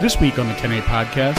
[0.00, 1.38] This week on the 10-8 podcast,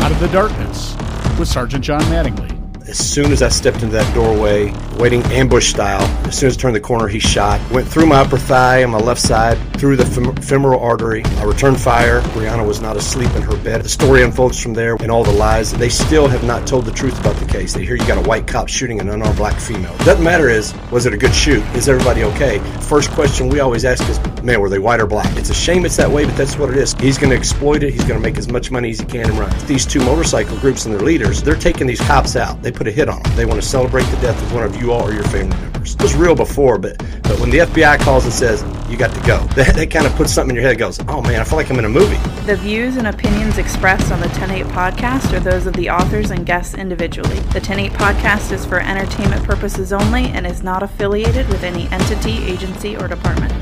[0.00, 0.96] Out of the Darkness
[1.38, 2.61] with Sergeant John Mattingly.
[2.88, 6.60] As soon as I stepped into that doorway, waiting ambush style, as soon as I
[6.60, 7.60] turned the corner, he shot.
[7.70, 11.24] Went through my upper thigh on my left side, through the fem- femoral artery.
[11.24, 12.20] I returned fire.
[12.32, 13.82] Breonna was not asleep in her bed.
[13.82, 15.72] The story unfolds from there and all the lies.
[15.72, 17.72] They still have not told the truth about the case.
[17.72, 19.96] They hear you got a white cop shooting an unarmed black female.
[19.98, 21.62] Doesn't matter is, was it a good shoot?
[21.76, 22.58] Is everybody okay?
[22.80, 25.36] First question we always ask is, man, were they white or black?
[25.36, 26.94] It's a shame it's that way, but that's what it is.
[26.94, 27.92] He's going to exploit it.
[27.92, 29.54] He's going to make as much money as he can and run.
[29.66, 32.60] These two motorcycle groups and their leaders, they're taking these cops out.
[32.60, 33.36] They put a hit on them.
[33.36, 35.94] They want to celebrate the death of one of you all or your family members.
[35.94, 39.20] It was real before, but but when the FBI calls and says you got to
[39.26, 40.78] go, that, that kind of puts something in your head.
[40.78, 42.16] Goes, oh man, I feel like I'm in a movie.
[42.46, 46.44] The views and opinions expressed on the 108 podcast are those of the authors and
[46.44, 47.38] guests individually.
[47.52, 52.44] The 108 podcast is for entertainment purposes only and is not affiliated with any entity,
[52.44, 53.52] agency, or department.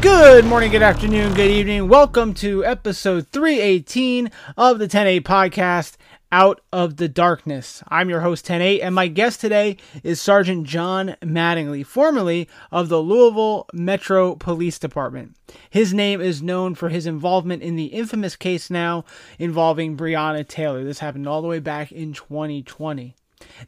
[0.00, 1.88] Good morning, good afternoon, good evening.
[1.88, 5.96] Welcome to episode 318 of the 108 podcast,
[6.30, 7.82] Out of the Darkness.
[7.88, 13.00] I'm your host, 108, and my guest today is Sergeant John Mattingly, formerly of the
[13.00, 15.36] Louisville Metro Police Department.
[15.70, 19.06] His name is known for his involvement in the infamous case now
[19.38, 20.84] involving Breonna Taylor.
[20.84, 23.16] This happened all the way back in 2020.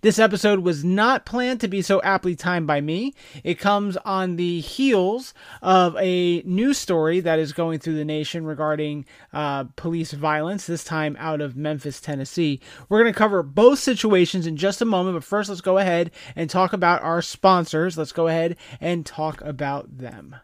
[0.02, 3.14] This episode was not planned to be so aptly timed by me.
[3.44, 8.44] It comes on the heels of a news story that is going through the nation
[8.44, 12.60] regarding uh, police violence, this time out of Memphis, Tennessee.
[12.88, 16.10] We're going to cover both situations in just a moment, but first let's go ahead
[16.34, 17.98] and talk about our sponsors.
[17.98, 20.36] Let's go ahead and talk about them.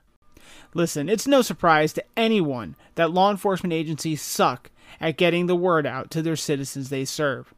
[0.74, 5.86] Listen, it's no surprise to anyone that law enforcement agencies suck at getting the word
[5.86, 7.54] out to their citizens they serve.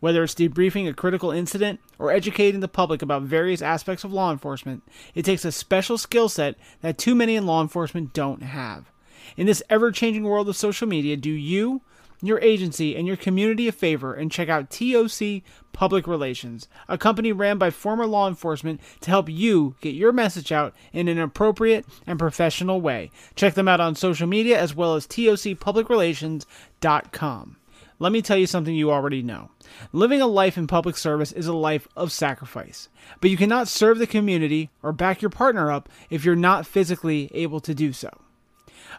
[0.00, 4.32] Whether it's debriefing a critical incident or educating the public about various aspects of law
[4.32, 4.82] enforcement,
[5.14, 8.90] it takes a special skill set that too many in law enforcement don't have.
[9.36, 11.82] In this ever changing world of social media, do you,
[12.20, 15.42] your agency, and your community a favor and check out TOC
[15.72, 20.52] Public Relations, a company ran by former law enforcement to help you get your message
[20.52, 23.10] out in an appropriate and professional way.
[23.34, 27.56] Check them out on social media as well as tocpublicrelations.com.
[27.98, 29.50] Let me tell you something you already know.
[29.92, 32.88] Living a life in public service is a life of sacrifice,
[33.20, 37.30] but you cannot serve the community or back your partner up if you're not physically
[37.34, 38.10] able to do so.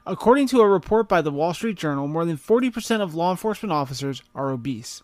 [0.06, 3.72] According to a report by the Wall Street Journal, more than 40% of law enforcement
[3.72, 5.04] officers are obese.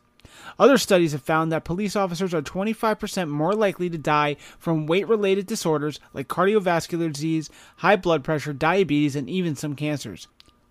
[0.58, 5.08] Other studies have found that police officers are 25% more likely to die from weight
[5.08, 10.28] related disorders like cardiovascular disease, high blood pressure, diabetes, and even some cancers.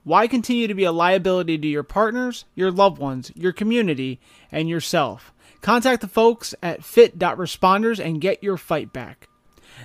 [0.08, 4.18] Why continue to be a liability to your partners, your loved ones, your community,
[4.50, 5.34] and yourself?
[5.60, 9.28] Contact the folks at fit.responders and get your fight back.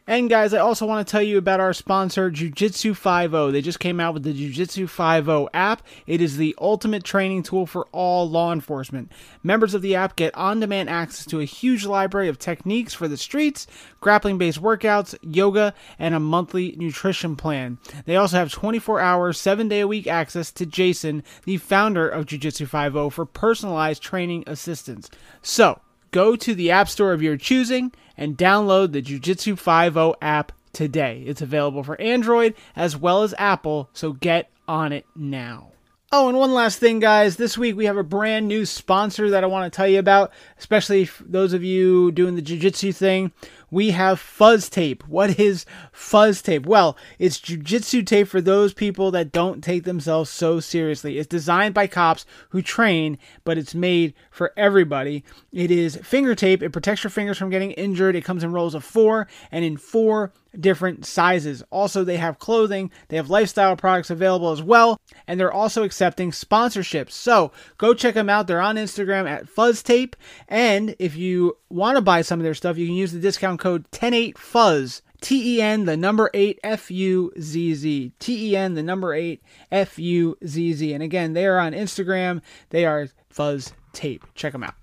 [0.08, 3.52] And guys, I also want to tell you about our sponsor, Jiu-Jitsu 50.
[3.52, 5.86] They just came out with the Jiu-Jitsu 50 app.
[6.06, 9.12] It is the ultimate training tool for all law enforcement.
[9.42, 13.18] Members of the app get on-demand access to a huge library of techniques for the
[13.18, 13.66] streets,
[14.00, 17.76] grappling-based workouts, yoga, and a monthly nutrition plan.
[18.06, 24.02] They also have 24-hour, 7-day-a-week access to Jason, the founder of Jiu-Jitsu 50 for personalized
[24.02, 25.10] training assistance.
[25.42, 25.82] So,
[26.12, 31.22] go to the app store of your choosing and download the Jiu-Jitsu 50 app today.
[31.26, 35.70] It's available for Android as well as Apple, so get on it now.
[36.10, 37.36] Oh, and one last thing, guys.
[37.36, 40.32] This week we have a brand new sponsor that I want to tell you about,
[40.58, 43.30] especially those of you doing the jiu jitsu thing.
[43.70, 45.06] We have fuzz tape.
[45.06, 46.64] What is fuzz tape?
[46.64, 51.18] Well, it's jujitsu tape for those people that don't take themselves so seriously.
[51.18, 55.22] It's designed by cops who train, but it's made for everybody.
[55.52, 56.62] It is finger tape.
[56.62, 58.16] It protects your fingers from getting injured.
[58.16, 61.62] It comes in rolls of four and in four different sizes.
[61.70, 66.30] Also, they have clothing, they have lifestyle products available as well, and they're also accepting
[66.30, 67.12] sponsorships.
[67.12, 68.46] So go check them out.
[68.46, 70.14] They're on Instagram at FuzzTape.
[70.48, 73.60] And if you want to buy some of their stuff, you can use the discount
[73.60, 75.02] code 108FUZZ.
[75.20, 78.12] T E N, the number 8 F U Z Z.
[78.20, 79.42] T E N, the number 8
[79.72, 80.92] F U Z Z.
[80.92, 82.40] And again, they are on Instagram.
[82.70, 84.24] They are Fuzz Tape.
[84.34, 84.74] Check them out.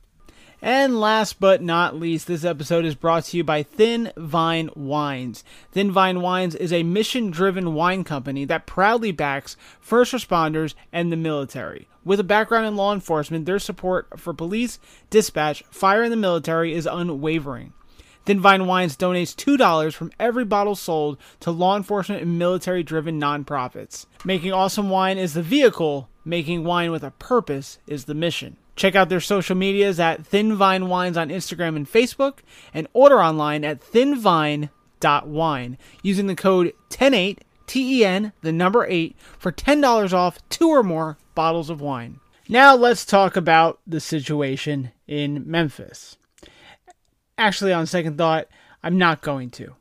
[0.66, 5.44] And last but not least, this episode is brought to you by Thin Vine Wines.
[5.72, 11.12] Thin Vine Wines is a mission driven wine company that proudly backs first responders and
[11.12, 11.88] the military.
[12.04, 14.80] With a background in law enforcement, their support for police,
[15.12, 17.74] dispatch, fire, and the military is unwavering.
[18.26, 23.22] Thin Vine Wines donates $2 from every bottle sold to law enforcement and military driven
[23.22, 24.08] nonprofits.
[24.24, 28.58] Making awesome wine is the vehicle, making wine with a purpose is the mission.
[28.76, 32.40] Check out their social medias at Thin Vine Wines on Instagram and Facebook,
[32.74, 40.14] and order online at thinvine.wine using the code 108 TEN, the number 8, for $10
[40.14, 42.20] off two or more bottles of wine.
[42.48, 46.18] Now let's talk about the situation in Memphis.
[47.38, 48.48] Actually, on second thought,
[48.84, 49.76] I'm not going to.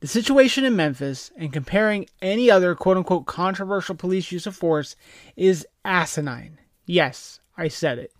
[0.00, 4.94] The situation in Memphis and comparing any other quote unquote controversial police use of force
[5.36, 6.58] is asinine.
[6.84, 8.12] Yes, I said it.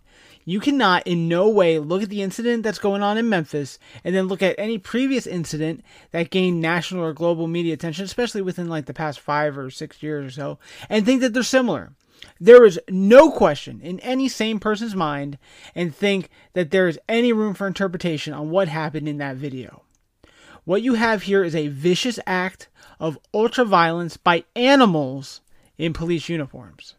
[0.44, 4.14] You cannot in no way look at the incident that's going on in Memphis and
[4.14, 8.68] then look at any previous incident that gained national or global media attention, especially within
[8.68, 10.58] like the past five or six years or so,
[10.88, 11.92] and think that they're similar.
[12.40, 15.38] There is no question in any sane person's mind
[15.74, 19.82] and think that there is any room for interpretation on what happened in that video.
[20.64, 22.68] What you have here is a vicious act
[23.00, 25.40] of ultraviolence by animals
[25.78, 26.94] in police uniforms.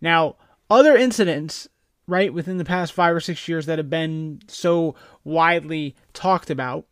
[0.00, 0.36] Now,
[0.70, 1.68] other incidents,
[2.10, 6.86] right, within the past five or six years that have been so widely talked about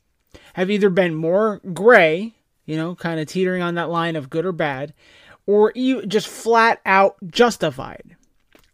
[0.54, 2.34] have either been more gray,
[2.64, 4.92] you know, kind of teetering on that line of good or bad,
[5.46, 5.72] or
[6.06, 8.16] just flat out justified.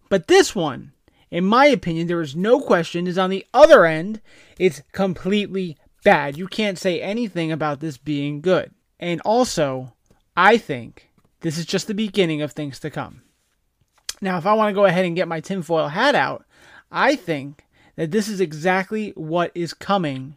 [0.08, 0.92] But this one,
[1.30, 4.20] in my opinion, there is no question, is on the other end.
[4.58, 6.36] It's completely bad.
[6.36, 8.72] You can't say anything about this being good.
[9.00, 9.94] And also,
[10.36, 11.10] I think
[11.40, 13.22] this is just the beginning of things to come.
[14.20, 16.44] Now, if I want to go ahead and get my tinfoil hat out,
[16.90, 17.64] I think
[17.96, 20.36] that this is exactly what is coming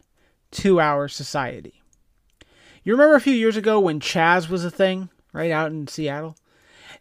[0.52, 1.82] to our society.
[2.82, 5.10] You remember a few years ago when Chaz was a thing?
[5.32, 6.36] right out in Seattle.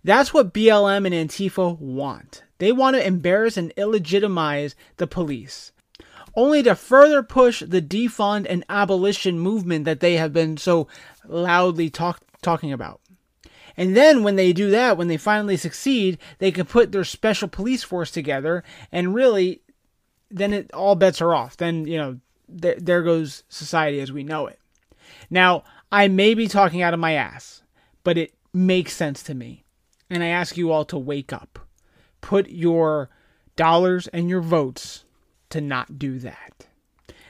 [0.04, 2.44] That's what BLM and Antifa want.
[2.60, 5.72] They want to embarrass and illegitimize the police,
[6.36, 10.88] only to further push the defund and abolition movement that they have been so
[11.26, 13.02] loudly talk- talking about.
[13.78, 17.48] And then when they do that, when they finally succeed, they can put their special
[17.48, 19.62] police force together and really
[20.30, 21.56] then it all bets are off.
[21.56, 22.20] Then, you know,
[22.62, 24.60] th- there goes society as we know it.
[25.30, 27.62] Now, I may be talking out of my ass
[28.08, 29.66] but it makes sense to me.
[30.10, 31.60] And I ask you all to wake up.
[32.22, 33.10] Put your
[33.58, 35.04] dollars and your votes
[35.50, 36.67] to not do that.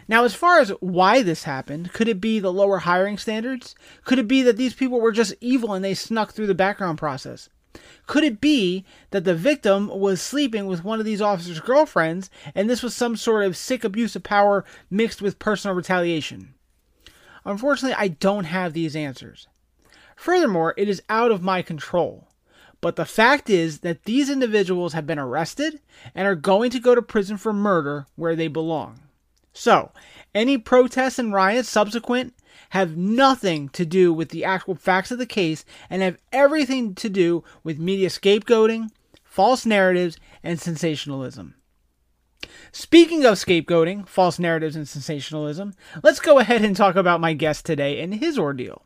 [0.07, 3.75] Now, as far as why this happened, could it be the lower hiring standards?
[4.05, 6.97] Could it be that these people were just evil and they snuck through the background
[6.97, 7.49] process?
[8.07, 12.69] Could it be that the victim was sleeping with one of these officers' girlfriends and
[12.69, 16.53] this was some sort of sick abuse of power mixed with personal retaliation?
[17.45, 19.47] Unfortunately, I don't have these answers.
[20.15, 22.27] Furthermore, it is out of my control.
[22.79, 25.81] But the fact is that these individuals have been arrested
[26.15, 28.99] and are going to go to prison for murder where they belong.
[29.59, 29.91] So,
[30.35, 32.35] any protests and riots subsequent
[32.69, 37.09] have nothing to do with the actual facts of the case and have everything to
[37.09, 38.91] do with media scapegoating,
[39.23, 41.55] false narratives, and sensationalism.
[42.71, 47.65] Speaking of scapegoating, false narratives, and sensationalism, let's go ahead and talk about my guest
[47.65, 48.85] today and his ordeal.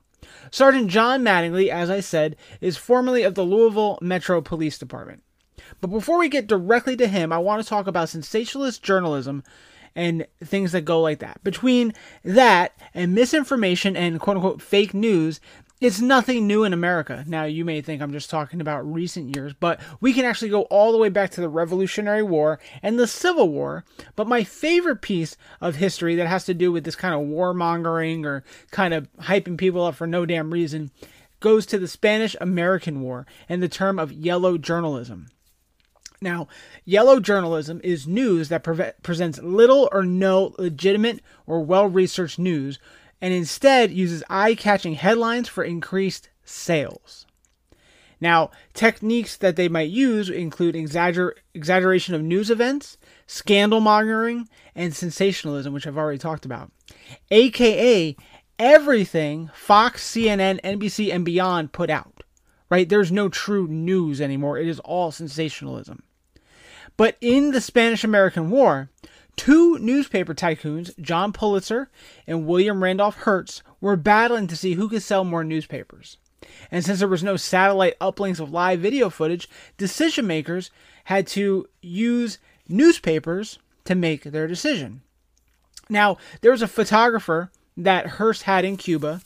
[0.51, 5.21] Sergeant John Mattingly, as I said, is formerly of the Louisville Metro Police Department.
[5.81, 9.43] But before we get directly to him, I want to talk about sensationalist journalism
[9.95, 11.43] and things that go like that.
[11.43, 11.93] Between
[12.23, 15.39] that and misinformation and quote unquote fake news,
[15.81, 17.25] it's nothing new in America.
[17.27, 20.61] Now, you may think I'm just talking about recent years, but we can actually go
[20.63, 23.83] all the way back to the Revolutionary War and the Civil War.
[24.15, 28.25] But my favorite piece of history that has to do with this kind of warmongering
[28.25, 30.91] or kind of hyping people up for no damn reason
[31.39, 35.29] goes to the Spanish American War and the term of yellow journalism.
[36.23, 36.47] Now,
[36.85, 42.77] yellow journalism is news that pre- presents little or no legitimate or well researched news
[43.19, 47.25] and instead uses eye catching headlines for increased sales.
[48.19, 54.95] Now, techniques that they might use include exagger- exaggeration of news events, scandal mongering, and
[54.95, 56.71] sensationalism, which I've already talked about.
[57.31, 58.15] AKA
[58.59, 62.21] everything Fox, CNN, NBC, and beyond put out.
[62.69, 62.87] Right?
[62.87, 64.59] There's no true news anymore.
[64.59, 66.03] It is all sensationalism.
[67.01, 68.91] But in the Spanish American War,
[69.35, 71.89] Two newspaper tycoons, John Pulitzer
[72.27, 76.17] and William Randolph Hearst, were battling to see who could sell more newspapers.
[76.69, 80.69] And since there was no satellite uplinks of live video footage, decision makers
[81.05, 85.01] had to use newspapers to make their decision.
[85.89, 89.21] Now, there was a photographer that Hearst had in Cuba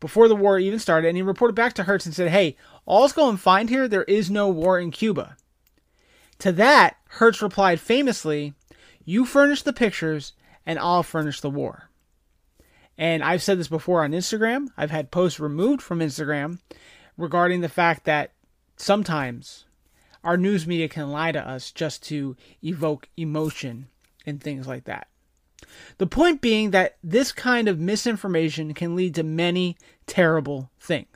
[0.00, 2.56] before the war even started, and he reported back to Hearst and said, Hey,
[2.86, 3.86] all's going fine here.
[3.86, 5.36] There is no war in Cuba.
[6.40, 8.54] To that, Hearst replied famously,
[9.04, 11.88] you furnish the pictures, and I'll furnish the war.
[12.96, 14.68] And I've said this before on Instagram.
[14.76, 16.58] I've had posts removed from Instagram
[17.16, 18.32] regarding the fact that
[18.76, 19.64] sometimes
[20.24, 23.88] our news media can lie to us just to evoke emotion
[24.26, 25.08] and things like that.
[25.98, 29.76] The point being that this kind of misinformation can lead to many
[30.06, 31.08] terrible things.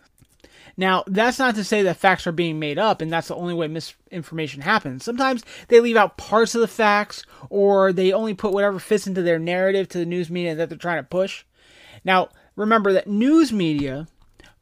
[0.77, 3.55] Now, that's not to say that facts are being made up and that's the only
[3.55, 5.05] way misinformation happens.
[5.05, 9.23] Sometimes they leave out parts of the facts or they only put whatever fits into
[9.23, 11.45] their narrative to the news media that they're trying to push.
[12.05, 14.09] Now, remember that news media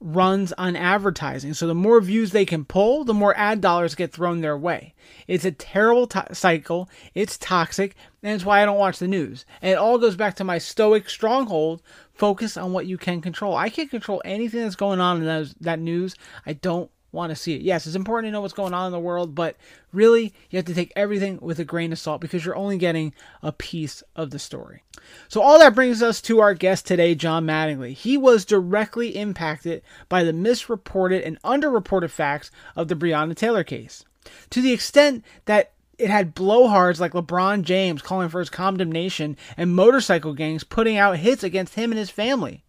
[0.01, 1.53] runs on advertising.
[1.55, 4.95] So the more views they can pull, the more ad dollars get thrown their way.
[5.29, 6.89] It's a terrible to- cycle.
[7.15, 9.45] It's toxic, and it's why I don't watch the news.
[9.61, 11.83] And it all goes back to my stoic stronghold
[12.15, 13.57] focus on what you can control.
[13.57, 16.15] I can't control anything that's going on in those, that news.
[16.47, 17.63] I don't want to see it.
[17.63, 19.57] Yes, it's important to know what's going on in the world, but
[19.93, 23.15] really, you have to take everything with a grain of salt because you're only getting
[23.43, 24.83] a piece of the story.
[25.29, 27.93] So, all that brings us to our guest today, John Mattingly.
[27.93, 34.05] He was directly impacted by the misreported and underreported facts of the Breonna Taylor case
[34.51, 39.75] to the extent that it had blowhards like LeBron James calling for his condemnation and
[39.75, 42.65] motorcycle gangs putting out hits against him and his family.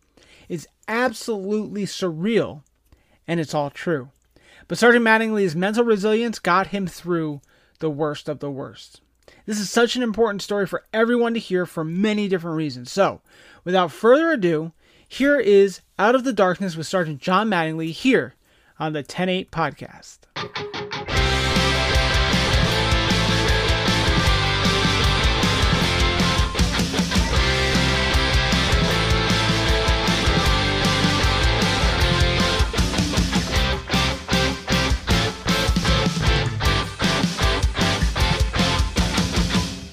[0.49, 2.63] It's absolutely surreal,
[3.25, 4.09] and it's all true.
[4.71, 7.41] But Sergeant Mattingly's mental resilience got him through
[7.79, 9.01] the worst of the worst.
[9.45, 12.89] This is such an important story for everyone to hear for many different reasons.
[12.89, 13.19] So,
[13.65, 14.71] without further ado,
[15.05, 18.35] here is Out of the Darkness with Sergeant John Mattingly here
[18.79, 20.19] on the 10-8 podcast.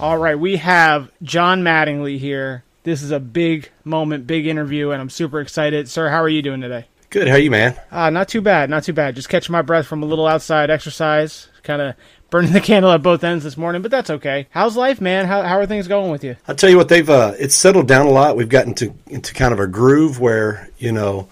[0.00, 2.62] All right, we have John Mattingly here.
[2.85, 5.88] This is a big moment, big interview, and I'm super excited.
[5.88, 6.87] Sir, how are you doing today?
[7.11, 7.26] Good.
[7.26, 7.76] How are you, man?
[7.90, 9.17] Uh, not too bad, not too bad.
[9.17, 11.49] Just catching my breath from a little outside exercise.
[11.64, 11.97] Kind of
[12.31, 14.47] burning the candle at both ends this morning, but that's okay.
[14.50, 15.26] How's life, man?
[15.26, 16.37] How, how are things going with you?
[16.47, 18.37] I'll tell you what, they've uh, it's settled down a lot.
[18.37, 21.28] We've gotten to into kind of a groove where you know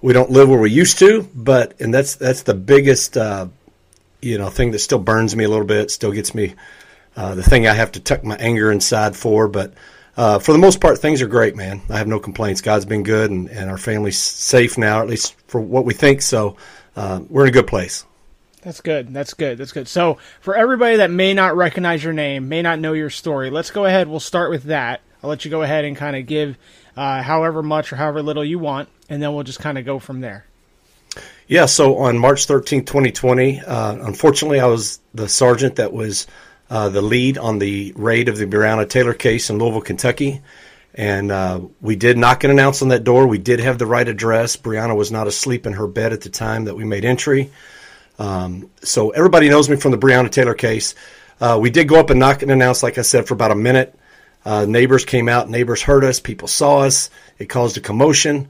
[0.00, 3.48] we don't live where we used to, but and that's that's the biggest uh,
[4.22, 6.54] you know thing that still burns me a little bit, still gets me
[7.16, 9.48] uh, the thing I have to tuck my anger inside for.
[9.48, 9.74] But
[10.16, 11.82] uh, for the most part, things are great, man.
[11.88, 12.60] I have no complaints.
[12.60, 16.22] God's been good, and, and our family's safe now, at least for what we think.
[16.22, 16.56] So
[16.94, 18.04] uh, we're in a good place.
[18.62, 19.14] That's good.
[19.14, 19.58] That's good.
[19.58, 19.86] That's good.
[19.86, 23.70] So, for everybody that may not recognize your name, may not know your story, let's
[23.70, 24.08] go ahead.
[24.08, 25.02] We'll start with that.
[25.22, 26.58] I'll let you go ahead and kind of give
[26.96, 30.00] uh, however much or however little you want, and then we'll just kind of go
[30.00, 30.46] from there.
[31.46, 36.26] Yeah, so on March 13, 2020, uh, unfortunately, I was the sergeant that was
[36.70, 40.42] uh, the lead on the raid of the Breonna Taylor case in Louisville, Kentucky.
[40.94, 43.26] And uh, we did knock and announce on that door.
[43.26, 44.56] We did have the right address.
[44.56, 47.50] Breonna was not asleep in her bed at the time that we made entry.
[48.18, 50.94] Um, so everybody knows me from the Breonna Taylor case.
[51.38, 53.56] Uh, we did go up and knock and announce, like I said, for about a
[53.56, 53.98] minute.
[54.44, 55.50] Uh, neighbors came out.
[55.50, 56.18] Neighbors heard us.
[56.18, 57.10] People saw us.
[57.38, 58.48] It caused a commotion.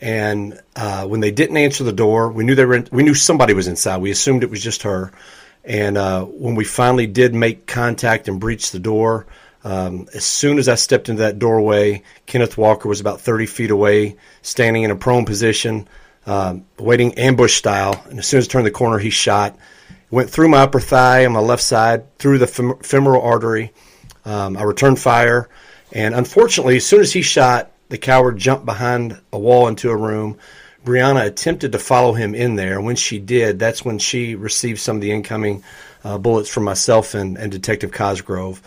[0.00, 2.74] And uh, when they didn't answer the door, we knew they were.
[2.74, 3.96] In, we knew somebody was inside.
[4.00, 5.12] We assumed it was just her.
[5.68, 9.26] And uh, when we finally did make contact and breach the door,
[9.64, 13.70] um, as soon as I stepped into that doorway, Kenneth Walker was about 30 feet
[13.70, 15.86] away, standing in a prone position,
[16.26, 18.02] um, waiting ambush style.
[18.08, 19.58] And as soon as I turned the corner, he shot.
[20.10, 23.72] Went through my upper thigh on my left side, through the fem- femoral artery.
[24.24, 25.50] Um, I returned fire.
[25.92, 29.96] And unfortunately, as soon as he shot, the coward jumped behind a wall into a
[29.96, 30.38] room.
[30.84, 32.80] Breonna attempted to follow him in there.
[32.80, 35.64] When she did, that's when she received some of the incoming
[36.04, 38.62] uh, bullets from myself and, and Detective Cosgrove.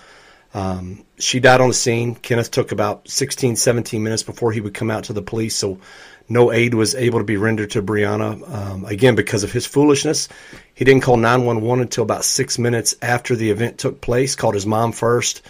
[0.53, 2.15] Um, she died on the scene.
[2.15, 5.79] Kenneth took about 16, 17 minutes before he would come out to the police, so
[6.27, 8.49] no aid was able to be rendered to Breonna.
[8.53, 10.27] Um, again, because of his foolishness,
[10.73, 14.35] he didn't call 911 until about six minutes after the event took place.
[14.35, 15.41] Called his mom first.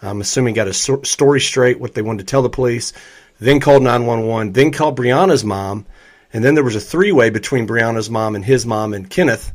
[0.00, 2.92] I'm assuming got his story straight, what they wanted to tell the police.
[3.40, 4.52] Then called 911.
[4.52, 5.86] Then called Breonna's mom,
[6.32, 9.52] and then there was a three-way between Breonna's mom and his mom and Kenneth.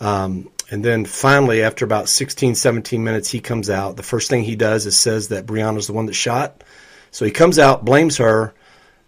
[0.00, 3.96] Um, and then finally, after about 16, 17 minutes, he comes out.
[3.96, 6.62] The first thing he does is says that Breonna's the one that shot.
[7.10, 8.54] So he comes out, blames her,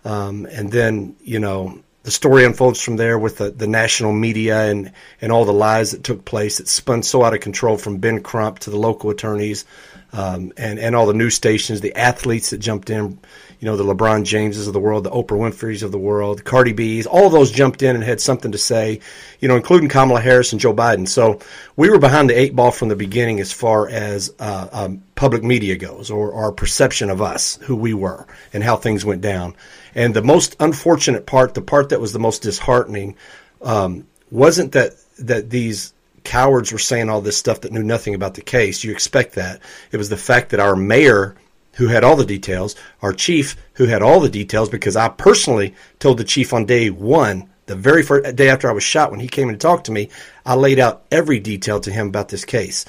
[0.05, 4.63] um, and then, you know, the story unfolds from there with the, the national media
[4.63, 4.91] and,
[5.21, 6.59] and all the lies that took place.
[6.59, 9.65] It spun so out of control from Ben Crump to the local attorneys.
[10.13, 13.19] um, and and all the news stations, the athletes that jumped in,
[13.63, 16.73] you know, the LeBron Jameses of the world, the Oprah Winfrey's of the world, Cardi
[16.73, 18.99] B's, all those jumped in and had something to say,
[19.39, 21.07] you know, including Kamala Harris and Joe Biden.
[21.07, 21.39] So
[21.77, 25.45] we were behind the eight ball from the beginning as far as uh, um, public
[25.45, 29.55] media goes, or our perception of us, who we were, and how things went down.
[29.95, 33.15] And the most unfortunate part, the part that was the most disheartening,
[33.61, 38.35] um, wasn't that that these cowards were saying all this stuff that knew nothing about
[38.35, 38.83] the case.
[38.83, 39.61] You expect that.
[39.93, 41.37] It was the fact that our mayor,
[41.75, 45.75] who had all the details, our chief, who had all the details, because I personally
[45.99, 49.21] told the chief on day one, the very first day after I was shot, when
[49.21, 50.11] he came and talked to me,
[50.45, 52.85] I laid out every detail to him about this case.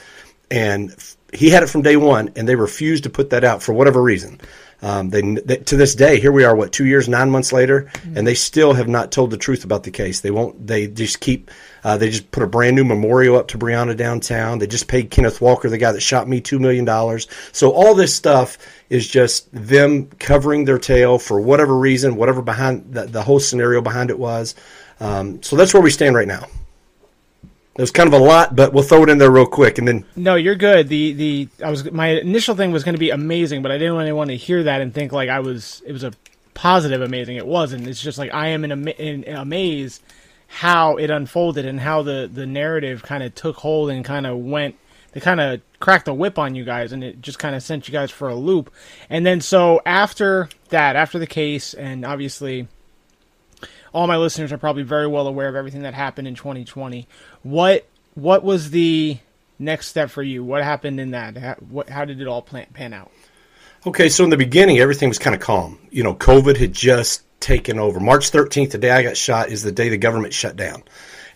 [0.50, 0.96] And
[1.34, 4.02] he had it from day one, and they refused to put that out for whatever
[4.02, 4.40] reason.
[4.84, 7.84] Um, they, they, to this day, here we are, what two years, nine months later,
[7.94, 8.18] mm-hmm.
[8.18, 10.20] and they still have not told the truth about the case.
[10.20, 10.68] They won't.
[10.68, 11.50] They just keep.
[11.86, 14.60] Uh, they just put a brand new memorial up to Breonna downtown.
[14.60, 17.28] They just paid Kenneth Walker, the guy that shot me, two million dollars.
[17.54, 18.58] So all this stuff
[18.90, 23.82] is just them covering their tail for whatever reason, whatever behind the, the whole scenario
[23.82, 24.54] behind it was.
[25.00, 26.48] Um, so that's where we stand right now.
[27.76, 30.06] Was kind of a lot, but we'll throw it in there real quick, and then.
[30.16, 30.90] No, you're good.
[30.90, 33.98] The the I was my initial thing was going to be amazing, but I didn't
[33.98, 35.82] really want to hear that and think like I was.
[35.86, 36.14] It was a
[36.54, 37.38] positive amazing.
[37.38, 37.88] It wasn't.
[37.88, 40.02] It's just like I am in, a, in, in amaze
[40.48, 44.38] how it unfolded and how the the narrative kind of took hold and kind of
[44.38, 44.76] went.
[45.14, 47.88] They kind of cracked the whip on you guys, and it just kind of sent
[47.88, 48.72] you guys for a loop.
[49.10, 52.68] And then so after that, after the case, and obviously
[53.94, 57.08] all my listeners are probably very well aware of everything that happened in 2020.
[57.44, 59.18] What what was the
[59.60, 60.44] next step for you?
[60.44, 61.38] What happened in that?
[61.38, 63.12] How, what, how did it all plan, pan out?
[63.86, 65.80] Okay, so in the beginning, everything was kind of calm.
[65.92, 68.00] You know, COVID had just taken over.
[68.00, 70.84] March 13th, the day I got shot, is the day the government shut down.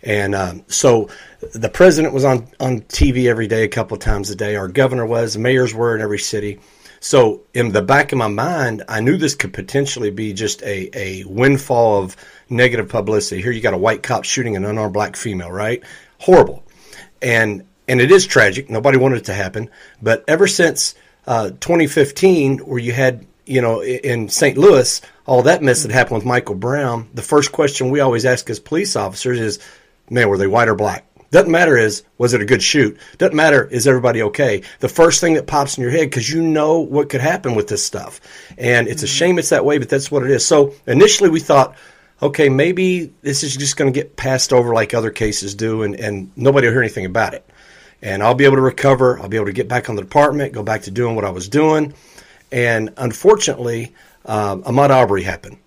[0.04, 1.10] And um, so
[1.54, 4.56] the president was on, on TV every day, a couple of times a day.
[4.56, 6.60] Our governor was, mayors were in every city.
[7.00, 10.90] So in the back of my mind, I knew this could potentially be just a,
[10.98, 12.16] a windfall of
[12.50, 13.42] negative publicity.
[13.42, 15.84] Here you got a white cop shooting an unarmed black female, right?
[16.20, 16.64] Horrible.
[17.22, 18.70] And and it is tragic.
[18.70, 19.70] Nobody wanted it to happen.
[20.02, 24.58] But ever since uh, 2015, where you had, you know, in St.
[24.58, 28.50] Louis, all that mess that happened with Michael Brown, the first question we always ask
[28.50, 29.60] as police officers is,
[30.10, 31.06] man, were they white or black?
[31.30, 32.98] Doesn't matter is was it a good shoot.
[33.18, 34.64] Doesn't matter is everybody okay.
[34.80, 37.68] The first thing that pops in your head because you know what could happen with
[37.68, 38.22] this stuff,
[38.58, 40.46] and it's a shame it's that way, but that's what it is.
[40.46, 41.76] So initially we thought,
[42.22, 45.96] okay, maybe this is just going to get passed over like other cases do, and
[45.96, 47.48] and nobody will hear anything about it,
[48.02, 49.20] and I'll be able to recover.
[49.20, 51.30] I'll be able to get back on the department, go back to doing what I
[51.30, 51.94] was doing,
[52.52, 53.94] and unfortunately,
[54.26, 55.58] uh, Ahmaud Arbery happened,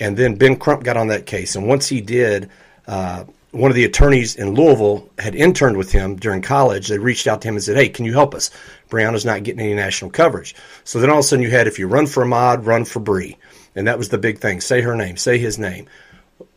[0.00, 2.50] and then Ben Crump got on that case, and once he did.
[2.86, 6.88] Uh, one of the attorneys in Louisville had interned with him during college.
[6.88, 8.50] They reached out to him and said, Hey, can you help us?
[8.90, 10.56] Breonna's not getting any national coverage.
[10.82, 12.98] So then all of a sudden you had, if you run for Ahmaud, run for
[12.98, 13.36] Bree.
[13.74, 14.60] And that was the big thing.
[14.60, 15.86] Say her name, say his name.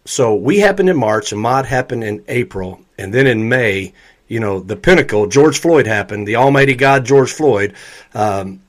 [0.06, 3.93] So we happened in March, Ahmaud happened in April, and then in May,
[4.27, 7.73] you know, the pinnacle, George Floyd happened, the almighty God, George Floyd,
[8.13, 8.62] um,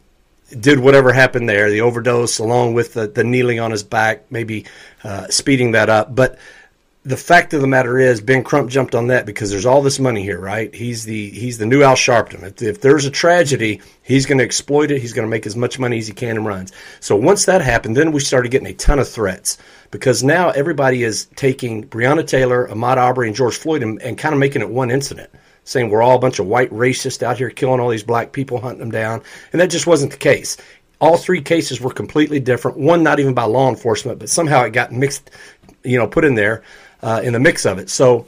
[0.58, 4.66] did whatever happened there, the overdose along with the, the kneeling on his back, maybe
[5.04, 6.14] uh, speeding that up.
[6.14, 6.38] But
[7.08, 9.98] the fact of the matter is, Ben Crump jumped on that because there's all this
[9.98, 10.74] money here, right?
[10.74, 12.42] He's the he's the new Al Sharpton.
[12.42, 15.00] If, if there's a tragedy, he's going to exploit it.
[15.00, 16.70] He's going to make as much money as he can and runs.
[17.00, 19.56] So once that happened, then we started getting a ton of threats
[19.90, 24.34] because now everybody is taking Breonna Taylor, Ahmaud Arbery, and George Floyd and, and kind
[24.34, 25.30] of making it one incident,
[25.64, 28.60] saying we're all a bunch of white racists out here killing all these black people,
[28.60, 30.58] hunting them down, and that just wasn't the case.
[31.00, 32.76] All three cases were completely different.
[32.76, 35.30] One not even by law enforcement, but somehow it got mixed,
[35.84, 36.64] you know, put in there
[37.02, 37.90] uh, in the mix of it.
[37.90, 38.26] So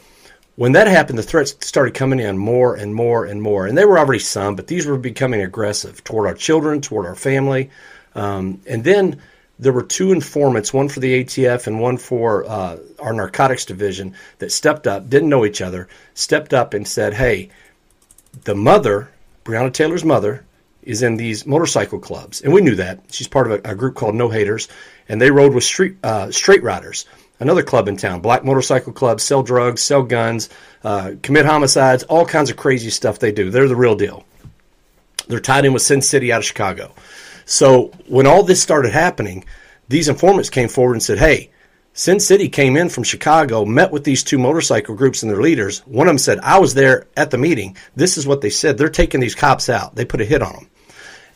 [0.57, 3.67] when that happened, the threats started coming in more and more and more.
[3.67, 7.15] And they were already some, but these were becoming aggressive toward our children, toward our
[7.15, 7.71] family.
[8.15, 9.23] Um, and then
[9.59, 14.15] there were two informants, one for the ATF and one for uh, our narcotics division,
[14.39, 17.51] that stepped up, didn't know each other, stepped up and said, hey,
[18.45, 19.11] the mother,
[19.45, 20.45] Breonna Taylor's mother,
[20.83, 22.41] is in these motorcycle clubs.
[22.41, 23.01] And we knew that.
[23.11, 24.69] She's part of a, a group called No Haters,
[25.09, 27.07] and they rode with street, uh, straight riders
[27.41, 30.49] another club in town, Black Motorcycle Club, sell drugs, sell guns,
[30.85, 33.51] uh, commit homicides, all kinds of crazy stuff they do.
[33.51, 34.25] They're the real deal.
[35.27, 36.93] They're tied in with Sin City out of Chicago.
[37.47, 39.45] So when all this started happening,
[39.89, 41.51] these informants came forward and said, hey,
[41.93, 45.81] Sin City came in from Chicago, met with these two motorcycle groups and their leaders.
[45.81, 47.77] One of them said, I was there at the meeting.
[47.97, 48.79] This is what they said.
[48.79, 49.97] They're taking these cops out.
[49.97, 50.67] They put a hit on them.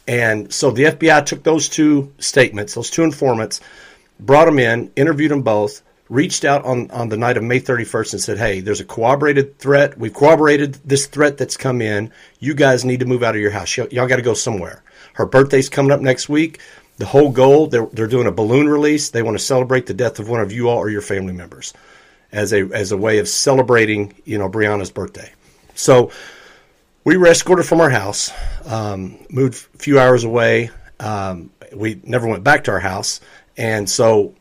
[0.06, 3.60] And so the FBI took those two statements, those two informants,
[4.20, 5.82] brought them in, interviewed them both,
[6.14, 9.58] reached out on, on the night of May 31st and said, Hey, there's a corroborated
[9.58, 9.98] threat.
[9.98, 12.12] We've corroborated this threat that's come in.
[12.38, 13.76] You guys need to move out of your house.
[13.76, 14.82] Y- y'all got to go somewhere.
[15.14, 16.60] Her birthday's coming up next week.
[16.98, 19.10] The whole goal, they're, they're doing a balloon release.
[19.10, 21.74] They want to celebrate the death of one of you all or your family members
[22.30, 25.32] as a, as a way of celebrating, you know, Breonna's birthday.
[25.74, 26.12] So
[27.02, 28.32] we were escorted from our house,
[28.66, 30.70] um, moved a few hours away.
[31.00, 33.20] Um, we never went back to our house.
[33.56, 34.34] And so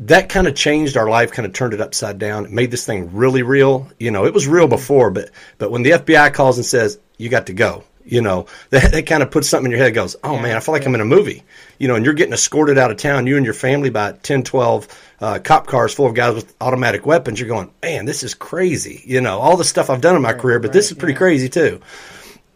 [0.00, 2.46] that kind of changed our life, kind of turned it upside down.
[2.46, 3.88] It made this thing really real.
[3.98, 7.28] You know, it was real before, but but when the FBI calls and says you
[7.28, 9.94] got to go, you know, that, that kind of puts something in your head.
[9.94, 11.42] Goes, oh man, I feel like I'm in a movie.
[11.78, 14.42] You know, and you're getting escorted out of town, you and your family by 10,
[14.42, 14.88] 12
[15.20, 17.38] uh, cop cars full of guys with automatic weapons.
[17.38, 19.02] You're going, man, this is crazy.
[19.04, 21.48] You know, all the stuff I've done in my career, but this is pretty crazy
[21.48, 21.80] too.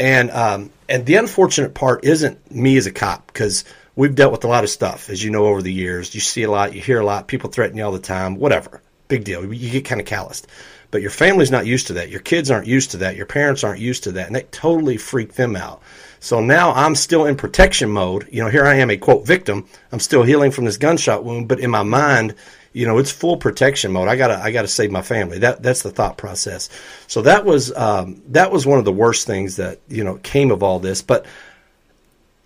[0.01, 3.65] And um, and the unfortunate part isn't me as a cop because
[3.97, 6.15] we've dealt with a lot of stuff, as you know, over the years.
[6.15, 8.83] You see a lot, you hear a lot, people threaten you all the time, whatever.
[9.09, 9.53] Big deal.
[9.53, 10.47] You get kind of calloused.
[10.91, 12.09] But your family's not used to that.
[12.09, 13.17] Your kids aren't used to that.
[13.17, 14.29] Your parents aren't used to that.
[14.29, 15.83] And that totally freaked them out.
[16.21, 18.29] So now I'm still in protection mode.
[18.31, 19.67] You know, here I am, a quote victim.
[19.93, 22.35] I'm still healing from this gunshot wound, but in my mind,
[22.73, 24.09] you know, it's full protection mode.
[24.09, 25.41] I gotta, I gotta save my family.
[25.41, 26.71] That, that's the thought process.
[27.09, 30.51] So that was, um, that was one of the worst things that, you know, came
[30.51, 31.03] of all this.
[31.03, 31.27] But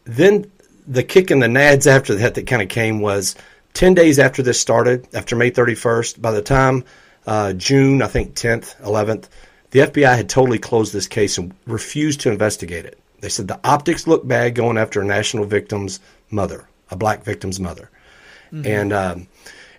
[0.05, 0.51] then
[0.89, 3.37] the kick in the nads after that that kind of came was
[3.75, 6.85] 10 days after this started, after May 31st, by the time
[7.27, 9.29] uh, June, I think 10th, 11th,
[9.71, 12.99] the FBI had totally closed this case and refused to investigate it.
[13.21, 17.61] They said the optics look bad going after a national victim's mother, a black victim's
[17.61, 17.91] mother.
[18.51, 18.67] Mm-hmm.
[18.67, 19.29] And, um,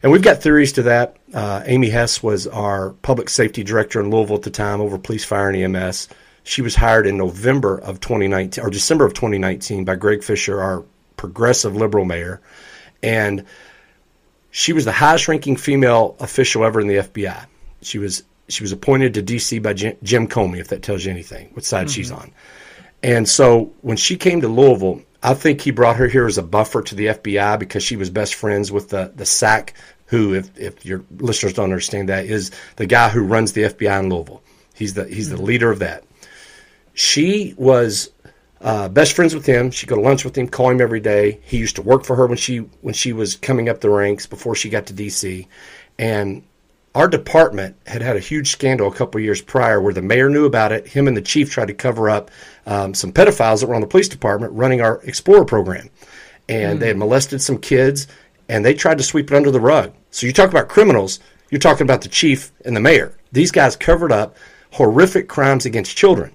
[0.04, 1.18] and we've got theories to that.
[1.34, 5.26] Uh, Amy Hess was our public safety director in Louisville at the time over police,
[5.26, 6.08] fire, and EMS.
[6.44, 10.84] She was hired in November of 2019 or December of 2019 by Greg Fisher, our
[11.20, 12.40] progressive liberal mayor,
[13.04, 13.44] and
[14.52, 17.46] she was the highest ranking female official ever in the FBI.
[17.82, 21.50] She was she was appointed to DC by Jim Comey, if that tells you anything,
[21.54, 21.94] what side mm-hmm.
[21.94, 22.32] she's on.
[23.04, 26.44] And so when she came to Louisville, I think he brought her here as a
[26.44, 29.74] buffer to the FBI because she was best friends with the the SAC,
[30.06, 34.00] who, if if your listeners don't understand that, is the guy who runs the FBI
[34.00, 34.42] in Louisville.
[34.74, 35.36] He's the he's mm-hmm.
[35.36, 36.06] the leader of that.
[36.94, 38.10] She was
[38.62, 39.72] uh, best friends with him.
[39.72, 41.40] She'd go to lunch with him, call him every day.
[41.44, 44.26] He used to work for her when she when she was coming up the ranks
[44.26, 45.48] before she got to DC.
[45.98, 46.44] And
[46.96, 50.46] our department had had a huge scandal a couple years prior where the mayor knew
[50.46, 50.88] about it.
[50.88, 52.32] Him and the chief tried to cover up
[52.66, 55.90] um, some pedophiles that were on the police department running our Explorer program,
[56.48, 56.80] and mm.
[56.80, 58.08] they had molested some kids,
[58.50, 59.94] and they tried to sweep it under the rug.
[60.12, 61.20] So you talk about criminals,
[61.50, 63.16] you're talking about the chief and the mayor.
[63.32, 64.36] These guys covered up
[64.72, 66.32] horrific crimes against children,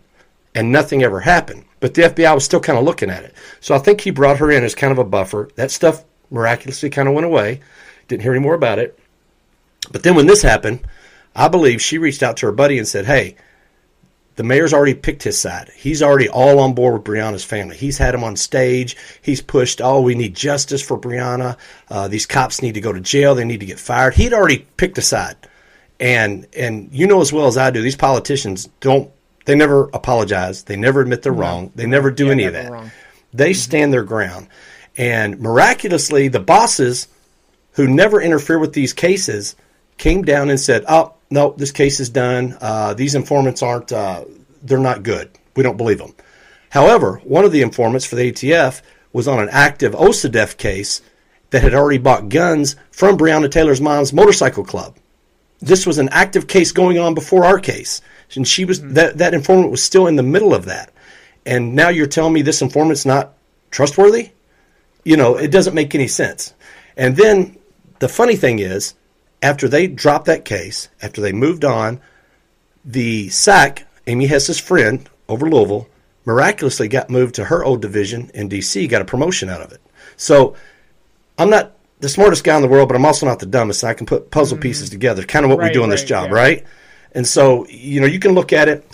[0.54, 1.64] and nothing ever happened.
[1.84, 3.34] But the FBI was still kind of looking at it.
[3.60, 5.50] So I think he brought her in as kind of a buffer.
[5.56, 7.60] That stuff miraculously kind of went away.
[8.08, 8.98] Didn't hear any more about it.
[9.92, 10.80] But then when this happened,
[11.36, 13.36] I believe she reached out to her buddy and said, Hey,
[14.36, 15.72] the mayor's already picked his side.
[15.76, 17.76] He's already all on board with Breonna's family.
[17.76, 18.96] He's had him on stage.
[19.20, 21.58] He's pushed, oh, we need justice for Brianna.
[21.90, 23.34] Uh, these cops need to go to jail.
[23.34, 24.14] They need to get fired.
[24.14, 25.36] He'd already picked a side.
[26.00, 29.10] And and you know as well as I do, these politicians don't
[29.44, 30.64] they never apologize.
[30.64, 31.40] They never admit they're no.
[31.40, 31.72] wrong.
[31.74, 32.72] They never do yeah, any of that.
[32.72, 32.90] Wrong.
[33.32, 33.58] They mm-hmm.
[33.58, 34.48] stand their ground.
[34.96, 37.08] And miraculously, the bosses
[37.72, 39.56] who never interfere with these cases
[39.98, 42.56] came down and said, "Oh, no, this case is done.
[42.60, 43.92] Uh, these informants aren't.
[43.92, 44.24] Uh,
[44.62, 45.30] they're not good.
[45.56, 46.14] We don't believe them."
[46.70, 51.00] However, one of the informants for the ATF was on an active OCDETF case
[51.50, 54.96] that had already bought guns from Breonna Taylor's mom's motorcycle club.
[55.60, 58.00] This was an active case going on before our case
[58.34, 58.94] and she was mm-hmm.
[58.94, 60.92] that that informant was still in the middle of that,
[61.46, 63.34] and now you're telling me this informant's not
[63.70, 64.30] trustworthy?
[65.04, 66.54] You know, it doesn't make any sense.
[66.96, 67.58] And then
[67.98, 68.94] the funny thing is,
[69.42, 72.00] after they dropped that case, after they moved on,
[72.84, 75.88] the SAC, Amy Hess's friend over Louisville,
[76.24, 79.80] miraculously got moved to her old division in D.C., got a promotion out of it.
[80.16, 80.56] So
[81.38, 83.84] I'm not the smartest guy in the world, but I'm also not the dumbest.
[83.84, 84.62] I can put puzzle mm-hmm.
[84.62, 86.36] pieces together, kind of what right, we do in right, this job, yeah.
[86.36, 86.66] right?
[87.14, 88.86] And so, you know, you can look at it.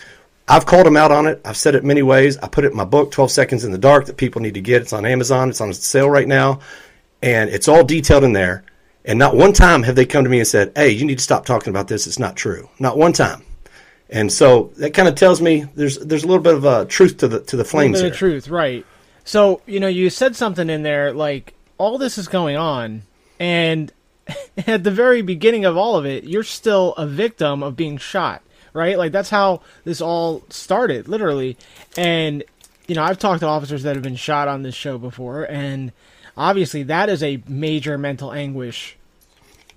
[0.49, 1.41] I've called them out on it.
[1.45, 2.37] I've said it many ways.
[2.39, 4.61] I put it in my book, 12 Seconds in the Dark, that people need to
[4.61, 4.83] get.
[4.83, 5.49] It's on Amazon.
[5.49, 6.61] It's on sale right now.
[7.23, 8.65] And it's all detailed in there.
[9.05, 11.25] And not one time have they come to me and said, hey, you need to
[11.25, 12.07] stop talking about this.
[12.07, 12.69] It's not true.
[12.79, 13.45] Not one time.
[14.11, 17.19] And so that kind of tells me there's there's a little bit of uh, truth
[17.19, 18.01] to the to the flames.
[18.01, 18.29] A little bit here.
[18.29, 18.85] of truth, right?
[19.25, 23.03] So you know, you said something in there like all this is going on,
[23.39, 23.93] and
[24.66, 28.43] at the very beginning of all of it, you're still a victim of being shot,
[28.73, 28.99] right?
[28.99, 31.57] Like that's how this all started, literally.
[31.97, 32.45] And
[32.87, 35.93] you know, I've talked to officers that have been shot on this show before, and
[36.37, 38.97] obviously that is a major mental anguish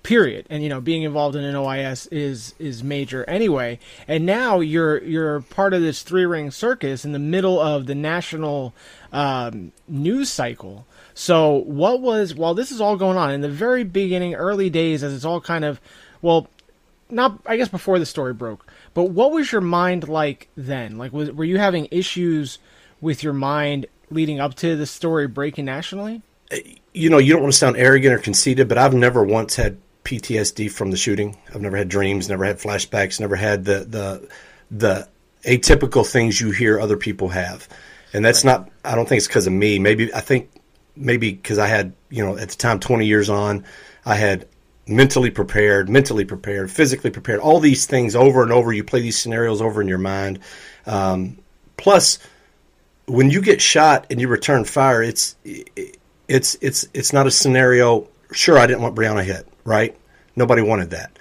[0.04, 0.46] period.
[0.48, 3.80] And you know, being involved in an OIS is is major anyway.
[4.06, 7.96] And now you're you're part of this three ring circus in the middle of the
[7.96, 8.72] national
[9.12, 10.86] um, news cycle.
[11.14, 15.02] So what was while this is all going on in the very beginning, early days,
[15.02, 15.80] as it's all kind of
[16.20, 16.48] well,
[17.08, 20.98] not I guess before the story broke, but what was your mind like then?
[20.98, 22.58] Like, was were you having issues
[23.00, 26.22] with your mind leading up to the story breaking nationally?
[26.52, 26.56] Uh,
[26.92, 29.78] you know, you don't want to sound arrogant or conceited, but I've never once had
[30.04, 31.36] PTSD from the shooting.
[31.54, 34.28] I've never had dreams, never had flashbacks, never had the the
[34.70, 35.08] the
[35.44, 37.68] atypical things you hear other people have.
[38.12, 38.58] And that's right.
[38.58, 39.78] not I don't think it's because of me.
[39.78, 40.50] Maybe I think
[40.96, 43.64] maybe because I had, you know, at the time 20 years on,
[44.04, 44.46] I had
[44.86, 48.72] mentally prepared, mentally prepared, physically prepared, all these things over and over.
[48.72, 50.40] You play these scenarios over in your mind.
[50.86, 51.38] Um,
[51.76, 52.18] plus,
[53.06, 55.36] when you get shot and you return fire, it's
[56.28, 58.08] it's it's it's not a scenario.
[58.32, 59.96] Sure, I didn't want Breonna hit, right?
[60.36, 61.18] Nobody wanted that.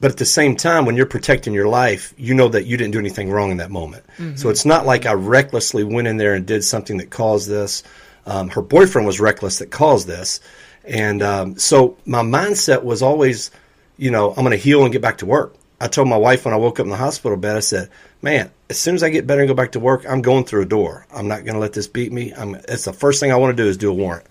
[0.00, 2.92] But at the same time, when you're protecting your life, you know that you didn't
[2.92, 4.04] do anything wrong in that moment.
[4.18, 4.36] Mm-hmm.
[4.36, 7.82] So it's not like I recklessly went in there and did something that caused this.
[8.26, 10.40] Um, her boyfriend was reckless that caused this.
[10.84, 13.50] And um, so my mindset was always,
[13.96, 15.54] you know, I'm going to heal and get back to work.
[15.80, 18.50] I told my wife when I woke up in the hospital bed, I said, man,
[18.68, 20.66] as soon as I get better and go back to work, I'm going through a
[20.66, 21.06] door.
[21.14, 22.32] I'm not going to let this beat me.
[22.32, 24.26] I'm, it's the first thing I want to do is do a warrant.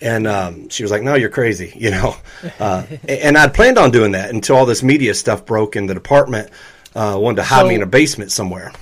[0.00, 2.16] And um, she was like, no, you're crazy, you know.
[2.58, 5.94] Uh, and I'd planned on doing that until all this media stuff broke and the
[5.94, 6.50] department
[6.94, 8.72] uh, wanted to hide so, me in a basement somewhere.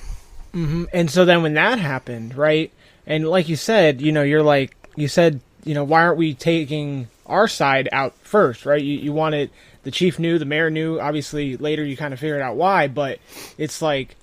[0.53, 0.85] Mm-hmm.
[0.93, 2.71] And so then when that happened, right?
[3.07, 6.33] And like you said, you know, you're like, you said, you know, why aren't we
[6.33, 8.81] taking our side out first, right?
[8.81, 9.49] You, you wanted,
[9.83, 10.99] the chief knew, the mayor knew.
[10.99, 13.19] Obviously, later you kind of figured out why, but
[13.57, 14.15] it's like,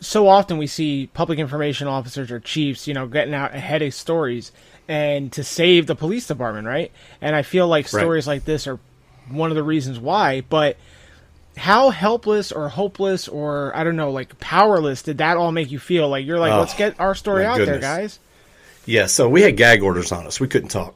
[0.00, 3.94] so often we see public information officers or chiefs, you know, getting out ahead of
[3.94, 4.52] stories
[4.88, 6.92] and to save the police department, right?
[7.20, 8.78] And I feel like stories like this are
[9.28, 10.76] one of the reasons why, but
[11.56, 15.78] how helpless or hopeless or I don't know, like powerless did that all make you
[15.78, 16.08] feel?
[16.08, 17.80] Like you're like, oh, let's get our story out goodness.
[17.80, 18.18] there, guys.
[18.84, 20.38] Yeah, so we had gag orders on us.
[20.38, 20.94] We couldn't talk.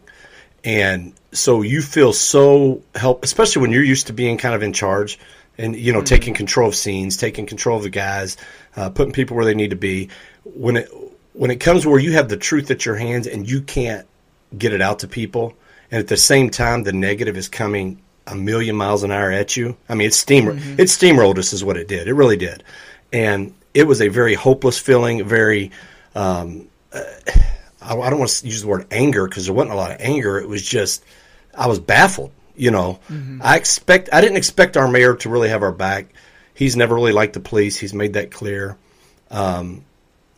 [0.62, 4.72] And so you feel so help, especially when you're used to being kind of in
[4.72, 5.18] charge
[5.56, 6.06] and you know mm-hmm.
[6.06, 8.36] taking control of scenes, taking control of the guys,
[8.76, 10.10] uh, putting people where they need to be.
[10.44, 10.88] When it
[11.32, 14.06] when it comes where you have the truth at your hands and you can't
[14.56, 15.54] get it out to people,
[15.90, 19.56] and at the same time the negative is coming a million miles an hour at
[19.56, 19.76] you.
[19.88, 20.80] I mean, it's steam mm-hmm.
[20.80, 22.08] it steamrolled us is what it did.
[22.08, 22.64] It really did,
[23.12, 25.24] and it was a very hopeless feeling.
[25.24, 25.70] Very,
[26.14, 27.02] um, uh,
[27.82, 29.98] I, I, don't want to use the word anger because there wasn't a lot of
[30.00, 30.38] anger.
[30.38, 31.04] It was just
[31.54, 32.32] I was baffled.
[32.56, 33.40] You know, mm-hmm.
[33.42, 36.06] I expect I didn't expect our mayor to really have our back.
[36.54, 37.78] He's never really liked the police.
[37.78, 38.76] He's made that clear.
[39.30, 39.84] Um,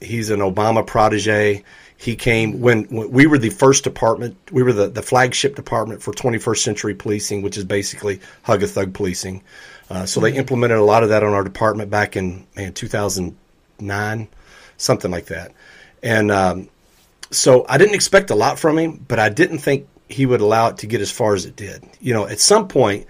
[0.00, 1.64] he's an Obama protege.
[2.02, 4.36] He came when, when, we were the first department.
[4.50, 8.66] We were the, the flagship department for 21st century policing, which is basically hug a
[8.66, 9.44] thug policing.
[9.88, 10.34] Uh, so mm-hmm.
[10.34, 14.28] they implemented a lot of that on our department back in man 2009,
[14.78, 15.52] something like that.
[16.02, 16.68] And um,
[17.30, 20.70] so I didn't expect a lot from him, but I didn't think he would allow
[20.70, 21.88] it to get as far as it did.
[22.00, 23.06] You know, at some point,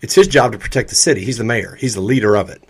[0.00, 1.24] it's his job to protect the city.
[1.24, 1.76] He's the mayor.
[1.76, 2.64] He's the leader of it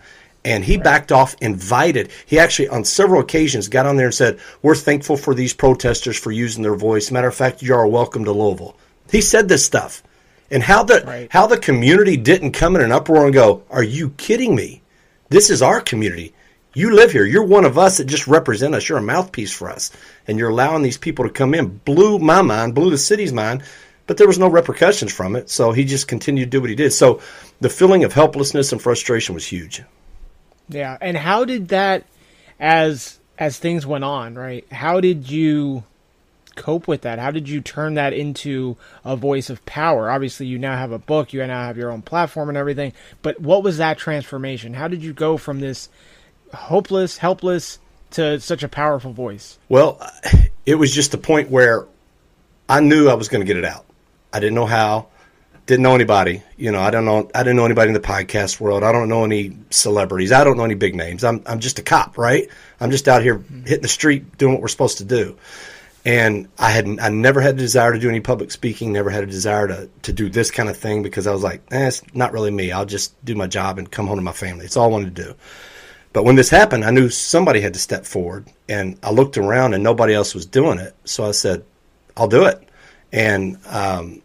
[0.44, 2.11] and he backed off, invited.
[2.26, 6.18] He actually, on several occasions, got on there and said, We're thankful for these protesters
[6.18, 7.11] for using their voice.
[7.11, 8.76] Matter of fact, you are welcome to Louisville.
[9.11, 10.02] He said this stuff.
[10.50, 11.28] And how the right.
[11.31, 14.83] how the community didn't come in an uproar and go, Are you kidding me?
[15.28, 16.35] This is our community.
[16.74, 17.24] You live here.
[17.24, 18.88] You're one of us that just represent us.
[18.88, 19.90] You're a mouthpiece for us.
[20.26, 21.68] And you're allowing these people to come in.
[21.68, 23.62] Blew my mind, blew the city's mind,
[24.07, 25.50] but there was no repercussions from it.
[25.50, 26.92] So he just continued to do what he did.
[26.92, 27.20] So
[27.61, 29.83] the feeling of helplessness and frustration was huge.
[30.72, 32.04] Yeah, and how did that
[32.58, 34.70] as as things went on, right?
[34.72, 35.85] How did you
[36.54, 37.18] cope with that?
[37.18, 40.11] How did you turn that into a voice of power?
[40.11, 43.40] Obviously, you now have a book, you now have your own platform and everything, but
[43.40, 44.74] what was that transformation?
[44.74, 45.88] How did you go from this
[46.52, 47.78] hopeless, helpless
[48.12, 49.58] to such a powerful voice?
[49.68, 50.00] Well,
[50.66, 51.87] it was just the point where
[52.68, 53.87] I knew I was going to get it out.
[54.32, 55.08] I didn't know how
[55.66, 56.42] didn't know anybody.
[56.57, 57.31] You know, I don't know.
[57.35, 58.83] I didn't know anybody in the podcast world.
[58.83, 60.33] I don't know any celebrities.
[60.33, 61.25] I don't know any big names.
[61.25, 62.48] I'm I'm just a cop, right?
[62.81, 65.37] I'm just out here hitting the street doing what we're supposed to do.
[66.05, 68.92] And I had I never had a desire to do any public speaking.
[68.92, 71.62] Never had a desire to to do this kind of thing because I was like,
[71.70, 72.72] eh, it's not really me.
[72.72, 74.64] I'll just do my job and come home to my family.
[74.64, 75.35] It's all I wanted to do.
[76.12, 79.75] But when this happened, I knew somebody had to step forward, and I looked around
[79.75, 80.94] and nobody else was doing it.
[81.05, 81.64] So I said,
[82.16, 82.68] I'll do it.
[83.12, 84.20] And um,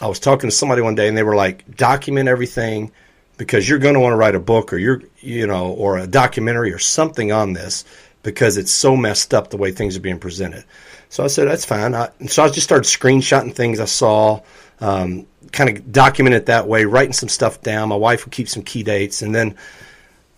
[0.00, 2.90] I was talking to somebody one day and they were like, document everything
[3.36, 6.06] because you're going to want to write a book or you're, you know, or a
[6.06, 7.84] documentary or something on this
[8.22, 10.64] because it's so messed up the way things are being presented.
[11.08, 11.94] So I said, that's fine.
[11.94, 14.40] I, so I just started screenshotting things I saw,
[14.80, 17.90] um, kind of document it that way, writing some stuff down.
[17.90, 19.56] My wife would keep some key dates, and then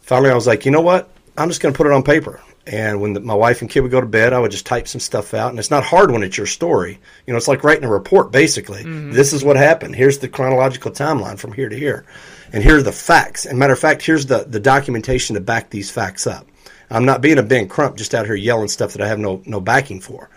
[0.01, 1.09] finally I was like, you know what?
[1.37, 2.40] I'm just going to put it on paper.
[2.66, 4.88] And when the, my wife and kid would go to bed, I would just type
[4.88, 5.50] some stuff out.
[5.50, 6.98] And it's not hard when it's your story.
[7.27, 8.85] You know, it's like writing a report, basically.
[8.85, 9.12] Mm-hmm.
[9.12, 9.94] This is what happened.
[9.94, 12.07] Here's the chronological timeline from here to here.
[12.53, 13.44] And here are the facts.
[13.44, 16.46] And matter of fact, here's the, the documentation to back these facts up.
[16.90, 19.42] I'm not being a Ben Crump just out here yelling stuff that I have no,
[19.44, 20.31] no backing for.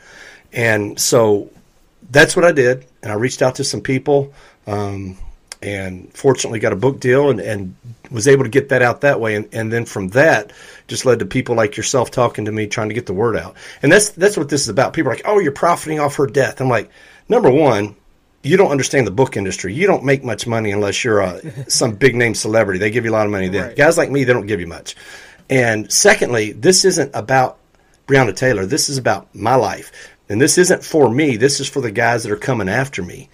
[0.51, 1.49] And so
[2.09, 2.85] that's what I did.
[3.03, 4.33] And I reached out to some people.
[4.65, 5.17] Um,
[5.62, 7.76] and fortunately got a book deal and, and
[8.12, 9.36] was able to get that out that way.
[9.36, 10.52] And, and then from that,
[10.88, 13.56] just led to people like yourself talking to me, trying to get the word out.
[13.82, 14.93] And that's that's what this is about.
[14.93, 16.89] People are like, "Oh, you're profiting off her death." I'm like,
[17.28, 17.96] number one,
[18.43, 19.74] you don't understand the book industry.
[19.74, 22.80] You don't make much money unless you're a some big name celebrity.
[22.80, 23.67] They give you a lot of money then.
[23.67, 23.76] Right.
[23.76, 24.96] Guys like me, they don't give you much.
[25.50, 27.58] And secondly, this isn't about
[28.06, 28.65] Breonna Taylor.
[28.65, 29.91] This is about my life.
[30.30, 31.38] And this isn't for me.
[31.38, 33.30] This is for the guys that are coming after me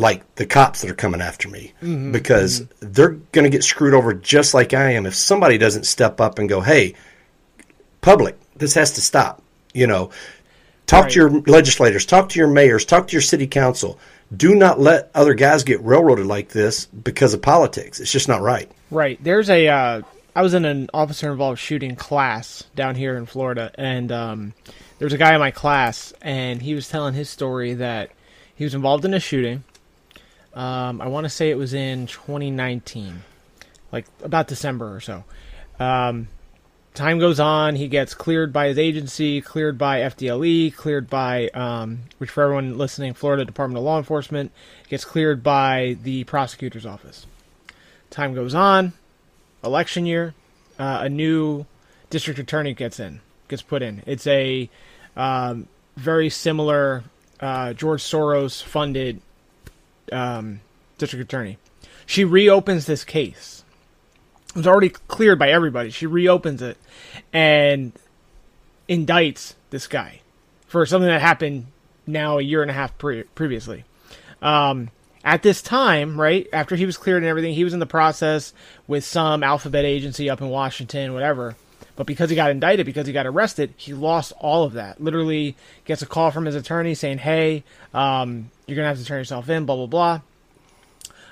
[0.00, 2.92] like the cops that are coming after me mm-hmm, because mm-hmm.
[2.92, 6.38] they're going to get screwed over just like I am if somebody doesn't step up
[6.38, 6.94] and go, "Hey,
[8.00, 9.42] public, this has to stop."
[9.74, 10.10] You know,
[10.86, 11.12] talk right.
[11.12, 13.98] to your legislators, talk to your mayors, talk to your city council.
[14.34, 18.00] Do not let other guys get railroaded like this because of politics.
[18.00, 18.70] It's just not right.
[18.90, 19.22] Right.
[19.22, 19.68] There's a.
[19.68, 20.02] Uh,
[20.34, 24.54] I was in an officer involved shooting class down here in Florida, and um,
[24.98, 28.12] there was a guy in my class, and he was telling his story that
[28.54, 29.64] he was involved in a shooting
[30.60, 33.22] um, I want to say it was in 2019,
[33.92, 35.24] like about December or so.
[35.78, 36.28] Um,
[36.92, 37.76] time goes on.
[37.76, 42.76] He gets cleared by his agency, cleared by FDLE, cleared by, um, which for everyone
[42.76, 44.52] listening, Florida Department of Law Enforcement,
[44.90, 47.26] gets cleared by the prosecutor's office.
[48.10, 48.92] Time goes on.
[49.64, 50.34] Election year,
[50.78, 51.64] uh, a new
[52.10, 54.02] district attorney gets in, gets put in.
[54.04, 54.68] It's a
[55.16, 57.04] um, very similar
[57.40, 59.22] uh, George Soros funded
[60.12, 60.60] um,
[60.98, 61.58] district attorney.
[62.06, 63.64] She reopens this case.
[64.50, 65.90] It was already cleared by everybody.
[65.90, 66.76] She reopens it
[67.32, 67.92] and
[68.88, 70.20] indicts this guy
[70.66, 71.66] for something that happened
[72.06, 73.84] now a year and a half pre- previously.
[74.42, 74.90] Um,
[75.22, 78.52] at this time, right after he was cleared and everything, he was in the process
[78.86, 81.56] with some alphabet agency up in Washington, whatever.
[82.00, 85.02] But because he got indicted, because he got arrested, he lost all of that.
[85.02, 89.18] Literally gets a call from his attorney saying, "Hey, um, you're gonna have to turn
[89.18, 90.20] yourself in." Blah blah blah.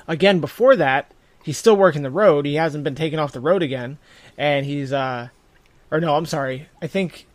[0.06, 1.10] Again, before that,
[1.42, 2.44] he's still working the road.
[2.44, 3.96] He hasn't been taken off the road again,
[4.36, 5.28] and he's uh,
[5.90, 6.68] or no, I'm sorry.
[6.82, 7.26] I think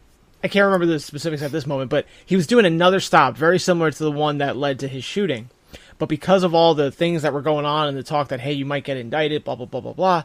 [0.43, 3.58] I can't remember the specifics at this moment, but he was doing another stop very
[3.58, 5.50] similar to the one that led to his shooting.
[5.98, 8.54] But because of all the things that were going on and the talk that hey,
[8.54, 10.24] you might get indicted, blah blah blah blah blah,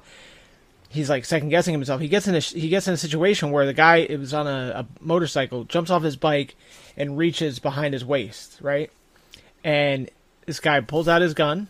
[0.89, 2.01] he's like second guessing himself.
[2.01, 4.47] He gets in a he gets in a situation where the guy it was on
[4.47, 6.57] a, a, motorcycle, jumps off his bike
[6.97, 8.91] and reaches behind his waist, right?
[9.63, 10.11] And
[10.47, 11.69] this guy pulls out his gun,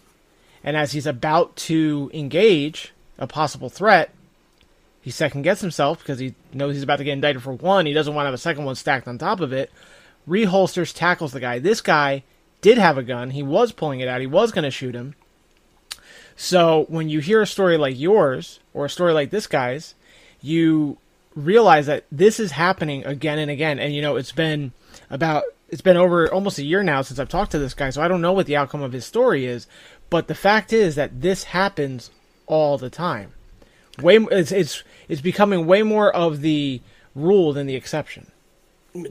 [0.62, 4.10] and as he's about to engage a possible threat,
[5.00, 7.86] he second guesses himself because he knows he's about to get indicted for one.
[7.86, 9.72] He doesn't want to have a second one stacked on top of it.
[10.28, 11.58] Reholsters, tackles the guy.
[11.58, 12.22] This guy
[12.60, 13.30] did have a gun.
[13.30, 14.20] He was pulling it out.
[14.20, 15.14] He was going to shoot him
[16.40, 19.96] so when you hear a story like yours or a story like this guy's,
[20.40, 20.96] you
[21.34, 23.80] realize that this is happening again and again.
[23.80, 24.70] And you know, it's been
[25.10, 28.00] about it's been over almost a year now since I've talked to this guy, so
[28.00, 29.66] I don't know what the outcome of his story is.
[30.10, 32.12] But the fact is that this happens
[32.46, 33.32] all the time.
[34.00, 36.80] Way it's it's it's becoming way more of the
[37.16, 38.30] rule than the exception.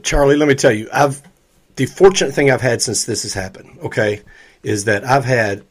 [0.02, 1.22] Charlie, let me tell you, I've
[1.76, 4.22] the fortunate thing I've had since this has happened, okay,
[4.62, 5.62] is that I've had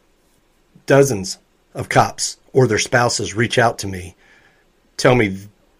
[0.86, 1.40] dozens
[1.78, 4.16] of cops or their spouses reach out to me,
[4.98, 5.38] tell me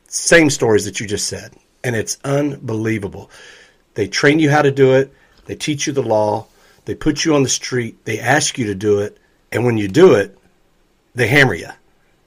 [0.08, 3.30] same stories that you just said, and it's unbelievable.
[3.96, 5.12] They train you how to do it,
[5.46, 6.46] they teach you the law,
[6.86, 9.18] they put you on the street, they ask you to do it,
[9.52, 10.38] and when you do it,
[11.16, 11.70] they hammer you.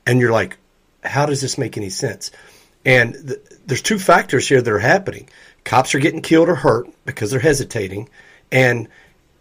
[0.05, 0.59] And you're like,
[1.05, 2.33] how does this make any sense?
[2.85, 5.29] And th- there's two factors here that are happening.
[5.65, 8.09] Cops are getting killed or hurt because they're hesitating,
[8.51, 8.89] and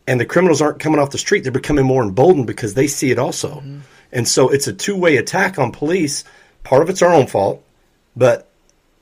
[0.07, 3.11] and the criminals aren't coming off the street; they're becoming more emboldened because they see
[3.11, 3.55] it also.
[3.55, 3.79] Mm-hmm.
[4.11, 6.23] And so it's a two way attack on police.
[6.63, 7.63] Part of it's our own fault,
[8.15, 8.49] but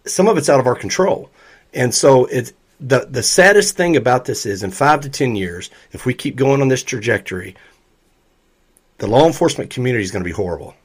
[0.05, 1.29] some of it's out of our control.
[1.73, 5.69] And so it's the the saddest thing about this is in five to ten years,
[5.91, 7.55] if we keep going on this trajectory,
[8.99, 10.75] the law enforcement community is going to be horrible.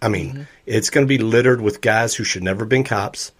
[0.00, 0.42] I mean, mm-hmm.
[0.66, 3.32] it's going to be littered with guys who should never have been cops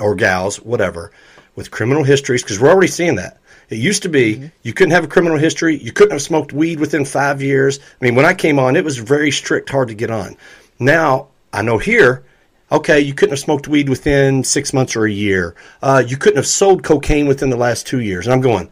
[0.00, 1.12] or gals, whatever,
[1.56, 3.38] with criminal histories, because we're already seeing that.
[3.72, 4.46] It used to be mm-hmm.
[4.62, 7.80] you couldn't have a criminal history, you couldn't have smoked weed within five years.
[7.80, 10.36] I mean, when I came on, it was very strict, hard to get on.
[10.78, 12.24] Now I know here,
[12.70, 15.54] okay, you couldn't have smoked weed within six months or a year.
[15.82, 18.26] Uh, you couldn't have sold cocaine within the last two years.
[18.26, 18.70] And I'm going,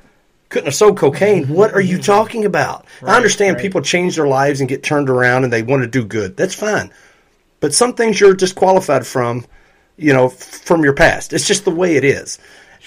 [0.51, 1.49] couldn't have sold cocaine.
[1.49, 2.85] What are you talking about?
[3.03, 3.63] I understand right.
[3.63, 6.37] people change their lives and get turned around and they want to do good.
[6.37, 6.93] That's fine.
[7.61, 9.47] But some things you're disqualified from,
[9.97, 11.33] you know, from your past.
[11.33, 12.39] It's just the way it is.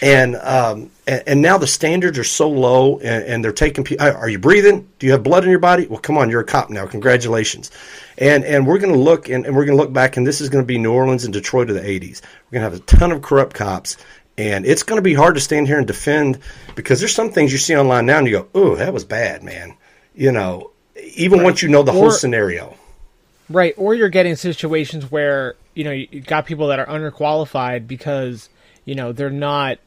[0.01, 3.83] And, um, and and now the standards are so low, and, and they're taking.
[3.83, 4.87] pe- Are you breathing?
[4.99, 5.85] Do you have blood in your body?
[5.87, 6.85] Well, come on, you're a cop now.
[6.87, 7.71] Congratulations.
[8.17, 10.41] And and we're going to look and, and we're going to look back, and this
[10.41, 12.21] is going to be New Orleans and Detroit of the '80s.
[12.51, 13.97] We're going to have a ton of corrupt cops,
[14.37, 16.39] and it's going to be hard to stand here and defend
[16.75, 19.43] because there's some things you see online now, and you go, "Oh, that was bad,
[19.43, 19.75] man."
[20.15, 20.71] You know,
[21.15, 22.75] even once you know the whole scenario.
[23.49, 28.49] Right, or you're getting situations where you know you got people that are underqualified because
[28.85, 29.77] you know they're not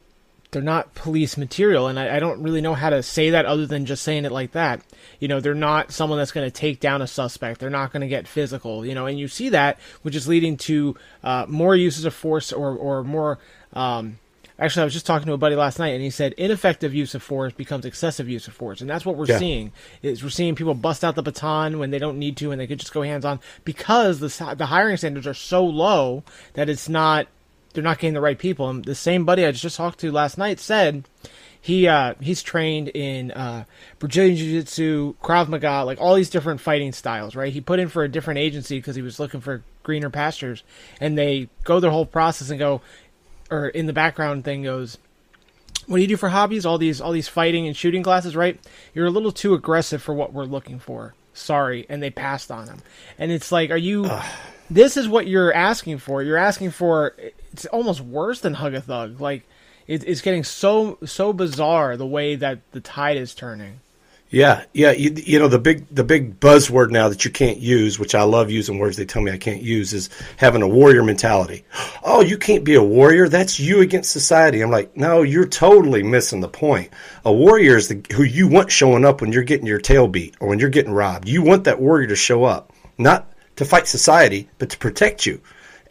[0.51, 3.65] they're not police material, and I, I don't really know how to say that other
[3.65, 4.81] than just saying it like that.
[5.19, 7.59] You know, they're not someone that's going to take down a suspect.
[7.59, 8.85] They're not going to get physical.
[8.85, 12.53] You know, and you see that, which is leading to uh, more uses of force
[12.53, 13.39] or or more.
[13.73, 14.19] Um,
[14.59, 17.13] Actually, I was just talking to a buddy last night, and he said ineffective use
[17.13, 19.37] of force becomes excessive use of force, and that's what we're Yeah.
[19.37, 19.71] seeing.
[20.01, 22.65] Is we're seeing people bust out the baton when they don't need to, and they
[22.65, 26.23] could just go hands on because the the hiring standards are so low
[26.53, 27.27] that it's not
[27.77, 28.67] they're not getting the right people.
[28.71, 31.07] And the same buddy I just talked to last night said
[31.61, 33.65] he uh, he's trained in uh,
[33.99, 37.35] Brazilian Jiu Jitsu, Krav Maga, like all these different fighting styles.
[37.35, 37.53] Right?
[37.53, 40.63] He put in for a different agency because he was looking for greener pastures,
[40.99, 42.81] and they go their whole process and go,
[43.51, 44.97] or in the background thing goes,
[45.85, 46.65] what do you do for hobbies?
[46.65, 48.59] All these all these fighting and shooting classes, right?
[48.95, 51.13] You're a little too aggressive for what we're looking for.
[51.35, 52.79] Sorry, and they passed on him.
[53.19, 54.09] And it's like, are you?
[54.69, 56.21] This is what you're asking for.
[56.21, 57.15] You're asking for.
[57.53, 59.21] It's almost worse than hug a thug.
[59.21, 59.43] Like
[59.87, 63.79] it, it's getting so so bizarre the way that the tide is turning.
[64.29, 64.91] Yeah, yeah.
[64.91, 68.23] You, you know the big the big buzzword now that you can't use, which I
[68.23, 71.63] love using words they tell me I can't use, is having a warrior mentality.
[72.03, 73.29] Oh, you can't be a warrior.
[73.29, 74.59] That's you against society.
[74.59, 76.91] I'm like, no, you're totally missing the point.
[77.23, 80.35] A warrior is the, who you want showing up when you're getting your tail beat
[80.41, 81.29] or when you're getting robbed.
[81.29, 85.41] You want that warrior to show up, not to fight society, but to protect you.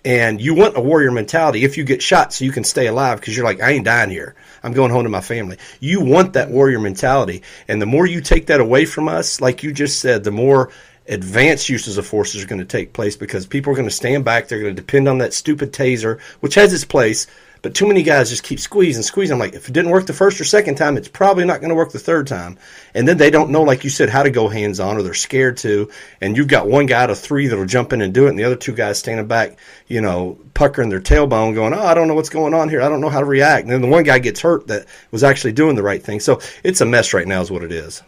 [0.04, 3.18] And you want a warrior mentality if you get shot so you can stay alive
[3.18, 4.36] because you're like, I ain't dying here.
[4.62, 5.58] I'm going home to my family.
[5.80, 7.42] You want that warrior mentality.
[7.66, 10.70] And the more you take that away from us, like you just said, the more
[11.08, 14.24] advanced uses of forces are going to take place because people are going to stand
[14.24, 14.46] back.
[14.46, 17.26] They're going to depend on that stupid taser, which has its place.
[17.66, 19.32] But too many guys just keep squeezing, squeezing.
[19.32, 21.70] I'm like, if it didn't work the first or second time, it's probably not going
[21.70, 22.58] to work the third time.
[22.94, 25.14] And then they don't know, like you said, how to go hands on, or they're
[25.14, 25.90] scared to.
[26.20, 28.38] And you've got one guy out of three that'll jump in and do it, and
[28.38, 29.58] the other two guys standing back,
[29.88, 32.82] you know, puckering their tailbone, going, "Oh, I don't know what's going on here.
[32.82, 35.24] I don't know how to react." And then the one guy gets hurt that was
[35.24, 36.20] actually doing the right thing.
[36.20, 38.00] So it's a mess right now, is what it is.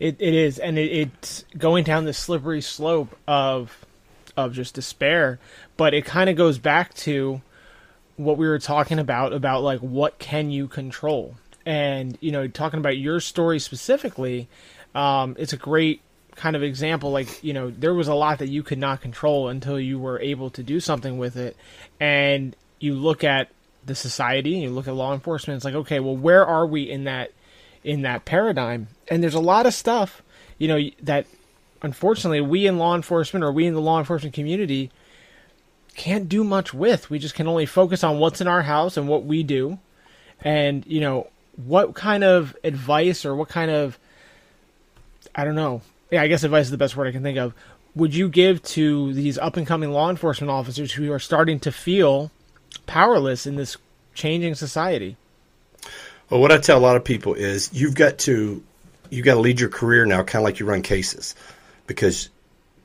[0.00, 3.86] It, it is, and it, it's going down this slippery slope of
[4.36, 5.38] of just despair.
[5.76, 7.40] But it kind of goes back to
[8.24, 12.78] what we were talking about about like what can you control, and you know, talking
[12.78, 14.48] about your story specifically,
[14.94, 16.02] um, it's a great
[16.36, 17.10] kind of example.
[17.10, 20.20] Like you know, there was a lot that you could not control until you were
[20.20, 21.56] able to do something with it,
[21.98, 23.48] and you look at
[23.84, 25.56] the society and you look at law enforcement.
[25.56, 27.32] It's like, okay, well, where are we in that
[27.82, 28.88] in that paradigm?
[29.08, 30.22] And there's a lot of stuff,
[30.58, 31.26] you know, that
[31.82, 34.90] unfortunately we in law enforcement or we in the law enforcement community
[36.00, 37.10] can't do much with.
[37.10, 39.78] We just can only focus on what's in our house and what we do.
[40.40, 41.26] And, you know,
[41.56, 43.98] what kind of advice or what kind of
[45.34, 45.82] I don't know.
[46.10, 47.52] Yeah, I guess advice is the best word I can think of.
[47.94, 51.70] Would you give to these up and coming law enforcement officers who are starting to
[51.70, 52.30] feel
[52.86, 53.76] powerless in this
[54.14, 55.18] changing society?
[56.30, 58.62] Well, what I tell a lot of people is you've got to
[59.10, 61.34] you've got to lead your career now, kind of like you run cases,
[61.86, 62.30] because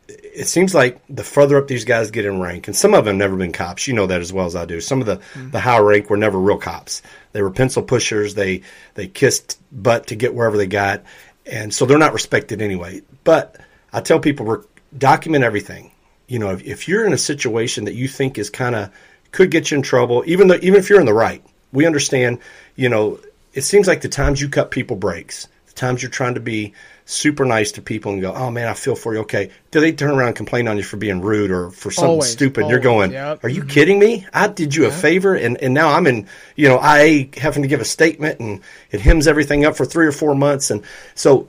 [0.07, 3.17] it seems like the further up these guys get in rank, and some of them
[3.17, 3.87] never been cops.
[3.87, 4.81] You know that as well as I do.
[4.81, 5.51] Some of the mm-hmm.
[5.51, 7.01] the high rank were never real cops.
[7.31, 8.35] They were pencil pushers.
[8.35, 8.61] They
[8.93, 11.03] they kissed butt to get wherever they got,
[11.45, 13.01] and so they're not respected anyway.
[13.23, 13.57] But
[13.91, 14.63] I tell people, we're,
[14.97, 15.91] document everything.
[16.27, 18.91] You know, if, if you're in a situation that you think is kind of
[19.31, 22.39] could get you in trouble, even though even if you're in the right, we understand.
[22.75, 23.19] You know,
[23.53, 26.73] it seems like the times you cut people breaks, the times you're trying to be
[27.05, 29.91] super nice to people and go, "Oh man, I feel for you." Okay, do they
[29.91, 32.67] turn around and complain on you for being rude or for something Always, stupid?
[32.67, 33.43] You're going, yep.
[33.43, 34.25] "Are you kidding me?
[34.33, 37.69] I did you a favor, and and now I'm in, you know, I having to
[37.69, 40.83] give a statement, and it hems everything up for three or four months, and
[41.13, 41.47] so."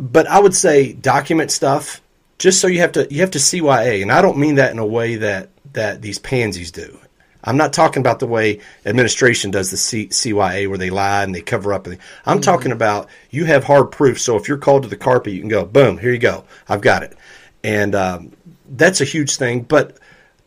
[0.00, 2.00] But I would say document stuff
[2.38, 4.78] just so you have to you have to CYA, and I don't mean that in
[4.78, 6.98] a way that that these pansies do.
[7.44, 11.34] I'm not talking about the way administration does the C, CYA where they lie and
[11.34, 11.88] they cover up.
[12.24, 14.20] I'm talking about you have hard proof.
[14.20, 16.44] So if you're called to the carpet, you can go, boom, here you go.
[16.68, 17.16] I've got it.
[17.64, 18.32] And um,
[18.68, 19.62] that's a huge thing.
[19.62, 19.98] But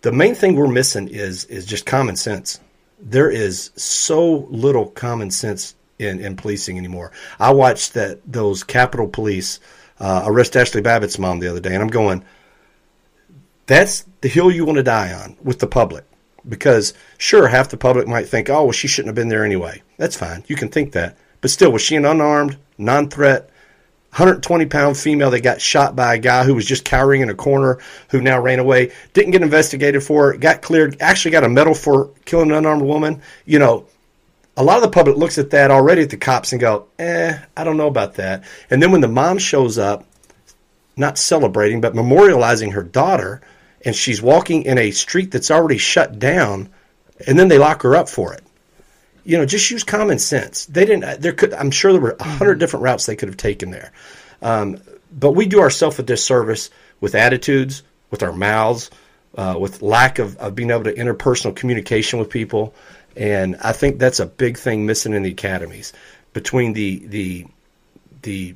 [0.02, 2.60] the main thing we're missing is is just common sense.
[3.00, 7.12] There is so little common sense in, in policing anymore.
[7.40, 9.60] I watched that those Capitol Police
[10.00, 12.24] uh, arrest Ashli Babbitt's mom the other day, and I'm going,
[13.66, 16.06] that's the hill you want to die on with the public.
[16.48, 19.82] Because sure, half the public might think, oh, well, she shouldn't have been there anyway.
[19.98, 20.44] That's fine.
[20.48, 21.18] You can think that.
[21.42, 23.50] But still, was she an unarmed, non threat,
[24.16, 27.36] 120 pound female that got shot by a guy who was just cowering in a
[27.36, 27.80] corner
[28.10, 31.74] who now ran away, didn't get investigated for it, got cleared, actually got a medal
[31.74, 33.22] for killing an unarmed woman?
[33.46, 33.88] You know,
[34.56, 37.38] a lot of the public looks at that already at the cops and go, eh,
[37.58, 38.46] I don't know about that.
[38.70, 40.06] And then when the mom shows up,
[40.96, 43.42] not celebrating, but memorializing her daughter,
[43.86, 46.70] and she's walking in a street that's already shut down,
[47.26, 48.44] and then they lock her up for it.
[49.24, 50.66] You know, just use common sense.
[50.66, 51.22] They didn't.
[51.22, 51.54] There could.
[51.54, 53.92] I'm sure there were a 100 different routes they could have taken there.
[54.42, 54.82] Um,
[55.12, 56.70] but we do ourselves a disservice
[57.00, 58.92] with attitudes, with our mouths,
[59.38, 62.74] uh, with lack of, of being able to interpersonal communication with people.
[63.16, 65.94] And I think that's a big thing missing in the academies
[66.34, 67.46] between the the
[68.24, 68.56] the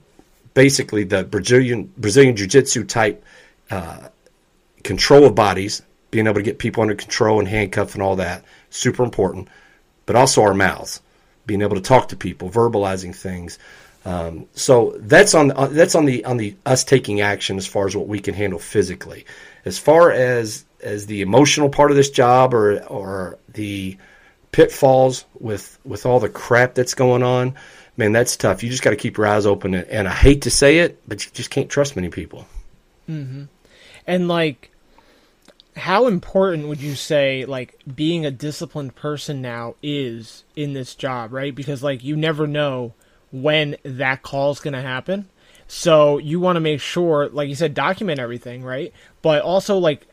[0.53, 3.23] basically the Brazilian Brazilian Jiu Jitsu type
[3.71, 4.09] uh,
[4.83, 8.43] control of bodies, being able to get people under control and handcuff and all that,
[8.69, 9.47] super important.
[10.05, 11.01] But also our mouths,
[11.45, 13.59] being able to talk to people, verbalizing things.
[14.05, 17.85] Um, so that's on uh, that's on the on the us taking action as far
[17.85, 19.25] as what we can handle physically.
[19.65, 23.97] As far as as the emotional part of this job or or the
[24.51, 27.55] pitfalls with with all the crap that's going on,
[27.97, 28.63] man, that's tough.
[28.63, 29.73] You just got to keep your eyes open.
[29.73, 32.47] And, and, I hate to say it, but you just can't trust many people.
[33.09, 33.43] Mm-hmm.
[34.09, 34.71] And like,
[35.77, 41.31] how important would you say like being a disciplined person now is in this job,
[41.31, 41.53] right?
[41.53, 42.93] Because like you never know
[43.31, 45.29] when that call is going to happen.
[45.67, 48.91] So you want to make sure, like you said, document everything, right?
[49.21, 50.07] But also like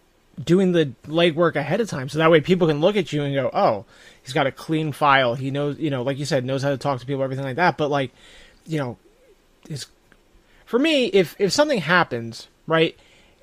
[0.45, 3.35] doing the legwork ahead of time, so that way people can look at you and
[3.35, 3.87] go, "Oh,
[4.23, 5.35] he's got a clean file.
[5.35, 7.57] He knows, you know, like you said, knows how to talk to people, everything like
[7.57, 8.13] that." But like,
[8.67, 8.99] you know,
[9.71, 9.87] is
[10.67, 12.95] for me, if if something happens, right,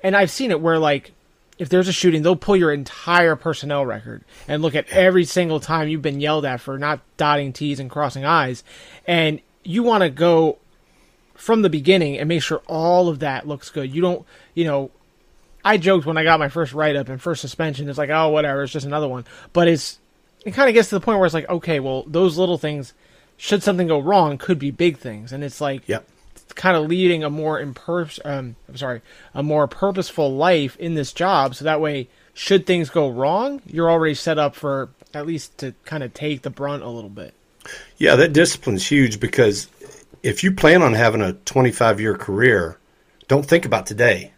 [0.04, 1.10] and I've seen it where like
[1.58, 5.60] if there's a shooting, they'll pull your entire personnel record and look at every single
[5.60, 8.64] time you've been yelled at for not dotting T's and crossing I's.
[9.06, 10.58] And you want to go
[11.34, 13.94] from the beginning and make sure all of that looks good.
[13.94, 14.90] You don't, you know,
[15.64, 17.88] I joked when I got my first write up and first suspension.
[17.88, 19.24] It's like, oh, whatever, it's just another one.
[19.52, 19.98] But it's
[20.44, 22.92] it kind of gets to the point where it's like, okay, well, those little things,
[23.36, 26.06] should something go wrong, could be big things, and it's like, yep.
[26.54, 29.02] Kind of leading a more impers- um, I'm sorry,
[29.34, 33.90] a more purposeful life in this job, so that way, should things go wrong, you're
[33.90, 37.34] already set up for at least to kind of take the brunt a little bit.
[37.96, 39.68] Yeah, that discipline's huge because
[40.22, 42.78] if you plan on having a 25 year career,
[43.28, 44.32] don't think about today.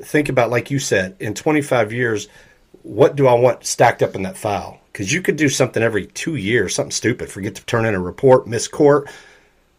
[0.00, 2.28] Think about, like you said, in 25 years,
[2.82, 4.80] what do I want stacked up in that file?
[4.92, 8.00] Because you could do something every two years, something stupid, forget to turn in a
[8.00, 9.08] report, miss court.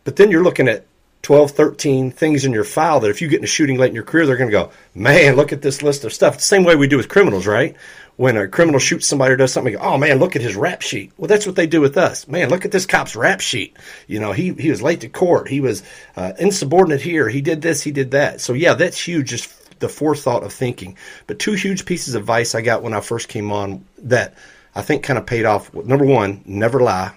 [0.04, 0.86] But then you're looking at
[1.26, 3.96] 12, 13 things in your file that if you get in a shooting late in
[3.96, 6.36] your career, they're going to go, man, look at this list of stuff.
[6.36, 7.76] It's the same way we do with criminals, right?
[8.16, 11.14] When a criminal shoots somebody or does something, oh man, look at his rap sheet.
[11.18, 12.28] Well, that's what they do with us.
[12.28, 13.76] Man, look at this cop's rap sheet.
[14.06, 15.48] You know, he, he was late to court.
[15.48, 15.82] He was
[16.16, 17.28] uh, insubordinate here.
[17.28, 18.40] He did this, he did that.
[18.40, 19.30] So yeah, that's huge.
[19.30, 20.96] Just the forethought of thinking.
[21.26, 24.36] But two huge pieces of advice I got when I first came on that
[24.76, 25.74] I think kind of paid off.
[25.74, 27.14] Number one, never lie.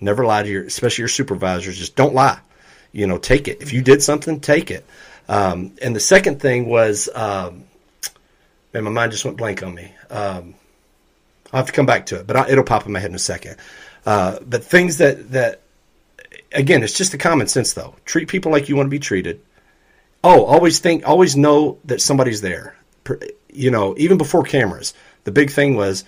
[0.00, 1.78] Never lie to your, especially your supervisors.
[1.78, 2.40] Just don't lie.
[2.92, 3.60] You know, take it.
[3.60, 4.84] If you did something, take it.
[5.28, 7.64] Um, and the second thing was, um,
[8.72, 9.92] man, my mind just went blank on me.
[10.10, 10.54] Um,
[11.52, 13.16] I'll have to come back to it, but I, it'll pop in my head in
[13.16, 13.56] a second.
[14.06, 15.60] Uh, but things that that
[16.52, 17.94] again, it's just the common sense though.
[18.04, 19.40] Treat people like you want to be treated.
[20.24, 22.74] Oh, always think, always know that somebody's there.
[23.50, 24.92] You know, even before cameras,
[25.24, 26.04] the big thing was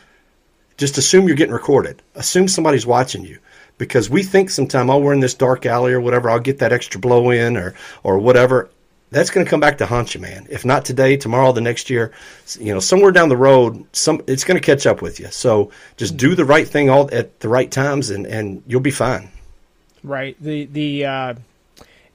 [0.77, 2.03] just assume you're getting recorded.
[2.15, 3.39] Assume somebody's watching you
[3.81, 6.29] because we think sometime, oh, we're in this dark alley or whatever.
[6.29, 8.71] I'll get that extra blow in or or whatever.
[9.11, 10.47] That's going to come back to haunt you, man.
[10.51, 12.13] If not today, tomorrow, the next year,
[12.61, 15.29] you know, somewhere down the road, some it's going to catch up with you.
[15.31, 18.91] So just do the right thing all at the right times, and and you'll be
[18.91, 19.31] fine.
[20.05, 20.37] Right.
[20.39, 21.35] The the uh,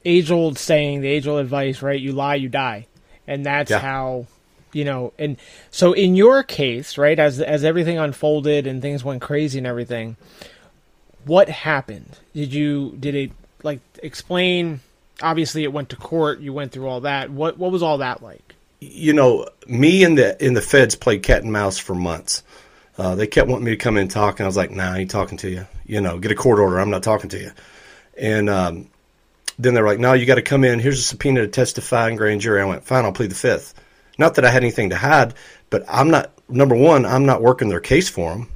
[0.05, 1.99] age old saying, the age old advice, right?
[1.99, 2.85] You lie, you die,
[3.25, 3.79] and that's yeah.
[3.79, 4.27] how
[4.71, 5.13] you know.
[5.17, 5.37] And
[5.71, 10.15] so in your case, right, as as everything unfolded and things went crazy and everything,
[11.25, 12.19] what happened?
[12.33, 13.31] Did you did it
[13.63, 14.79] like explain?
[15.21, 16.39] Obviously, it went to court.
[16.39, 17.29] You went through all that.
[17.29, 18.55] What what was all that like?
[18.79, 22.43] You know, me and the in the feds played cat and mouse for months.
[22.97, 24.93] Uh, they kept wanting me to come in and talk, and I was like, "Nah,
[24.93, 25.67] I ain't talking to you.
[25.85, 26.79] You know, get a court order.
[26.79, 27.51] I'm not talking to you."
[28.17, 28.89] And um,
[29.57, 30.79] then they're like, no, you got to come in.
[30.79, 32.61] Here's a subpoena to testify in grand jury.
[32.61, 33.73] I went, fine, I'll plead the fifth.
[34.17, 35.33] Not that I had anything to hide,
[35.69, 38.49] but I'm not, number one, I'm not working their case for them.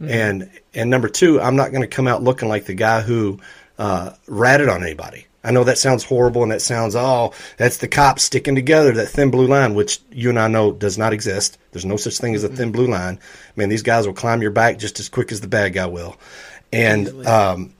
[0.00, 0.10] Mm-hmm.
[0.10, 3.40] And, and number two, I'm not going to come out looking like the guy who
[3.78, 5.26] uh, ratted on anybody.
[5.44, 9.08] I know that sounds horrible and that sounds, oh, that's the cops sticking together, that
[9.08, 11.58] thin blue line, which you and I know does not exist.
[11.70, 13.20] There's no such thing as a thin blue line.
[13.54, 16.16] Man, these guys will climb your back just as quick as the bad guy will.
[16.72, 17.74] And, um,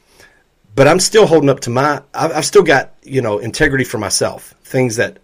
[0.76, 3.98] but I'm still holding up to my, I've, I've still got, you know, integrity for
[3.98, 5.18] myself, things that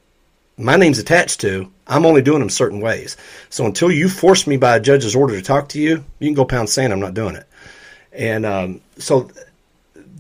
[0.60, 3.16] my name's attached to, I'm only doing them certain ways.
[3.48, 6.34] So until you force me by a judge's order to talk to you, you can
[6.34, 6.92] go pound sand.
[6.92, 7.46] I'm not doing it.
[8.12, 9.30] And um, so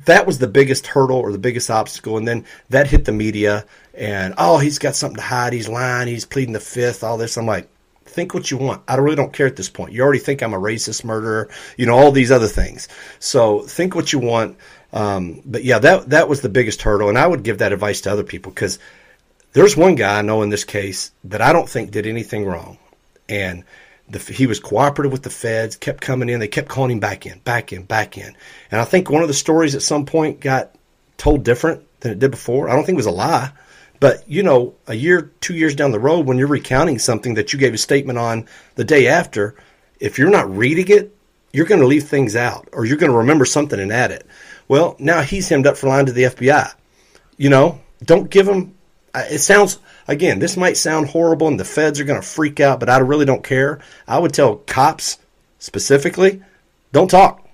[0.06, 2.16] that was the biggest hurdle or the biggest obstacle.
[2.16, 3.64] And then that hit the media,
[3.94, 5.52] and oh, he's got something to hide.
[5.52, 6.08] He's lying.
[6.08, 7.04] He's pleading the fifth.
[7.04, 7.36] All this.
[7.36, 7.68] I'm like,
[8.04, 8.82] think what you want.
[8.88, 9.92] I really don't care at this point.
[9.92, 11.48] You already think I'm a racist murderer.
[11.76, 12.88] You know all these other things.
[13.18, 14.56] So think what you want.
[14.92, 18.00] Um, but yeah, that that was the biggest hurdle, and I would give that advice
[18.02, 18.78] to other people because
[19.52, 22.78] there's one guy I know in this case that I don't think did anything wrong,
[23.28, 23.64] and
[24.08, 26.40] the, he was cooperative with the feds, kept coming in.
[26.40, 28.36] They kept calling him back in, back in, back in.
[28.70, 30.74] And I think one of the stories at some point got
[31.16, 32.68] told different than it did before.
[32.68, 33.52] I don't think it was a lie.
[34.00, 37.52] But, you know, a year, two years down the road, when you're recounting something that
[37.52, 39.54] you gave a statement on the day after,
[40.00, 41.14] if you're not reading it,
[41.52, 44.26] you're going to leave things out or you're going to remember something and add it.
[44.68, 46.72] Well, now he's hemmed up for lying to the FBI.
[47.36, 48.74] You know, don't give him.
[49.14, 50.38] It sounds again.
[50.38, 53.24] This might sound horrible, and the feds are going to freak out, but I really
[53.24, 53.80] don't care.
[54.06, 55.18] I would tell cops
[55.58, 56.42] specifically,
[56.92, 57.46] don't talk.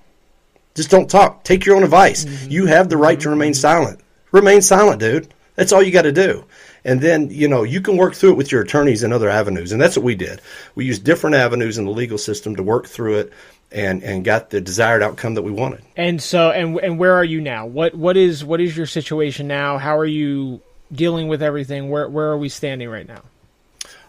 [0.75, 1.45] Just don't talk.
[1.45, 2.25] Take your own advice.
[2.25, 2.51] Mm-hmm.
[2.51, 4.01] You have the right to remain silent.
[4.31, 5.33] Remain silent, dude.
[5.55, 6.45] That's all you got to do.
[6.85, 9.73] And then, you know, you can work through it with your attorneys and other avenues.
[9.73, 10.41] And that's what we did.
[10.75, 13.33] We used different avenues in the legal system to work through it
[13.73, 15.83] and and got the desired outcome that we wanted.
[15.97, 17.67] And so and and where are you now?
[17.67, 19.79] What what is what is your situation now?
[19.79, 20.61] How are you
[20.93, 21.91] dealing with everything?
[21.91, 23.23] Where where are we standing right now?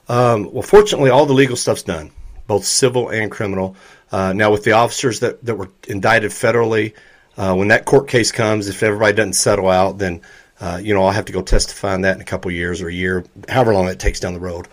[0.09, 2.11] Um, well, fortunately, all the legal stuff's done,
[2.47, 3.75] both civil and criminal.
[4.11, 6.93] Uh, now, with the officers that, that were indicted federally,
[7.35, 10.21] uh, when that court case comes, if everybody doesn't settle out, then
[10.61, 12.87] uh, you know I'll have to go testify on that in a couple years or
[12.87, 14.67] a year, however long it takes down the road.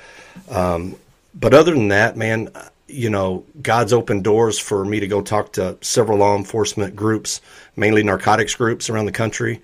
[0.51, 0.97] Um,
[1.35, 2.51] but other than that, man,
[2.87, 7.41] you know, God's opened doors for me to go talk to several law enforcement groups,
[7.77, 9.61] mainly narcotics groups around the country,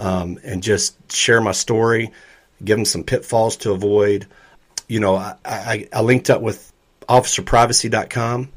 [0.00, 2.10] um, and just share my story,
[2.64, 4.26] give them some pitfalls to avoid.
[4.88, 6.72] You know, I, I, I linked up with
[7.08, 8.50] officerprivacy.com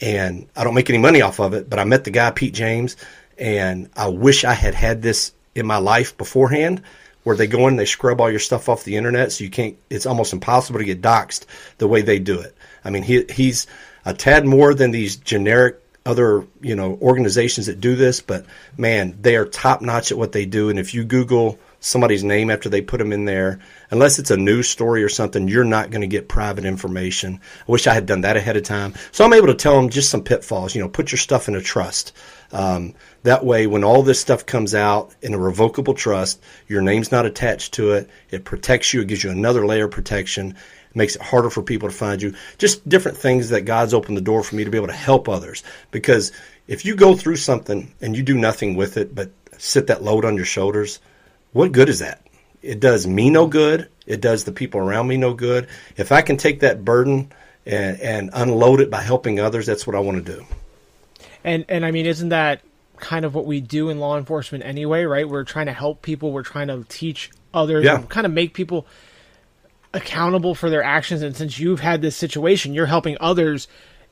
[0.00, 2.54] and I don't make any money off of it, but I met the guy, Pete
[2.54, 2.96] James,
[3.38, 6.82] and I wish I had had this in my life beforehand
[7.24, 9.76] where they go in they scrub all your stuff off the internet so you can't
[9.90, 11.46] it's almost impossible to get doxxed
[11.78, 13.66] the way they do it I mean, he he's
[14.04, 18.46] a tad more than these generic other you know organizations that do this, but
[18.78, 20.70] man, they are top notch at what they do.
[20.70, 24.36] And if you Google somebody's name after they put them in there, unless it's a
[24.36, 27.38] news story or something, you're not going to get private information.
[27.60, 28.94] I wish I had done that ahead of time.
[29.12, 30.74] So I'm able to tell them just some pitfalls.
[30.74, 32.14] You know, put your stuff in a trust.
[32.50, 32.94] Um,
[33.24, 37.26] that way, when all this stuff comes out in a revocable trust, your name's not
[37.26, 38.08] attached to it.
[38.30, 39.02] It protects you.
[39.02, 40.56] It gives you another layer of protection
[40.94, 42.34] makes it harder for people to find you.
[42.58, 45.28] Just different things that God's opened the door for me to be able to help
[45.28, 45.62] others.
[45.90, 46.32] Because
[46.66, 50.24] if you go through something and you do nothing with it but sit that load
[50.24, 51.00] on your shoulders,
[51.52, 52.22] what good is that?
[52.62, 53.88] It does me no good.
[54.06, 55.68] It does the people around me no good.
[55.96, 57.32] If I can take that burden
[57.64, 60.46] and, and unload it by helping others, that's what I want to do.
[61.44, 62.62] And and I mean, isn't that
[62.96, 65.28] kind of what we do in law enforcement anyway, right?
[65.28, 66.32] We're trying to help people.
[66.32, 67.84] We're trying to teach others.
[67.84, 68.02] Yeah.
[68.08, 68.86] kind of make people
[69.94, 71.22] accountable for their actions.
[71.22, 73.68] And since you've had this situation you're helping others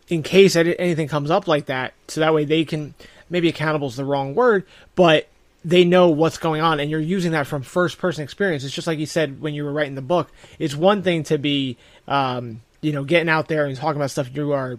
[0.08, 1.94] in case anything comes up like that.
[2.08, 2.94] So that way they can
[3.28, 4.64] maybe accountable is the wrong word
[4.94, 5.28] but
[5.64, 8.64] they know what's going on and you're using that from first person experience.
[8.64, 11.38] It's just like you said when you were writing the book it's one thing to
[11.38, 11.76] be
[12.08, 14.78] um, you know getting out there and talking about stuff you are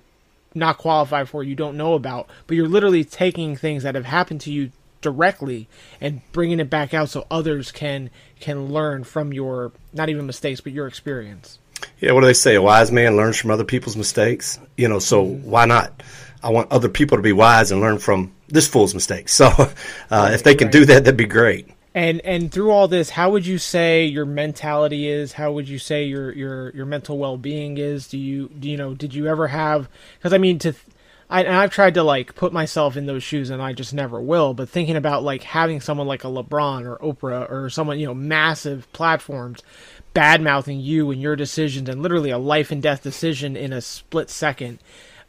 [0.56, 4.42] not qualified for you don't know about but you're literally taking things that have happened
[4.42, 4.72] to you
[5.02, 5.68] directly
[6.02, 10.62] and bringing it back out so others can can learn from your not even mistakes
[10.62, 11.60] but your experience.
[12.00, 12.56] Yeah, what do they say?
[12.56, 14.60] A wise man learns from other people's mistakes.
[14.78, 16.04] You know, so why not?
[16.44, 19.34] I want other people to be wise and learn from this fool's mistakes.
[19.38, 19.68] So, uh,
[20.12, 20.74] right, if they can right.
[20.74, 21.70] do that, that'd be great.
[21.94, 25.34] And and through all this, how would you say your mentality is?
[25.34, 28.08] How would you say your your your mental well being is?
[28.08, 28.94] Do you do you know?
[28.94, 29.90] Did you ever have?
[30.18, 30.76] Because I mean, to
[31.30, 34.22] I, and I've tried to like put myself in those shoes, and I just never
[34.22, 34.54] will.
[34.54, 38.14] But thinking about like having someone like a LeBron or Oprah or someone you know
[38.14, 39.62] massive platforms
[40.18, 43.80] bad mouthing you and your decisions, and literally a life and death decision in a
[43.82, 44.80] split second.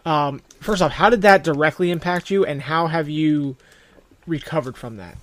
[0.07, 3.57] Um, first off, how did that directly impact you, and how have you
[4.26, 5.18] recovered from that?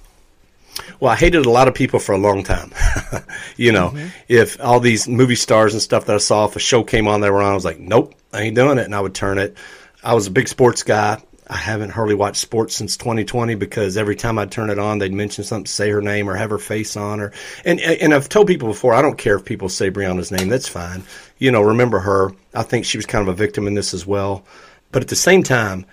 [0.99, 2.71] Well, I hated a lot of people for a long time.
[3.57, 4.07] you know, mm-hmm.
[4.28, 7.21] if all these movie stars and stuff that I saw, if a show came on
[7.21, 9.39] that were on, I was like, nope, I ain't doing it, and I would turn
[9.39, 9.57] it.
[10.06, 11.22] I was a big sports guy.
[11.47, 15.14] I haven't hardly watched sports since 2020 because every time I'd turn it on, they'd
[15.14, 17.34] mention something, say her name or have her face on or,
[17.66, 20.47] and, and I've told people before, I don't care if people say Breonna's name.
[20.47, 21.03] That's fine.
[21.38, 22.32] You know, remember her.
[22.53, 24.45] I think she was kind of a victim in this as well.
[24.91, 25.86] But at the same time,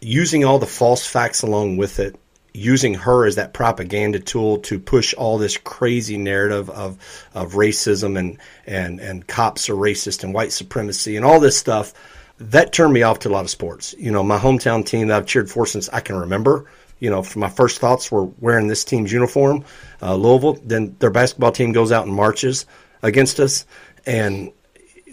[0.00, 2.16] using all the false facts along with it,
[2.52, 6.98] using her as that propaganda tool to push all this crazy narrative of
[7.34, 11.92] of racism and and and cops are racist and white supremacy and all this stuff
[12.38, 13.94] that turned me off to a lot of sports.
[13.98, 16.66] You know, my hometown team that I've cheered for since I can remember.
[16.98, 19.64] You know, my first thoughts were wearing this team's uniform,
[20.00, 20.58] uh, Louisville.
[20.64, 22.66] Then their basketball team goes out and marches
[23.02, 23.66] against us,
[24.06, 24.52] and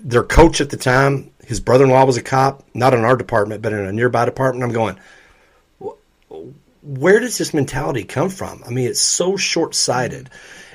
[0.03, 3.73] their coach at the time, his brother-in-law was a cop, not in our department, but
[3.73, 4.63] in a nearby department.
[4.63, 4.97] I'm going,
[6.81, 8.63] where does this mentality come from?
[8.65, 10.29] I mean, it's so short-sighted,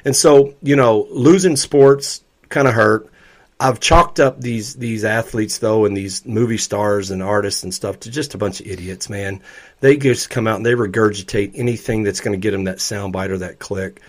[0.04, 3.10] and so you know, losing sports kind of hurt.
[3.58, 8.00] I've chalked up these these athletes though, and these movie stars and artists and stuff
[8.00, 9.40] to just a bunch of idiots, man.
[9.80, 13.30] They just come out and they regurgitate anything that's going to get them that soundbite
[13.30, 14.00] or that click,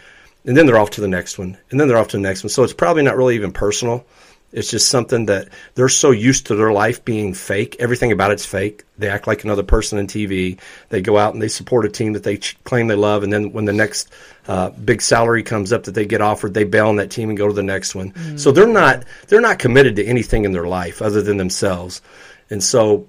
[0.45, 2.43] and then they're off to the next one, and then they're off to the next
[2.43, 2.49] one.
[2.49, 4.05] So it's probably not really even personal.
[4.57, 7.75] It's just something that they're so used to their life being fake.
[7.79, 8.83] Everything about it's fake.
[8.97, 10.59] They act like another person in TV.
[10.89, 13.51] They go out and they support a team that they claim they love, and then
[13.51, 14.11] when the next
[14.47, 17.37] uh, big salary comes up that they get offered, they bail on that team and
[17.37, 18.11] go to the next one.
[18.13, 18.39] Mm.
[18.39, 22.01] So they're not they're not committed to anything in their life other than themselves.
[22.49, 23.07] And so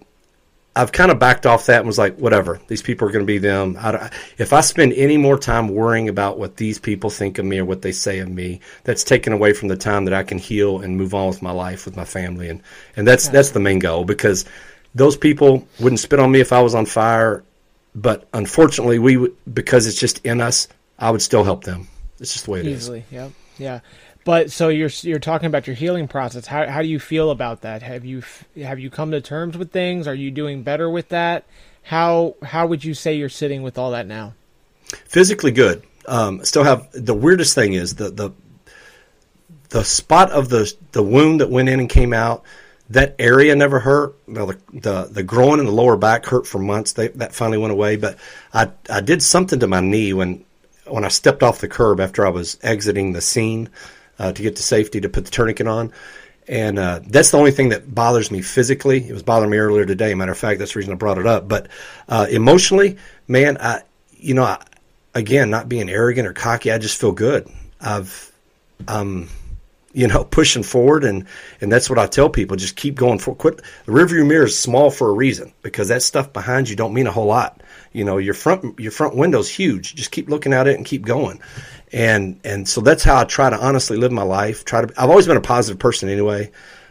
[0.77, 2.61] I've kind of backed off that and was like, whatever.
[2.69, 3.77] These people are going to be them.
[3.79, 7.59] I if I spend any more time worrying about what these people think of me
[7.59, 10.39] or what they say of me, that's taken away from the time that I can
[10.39, 12.63] heal and move on with my life with my family, and
[12.97, 14.45] and that's that's the main goal because
[14.95, 17.43] those people wouldn't spit on me if I was on fire,
[17.95, 21.89] but unfortunately, we because it's just in us, I would still help them.
[22.21, 23.05] It's just the way it Easily, is.
[23.11, 23.81] yeah, yeah.
[24.29, 26.45] But so you're you're talking about your healing process.
[26.45, 27.81] How how do you feel about that?
[27.81, 28.23] Have you
[28.63, 30.07] have you come to terms with things?
[30.07, 31.47] Are you doing better with that?
[31.85, 34.35] How how would you say you're sitting with all that now?
[35.07, 35.83] Physically good.
[36.07, 38.31] Um, still have the weirdest thing is the the
[39.71, 42.43] the spot of the the wound that went in and came out.
[42.91, 44.15] That area never hurt.
[44.27, 46.93] Well, the, the the groin and the lower back hurt for months.
[46.93, 47.97] They, that finally went away.
[47.97, 48.19] But
[48.53, 50.45] I I did something to my knee when
[50.87, 53.71] when I stepped off the curb after I was exiting the scene
[54.19, 55.93] uh, to get to safety to put the tourniquet on.
[56.49, 59.07] And uh, that's the only thing that bothers me physically.
[59.07, 60.15] It was bothering me earlier today.
[60.15, 61.47] Matter of fact, that's the reason I brought it up.
[61.47, 61.69] But
[62.09, 62.97] uh, emotionally,
[63.27, 63.83] man, I,
[64.17, 64.63] you know, I,
[65.15, 67.51] again, not being arrogant or cocky, I just feel good.
[67.81, 68.33] I've,
[68.87, 69.29] um,
[69.99, 71.27] you know, pushing forward, and
[71.61, 73.35] and that's what I tell people: just keep going for.
[73.35, 73.61] Quit.
[73.87, 77.07] The rearview mirror is small for a reason because that stuff behind you don't mean
[77.07, 77.63] a whole lot.
[77.93, 79.95] You know, your front your front window's huge.
[79.95, 81.41] Just keep looking at it and keep going
[81.93, 84.65] and and so that's how I try to honestly live my life.
[84.65, 85.03] Try to.
[85.03, 86.51] I've always been a positive person anyway.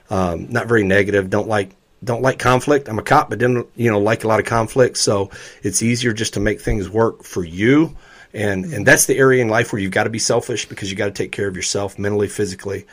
[0.10, 1.30] Um, not very negative.
[1.30, 2.88] Don't like don't like conflict.
[2.88, 4.98] I'm a cop, but didn't you know like a lot of conflict.
[4.98, 5.30] So
[5.64, 7.96] it's easier just to make things work for you.
[8.34, 10.98] And and that's the area in life where you've got to be selfish because you
[10.98, 12.86] got to take care of yourself mentally, physically.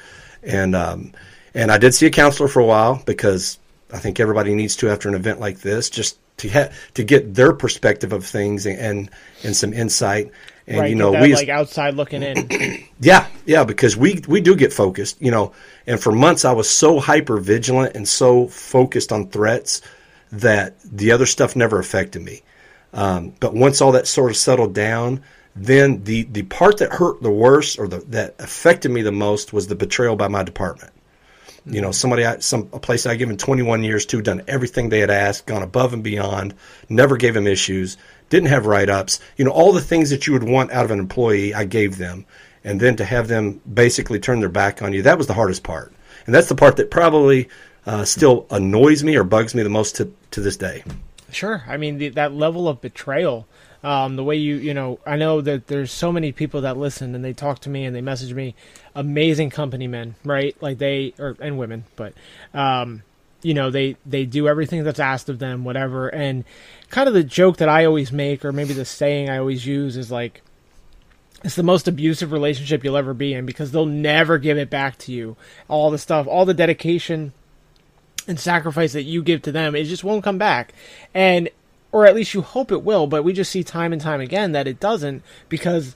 [0.42, 1.12] And um,
[1.54, 3.58] and I did see a counselor for a while because
[3.92, 7.34] I think everybody needs to after an event like this, just to ha- to get
[7.34, 9.10] their perspective of things and and,
[9.42, 10.30] and some insight.
[10.66, 12.48] And right, you know, that, we like outside looking in.
[13.00, 15.52] yeah, yeah, because we we do get focused, you know.
[15.86, 19.82] And for months, I was so hyper vigilant and so focused on threats
[20.32, 22.42] that the other stuff never affected me.
[22.94, 25.20] Um, but once all that sort of settled down,
[25.56, 29.52] then the the part that hurt the worst or the, that affected me the most
[29.52, 30.92] was the betrayal by my department.
[31.66, 35.00] You know, somebody, I, some a place I given 21 years to, done everything they
[35.00, 36.54] had asked, gone above and beyond,
[36.90, 37.96] never gave them issues,
[38.28, 39.18] didn't have write ups.
[39.38, 41.96] You know, all the things that you would want out of an employee, I gave
[41.96, 42.26] them.
[42.64, 45.62] And then to have them basically turn their back on you, that was the hardest
[45.62, 45.94] part.
[46.26, 47.48] And that's the part that probably
[47.86, 50.84] uh, still annoys me or bugs me the most to, to this day.
[51.34, 51.64] Sure.
[51.66, 53.46] I mean, the, that level of betrayal
[53.84, 57.14] um, the way you, you know, I know that there's so many people that listen
[57.14, 58.54] and they talk to me and they message me,
[58.94, 60.56] amazing company men, right?
[60.62, 62.14] Like they, or and women, but,
[62.54, 63.02] um,
[63.42, 66.08] you know, they they do everything that's asked of them, whatever.
[66.08, 66.44] And
[66.88, 69.98] kind of the joke that I always make, or maybe the saying I always use,
[69.98, 70.40] is like,
[71.44, 74.96] it's the most abusive relationship you'll ever be in because they'll never give it back
[75.00, 75.36] to you.
[75.68, 77.34] All the stuff, all the dedication
[78.26, 80.72] and sacrifice that you give to them, it just won't come back.
[81.12, 81.50] And
[81.94, 84.50] or at least you hope it will, but we just see time and time again
[84.50, 85.94] that it doesn't because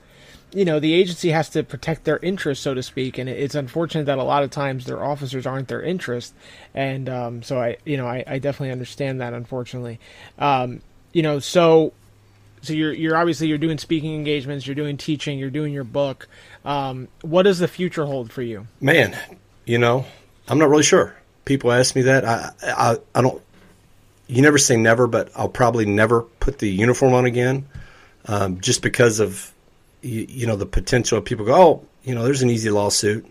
[0.53, 4.07] you know the agency has to protect their interest, so to speak, and it's unfortunate
[4.07, 6.35] that a lot of times their officers aren't their interest,
[6.73, 9.35] and um, so I, you know, I, I, definitely understand that.
[9.35, 9.99] Unfortunately,
[10.39, 10.81] um,
[11.13, 11.93] you know, so
[12.63, 16.29] so you're you're obviously you're doing speaking engagements, you're doing teaching, you're doing your book.
[16.65, 18.69] Um, what does the future hold for you?
[18.81, 19.19] Man,
[19.65, 20.07] you know,
[20.47, 21.18] I'm not really sure.
[21.49, 22.27] People ask me that.
[22.27, 23.43] I I, I don't
[24.27, 27.67] you never say never, but I'll probably never put the uniform on again,
[28.27, 29.51] um, just because of
[30.03, 33.27] you, you know the potential of people go, oh, you know, there's an easy lawsuit,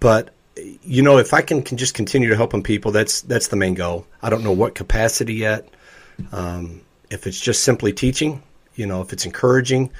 [0.00, 0.30] but
[0.82, 3.74] you know, if I can, can just continue to helping people, that's that's the main
[3.74, 4.06] goal.
[4.22, 5.68] I don't know what capacity yet.
[6.32, 6.80] Um,
[7.10, 8.42] if it's just simply teaching,
[8.76, 9.90] you know, if it's encouraging,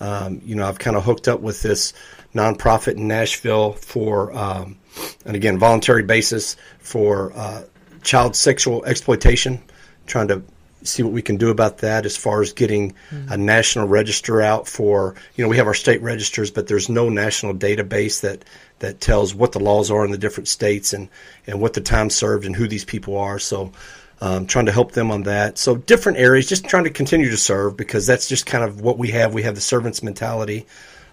[0.00, 1.92] um, you know, I've kind of hooked up with this
[2.34, 4.76] nonprofit in Nashville for, um,
[5.24, 7.62] and again, voluntary basis for uh,
[8.02, 9.60] child sexual exploitation,
[10.06, 10.42] trying to
[10.84, 13.32] see what we can do about that as far as getting mm-hmm.
[13.32, 17.08] a national register out for you know we have our state registers but there's no
[17.08, 18.44] national database that
[18.78, 21.08] that tells what the laws are in the different states and
[21.48, 23.72] and what the time served and who these people are so
[24.20, 25.58] um, trying to help them on that.
[25.58, 28.98] So different areas, just trying to continue to serve because that's just kind of what
[28.98, 29.32] we have.
[29.32, 30.66] We have the servant's mentality.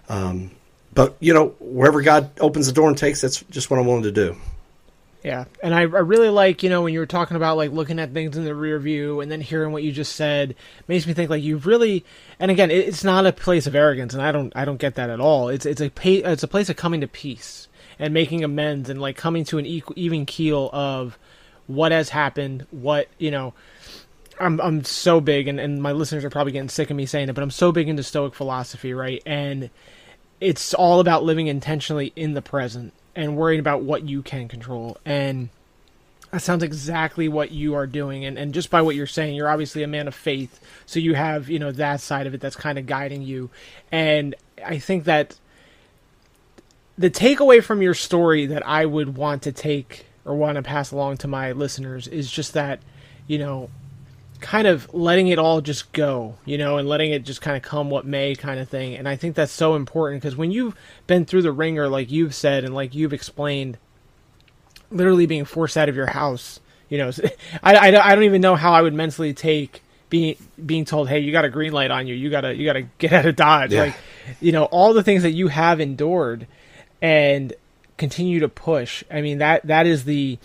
[0.08, 0.50] Um,
[0.96, 4.02] but you know, wherever God opens the door and takes, that's just what I'm willing
[4.02, 4.34] to do.
[5.22, 7.98] Yeah, and I, I really like you know when you were talking about like looking
[7.98, 10.54] at things in the rear view and then hearing what you just said
[10.88, 12.04] makes me think like you've really
[12.38, 14.94] and again it, it's not a place of arrogance and I don't I don't get
[14.94, 15.48] that at all.
[15.48, 17.66] It's it's a it's a place of coming to peace
[17.98, 21.18] and making amends and like coming to an equal, even keel of
[21.66, 23.52] what has happened, what you know.
[24.38, 27.30] I'm I'm so big, and, and my listeners are probably getting sick of me saying
[27.30, 29.22] it, but I'm so big into Stoic philosophy, right?
[29.24, 29.70] And
[30.40, 34.98] it's all about living intentionally in the present and worrying about what you can control.
[35.04, 35.48] And
[36.30, 38.24] that sounds exactly what you are doing.
[38.24, 41.14] And and just by what you're saying, you're obviously a man of faith, so you
[41.14, 43.50] have you know that side of it that's kind of guiding you.
[43.90, 44.34] And
[44.64, 45.38] I think that
[46.98, 50.90] the takeaway from your story that I would want to take or want to pass
[50.90, 52.80] along to my listeners is just that,
[53.26, 53.70] you know,
[54.40, 57.62] kind of letting it all just go, you know, and letting it just kind of
[57.62, 58.94] come what may kind of thing.
[58.94, 60.76] And I think that's so important because when you've
[61.06, 63.78] been through the ringer, like you've said and like you've explained,
[64.90, 67.10] literally being forced out of your house, you know,
[67.62, 71.18] I, I, I don't even know how I would mentally take being being told, "Hey,
[71.20, 72.14] you got a green light on you.
[72.14, 73.84] You gotta you gotta get out of Dodge." Yeah.
[73.84, 73.96] Like,
[74.40, 76.46] you know, all the things that you have endured,
[77.02, 77.52] and
[77.96, 79.02] continue to push.
[79.10, 80.38] I mean that that is the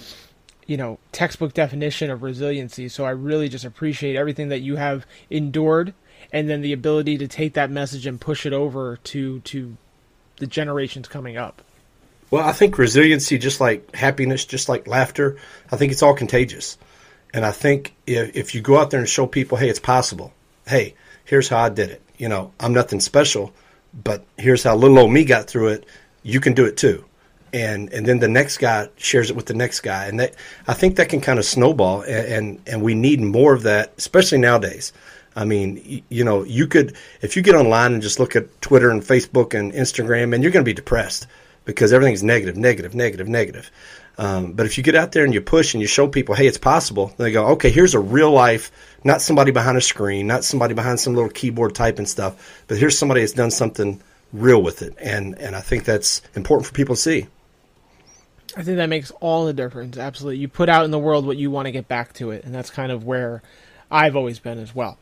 [0.72, 2.88] you know textbook definition of resiliency.
[2.88, 5.94] So I really just appreciate everything that you have endured,
[6.32, 9.76] and then the ability to take that message and push it over to to
[10.38, 11.62] the generations coming up.
[12.30, 15.36] Well, I think resiliency, just like happiness, just like laughter,
[15.70, 16.78] I think it's all contagious.
[17.34, 20.32] And I think if, if you go out there and show people, hey, it's possible.
[20.66, 20.96] Hey,
[21.26, 22.02] here's how I did it.
[22.18, 23.54] You know, I'm nothing special,
[23.94, 25.86] but here's how little old me got through it.
[26.24, 27.04] You can do it too
[27.54, 30.36] and and then the next guy shares it with the next guy, and that
[30.68, 33.93] I think that can kind of snowball, and and, and we need more of that,
[33.97, 34.93] especially nowadays.
[35.36, 38.62] I mean, you, you know, you could if you get online and just look at
[38.62, 41.28] Twitter and Facebook and Instagram, and you're going to be depressed
[41.66, 43.72] because everything's negative, negative, negative, negative.
[44.18, 46.45] Um, but if you get out there and you push and you show people, hey,
[46.45, 48.72] it's possible, they go, okay, here's a real life,
[49.04, 52.97] not somebody behind a screen, not somebody behind some little keyboard typing stuff, but here's
[52.97, 54.02] somebody that's done something
[54.34, 57.28] real with it, and and I think that's important for people to see.
[58.58, 59.97] I think that makes all the difference.
[59.97, 60.39] Absolutely.
[60.39, 62.54] You put out in the world what you want to get back to it, and
[62.54, 63.41] that's kind of where
[63.89, 64.97] I've always been as well.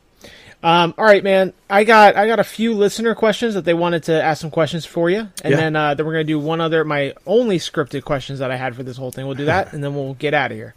[0.62, 1.54] Um, all right, man.
[1.70, 4.84] I got I got a few listener questions that they wanted to ask some questions
[4.84, 5.56] for you, and yeah.
[5.56, 8.76] then uh, then we're gonna do one other my only scripted questions that I had
[8.76, 9.26] for this whole thing.
[9.26, 10.74] We'll do that, and then we'll get out of here.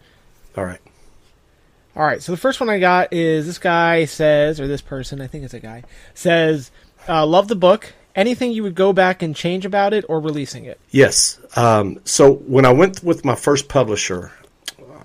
[0.57, 0.79] All right.
[1.95, 2.23] All right.
[2.23, 5.43] So the first one I got is this guy says, or this person, I think
[5.43, 6.71] it's a guy, says,
[7.09, 10.65] uh, "Love the book anything you would go back and change about it or releasing
[10.65, 10.79] it?
[10.91, 11.39] Yes.
[11.55, 14.31] Um, so when I went with my first publisher,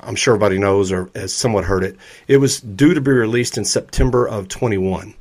[0.01, 1.97] I'm sure everybody knows or has somewhat heard it,
[2.27, 5.15] it was due to be released in September of 21.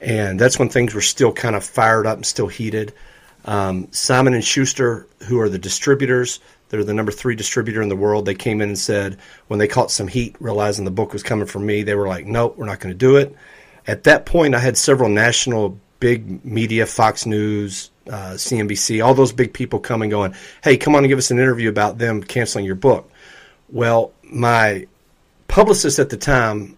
[0.00, 2.92] And that's when things were still kind of fired up and still heated.
[3.44, 7.96] Um, Simon and Schuster, who are the distributors, they're the number three distributor in the
[7.96, 8.26] world.
[8.26, 11.46] They came in and said when they caught some heat, realizing the book was coming
[11.46, 13.34] from me, they were like, "Nope, we're not going to do it."
[13.86, 19.32] At that point, I had several national big media, Fox News, uh, CNBC, all those
[19.32, 22.64] big people coming going, hey, come on and give us an interview about them canceling
[22.64, 23.10] your book.
[23.68, 24.86] Well, my
[25.48, 26.76] publicist at the time,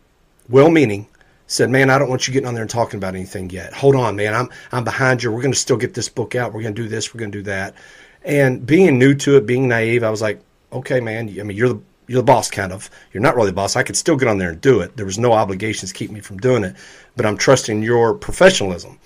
[0.48, 1.06] well meaning,
[1.46, 3.72] said, "Man, I don't want you getting on there and talking about anything yet.
[3.72, 4.34] Hold on, man.
[4.34, 5.32] I'm I'm behind you.
[5.32, 6.52] We're going to still get this book out.
[6.52, 7.12] We're going to do this.
[7.12, 7.74] We're going to do that."
[8.22, 10.40] And being new to it, being naive, I was like,
[10.72, 11.28] "Okay, man.
[11.28, 12.90] I mean, you're the you're the boss, kind of.
[13.12, 13.76] You're not really the boss.
[13.76, 14.96] I could still get on there and do it.
[14.96, 16.74] There was no obligations to keep me from doing it,
[17.16, 18.98] but I'm trusting your professionalism."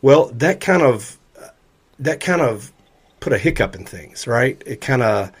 [0.00, 1.18] Well, that kind of
[1.98, 2.72] that kind of
[3.20, 4.62] put a hiccup in things, right?
[4.64, 5.32] It kind of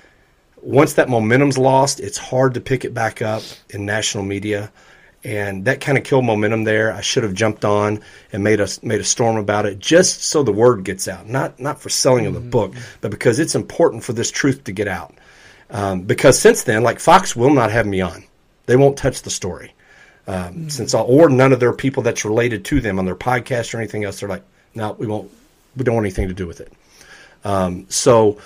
[0.60, 4.72] once that momentum's lost, it's hard to pick it back up in national media,
[5.24, 6.92] and that kind of killed momentum there.
[6.92, 8.00] I should have jumped on
[8.32, 11.28] and made a made a storm about it, just so the word gets out.
[11.28, 12.50] Not not for selling of the mm-hmm.
[12.50, 15.14] book, but because it's important for this truth to get out.
[15.70, 18.24] Um, because since then, like Fox will not have me on.
[18.66, 19.74] They won't touch the story.
[20.26, 23.72] Um, Since all, or none of their people that's related to them on their podcast
[23.72, 24.44] or anything else, they're like,
[24.74, 25.30] no, we won't.
[25.76, 26.72] We don't want anything to do with it.
[27.44, 28.38] Um, so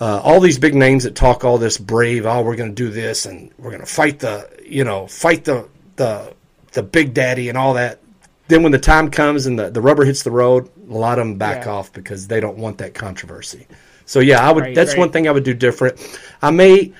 [0.00, 2.90] uh, all these big names that talk all this brave, oh, we're going to do
[2.90, 6.34] this and we're going to fight the, you know, fight the the
[6.72, 8.00] the big daddy and all that.
[8.48, 11.26] Then when the time comes and the, the rubber hits the road, a lot of
[11.26, 11.72] them back Yeah.
[11.72, 13.66] off because they don't want that controversy.
[14.06, 14.62] So yeah, I would.
[14.62, 15.00] Right, that's right.
[15.00, 15.98] one thing I would do different.
[16.42, 16.92] I may.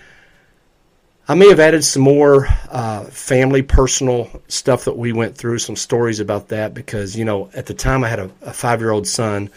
[1.26, 5.74] I may have added some more uh, family, personal stuff that we went through, some
[5.74, 9.50] stories about that, because you know at the time I had a, a five-year-old son.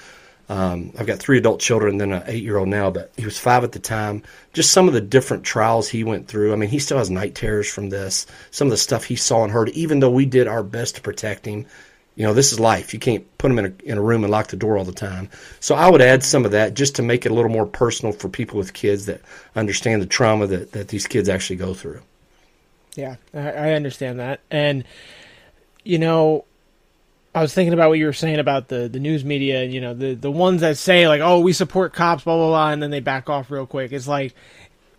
[0.49, 3.73] Um, I've got three adult children, then an eight-year-old now, but he was five at
[3.73, 4.23] the time.
[4.53, 6.53] Just some of the different trials he went through.
[6.53, 8.25] I mean, he still has night terrors from this.
[8.49, 11.01] Some of the stuff he saw and heard, even though we did our best to
[11.01, 11.65] protect him.
[12.17, 12.95] You know, this is life.
[12.95, 14.91] You can't put them in a, in a room and lock the door all the
[14.91, 15.29] time.
[15.59, 18.11] So I would add some of that just to make it a little more personal
[18.11, 19.21] for people with kids that
[19.55, 22.01] understand the trauma that, that these kids actually go through.
[22.95, 24.83] Yeah, I, understand that, and
[25.83, 26.45] you know,
[27.35, 29.79] I was thinking about what you were saying about the the news media, and you
[29.79, 32.81] know, the the ones that say like, "Oh, we support cops," blah blah blah, and
[32.81, 33.91] then they back off real quick.
[33.91, 34.33] It's like,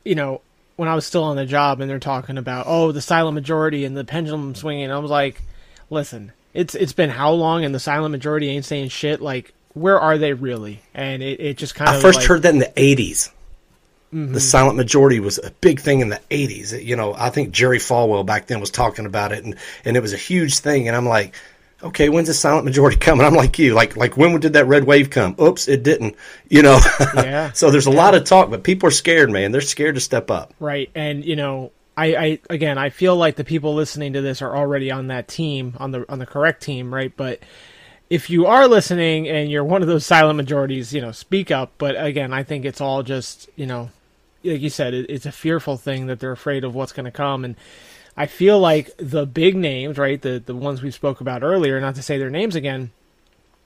[0.05, 0.43] you know,
[0.77, 3.85] when I was still on the job, and they're talking about, "Oh, the silent majority
[3.85, 5.43] and the pendulum swinging," I was like,
[5.91, 9.21] "Listen, it's it's been how long, and the silent majority ain't saying shit.
[9.21, 12.43] Like, where are they really?" And it, it just kind of I first like, heard
[12.43, 13.31] that in the 80s.
[14.13, 14.33] Mm-hmm.
[14.33, 16.85] The silent majority was a big thing in the 80s.
[16.85, 19.55] You know, I think Jerry Falwell back then was talking about it, and,
[19.85, 20.89] and it was a huge thing.
[20.89, 21.37] And I'm like,
[21.81, 23.25] okay, when's the silent majority coming?
[23.25, 25.37] I'm like you, like like when did that red wave come?
[25.41, 26.17] Oops, it didn't.
[26.51, 26.81] You know.
[27.15, 27.53] Yeah.
[27.55, 29.53] so there's a lot of talk, but people are scared, man.
[29.53, 30.55] They're scared to step up.
[30.59, 30.91] Right.
[30.95, 34.57] And you know, I, I again I feel like the people listening to this are
[34.57, 37.13] already on that team, on the on the correct team, right?
[37.17, 37.41] But
[38.09, 41.73] if you are listening and you're one of those silent majorities, you know, speak up.
[41.77, 43.91] But again, I think it's all just, you know,
[44.45, 47.11] like you said, it, it's a fearful thing that they're afraid of what's going to
[47.11, 47.57] come and
[48.19, 51.95] I feel like the big names, right, the the ones we spoke about earlier, not
[51.95, 52.91] to say their names again,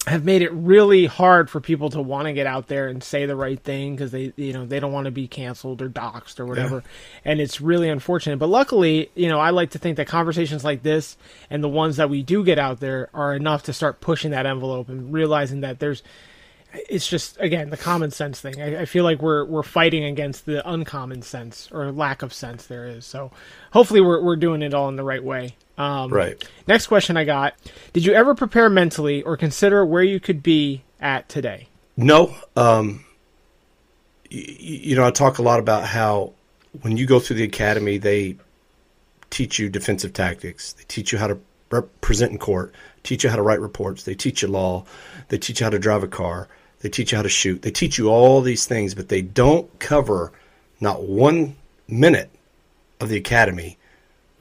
[0.07, 3.25] have made it really hard for people to want to get out there and say
[3.25, 6.41] the right thing because they you know they don't want to be canceled or doxxed
[6.41, 6.83] or whatever.
[7.25, 8.39] And it's really unfortunate.
[8.39, 11.17] But luckily you know i like to think that conversations like this
[11.51, 14.47] and the ones that we do get out there are enough to start pushing that
[14.47, 16.03] envelope and realizing that there's
[16.89, 18.61] it's just again the common sense thing.
[18.61, 22.67] I, I feel like we're we're fighting against the uncommon sense or lack of sense
[22.67, 23.05] there is.
[23.05, 23.31] So
[23.73, 26.43] hopefully we're, we're doing it all in the right way um, Right.
[26.67, 27.55] Next question I got:
[27.93, 31.69] Did you ever prepare mentally or consider where you could be at today?
[31.97, 32.35] No.
[32.57, 33.05] Um,
[34.31, 36.33] y- you know, I talk a lot about how
[36.83, 38.37] when you go through the academy, they
[39.31, 40.73] teach you defensive tactics.
[40.75, 41.39] They teach you how to
[42.01, 44.05] present in court, teach you how to write reports.
[44.05, 44.85] They teach you law.
[45.29, 46.49] They teach you how to drive a car.
[46.81, 47.63] They teach you how to shoot.
[47.63, 50.33] They teach you all these things, but they don't cover
[50.81, 51.57] not one
[51.89, 52.31] minute
[53.01, 53.79] of the academy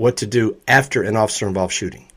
[0.02, 2.08] what to do after an officer involved shooting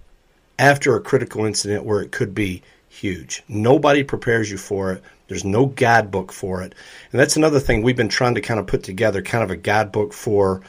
[0.58, 3.42] after a critical incident where it could be huge.
[3.48, 5.02] Nobody prepares you for it.
[5.28, 6.74] There's no guidebook for it.
[7.12, 9.56] And that's another thing we've been trying to kind of put together kind of a
[9.56, 10.62] guidebook for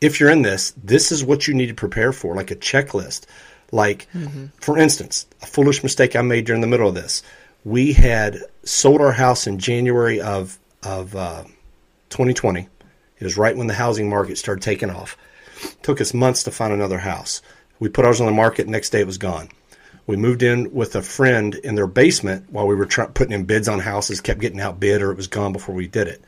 [0.00, 3.26] if you're in this, this is what you need to prepare for, like a checklist.
[3.72, 4.08] Like,
[4.60, 7.22] for instance, a foolish mistake I made during the middle of this.
[7.64, 11.44] We had sold our house in January of, of uh,
[12.08, 12.66] 2020.
[13.18, 15.16] It was right when the housing market started taking off.
[15.82, 17.42] Took us months to find another house.
[17.78, 18.68] We put ours on the market.
[18.68, 19.48] Next day, it was gone.
[20.06, 23.44] We moved in with a friend in their basement while we were try- putting in
[23.44, 24.20] bids on houses.
[24.20, 26.22] Kept getting outbid, or it was gone before we did it.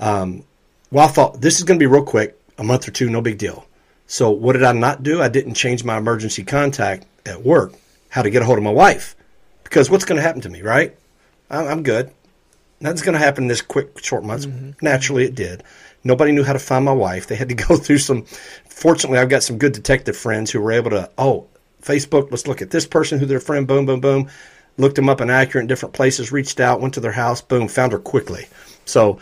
[0.00, 0.44] Um,
[0.90, 3.20] well, I thought this is going to be real quick, a month or two, no
[3.20, 3.66] big deal.
[4.06, 5.22] So what did I not do?
[5.22, 7.72] I didn't change my emergency contact at work,
[8.10, 9.16] how to get a hold of my wife,
[9.64, 10.94] because what's going to happen to me, right?
[11.50, 12.12] I'm, I'm good.
[12.80, 14.46] Nothing's going to happen in this quick, short months.
[14.82, 15.62] Naturally, it did.
[16.04, 17.26] Nobody knew how to find my wife.
[17.26, 18.24] They had to go through some.
[18.68, 21.10] Fortunately, I've got some good detective friends who were able to.
[21.18, 21.46] Oh,
[21.82, 22.30] Facebook.
[22.30, 23.66] Let's look at this person who their friend.
[23.66, 24.28] Boom, boom, boom.
[24.78, 26.32] Looked them up in accurate in different places.
[26.32, 26.80] Reached out.
[26.80, 27.40] Went to their house.
[27.40, 27.68] Boom.
[27.68, 28.46] Found her quickly.
[28.84, 29.18] So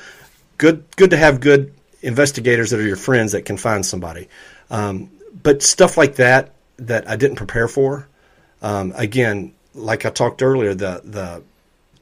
[0.58, 0.84] good.
[0.96, 1.72] Good to have good
[2.02, 4.28] investigators that are your friends that can find somebody.
[4.70, 5.10] Um,
[5.42, 8.08] but stuff like that that I didn't prepare for.
[8.62, 11.42] Um, again, like I talked earlier, the the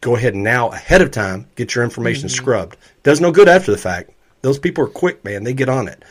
[0.00, 2.76] go ahead now ahead of time get your information scrubbed.
[3.02, 4.10] Does no good after the fact.
[4.42, 5.44] Those people are quick, man.
[5.44, 6.02] They get on it.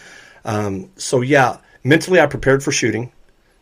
[0.45, 3.11] Um, so yeah, mentally I prepared for shooting.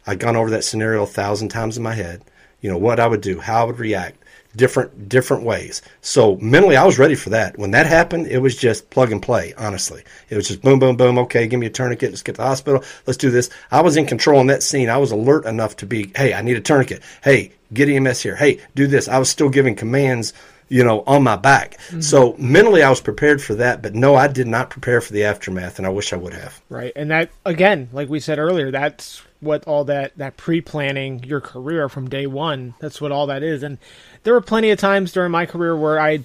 [0.07, 2.21] I'd gone over that scenario a thousand times in my head.
[2.61, 4.23] You know what I would do, how I would react,
[4.55, 5.81] different different ways.
[6.01, 7.57] So mentally I was ready for that.
[7.57, 9.53] When that happened, it was just plug and play.
[9.57, 11.17] Honestly, it was just boom, boom, boom.
[11.19, 12.11] Okay, give me a tourniquet.
[12.11, 12.83] Let's get to the hospital.
[13.05, 13.49] Let's do this.
[13.71, 14.89] I was in control in that scene.
[14.89, 17.03] I was alert enough to be, hey, I need a tourniquet.
[17.23, 18.35] Hey, get EMS here.
[18.35, 19.07] Hey, do this.
[19.07, 20.33] I was still giving commands
[20.69, 21.77] you know, on my back.
[21.87, 22.01] Mm-hmm.
[22.01, 25.23] So mentally, I was prepared for that, but no, I did not prepare for the
[25.23, 26.61] aftermath, and I wish I would have.
[26.69, 26.93] Right.
[26.95, 31.87] And that again, like we said earlier, that's what all that that pre-planning your career
[31.89, 32.75] from day 1.
[32.79, 33.63] That's what all that is.
[33.63, 33.77] And
[34.23, 36.23] there were plenty of times during my career where I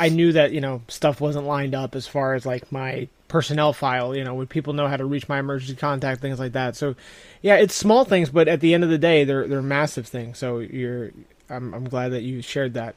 [0.00, 3.72] I knew that, you know, stuff wasn't lined up as far as like my personnel
[3.72, 6.76] file, you know, would people know how to reach my emergency contact things like that.
[6.76, 6.94] So,
[7.40, 10.38] yeah, it's small things, but at the end of the day, they're they're massive things.
[10.38, 11.12] So, you're
[11.52, 12.94] I'm I'm glad that you shared that.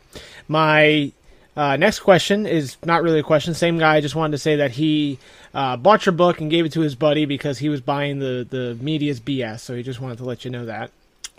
[0.48, 1.12] My
[1.58, 3.54] uh, next question is not really a question.
[3.54, 4.02] Same guy.
[4.02, 5.20] Just wanted to say that he
[5.54, 8.46] uh, bought your book and gave it to his buddy because he was buying the
[8.50, 9.60] the media's BS.
[9.62, 10.92] So he just wanted to let you know that.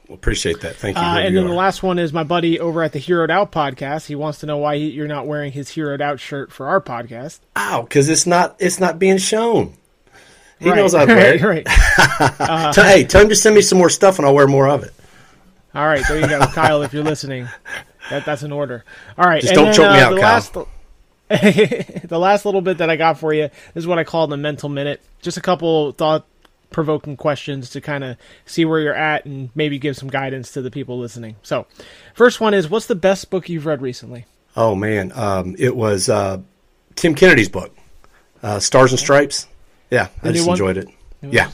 [0.08, 0.76] Well, appreciate that.
[0.76, 1.02] Thank you.
[1.02, 3.50] Uh, and you then the last one is my buddy over at the Heroed Out
[3.50, 4.06] podcast.
[4.06, 6.80] He wants to know why he, you're not wearing his Heroed Out shirt for our
[6.80, 7.40] podcast.
[7.56, 9.74] Oh, because it's not it's not being shown.
[10.60, 11.42] He Right, knows I'd wear it.
[11.42, 11.66] right,
[12.38, 12.74] right.
[12.74, 14.94] Hey, tell him to send me some more stuff, and I'll wear more of it.
[15.76, 16.82] All right, there you go, Kyle.
[16.82, 17.48] If you're listening,
[18.10, 18.84] that that's an order.
[19.18, 20.68] All right, Just and don't then, choke me uh, out, the Kyle.
[21.28, 24.26] Last, the last little bit that I got for you this is what I call
[24.26, 25.02] the mental minute.
[25.22, 26.24] Just a couple thought
[26.70, 30.62] provoking questions to kind of see where you're at and maybe give some guidance to
[30.62, 31.36] the people listening.
[31.42, 31.66] So,
[32.14, 34.24] first one is what's the best book you've read recently?
[34.56, 36.40] Oh man, um, it was uh,
[36.94, 37.76] Tim Kennedy's book,
[38.42, 39.46] uh, Scars and Stripes.
[39.90, 40.54] Yeah, I The new just one?
[40.54, 40.88] enjoyed it.
[41.22, 41.50] Yeah,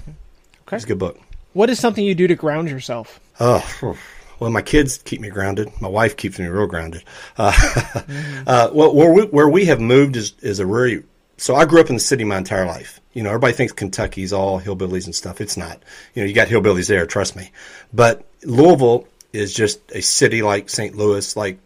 [0.66, 0.76] Okay.
[0.76, 1.18] it's a good book.
[1.54, 3.20] What is something you do to ground yourself?
[3.40, 3.96] Oh.
[4.42, 5.70] Well, my kids keep me grounded.
[5.80, 7.04] My wife keeps me real grounded.
[7.38, 7.52] Uh,
[8.44, 11.04] uh, well, where we, where we have moved is, is a very,
[11.36, 13.00] so I grew up in the city my entire life.
[13.12, 15.40] You know, everybody thinks Kentucky's all hillbillies and stuff.
[15.40, 15.80] It's not.
[16.14, 17.52] You know, you got hillbillies there, trust me.
[17.92, 20.96] But Louisville is just a city like St.
[20.96, 21.60] Louis, like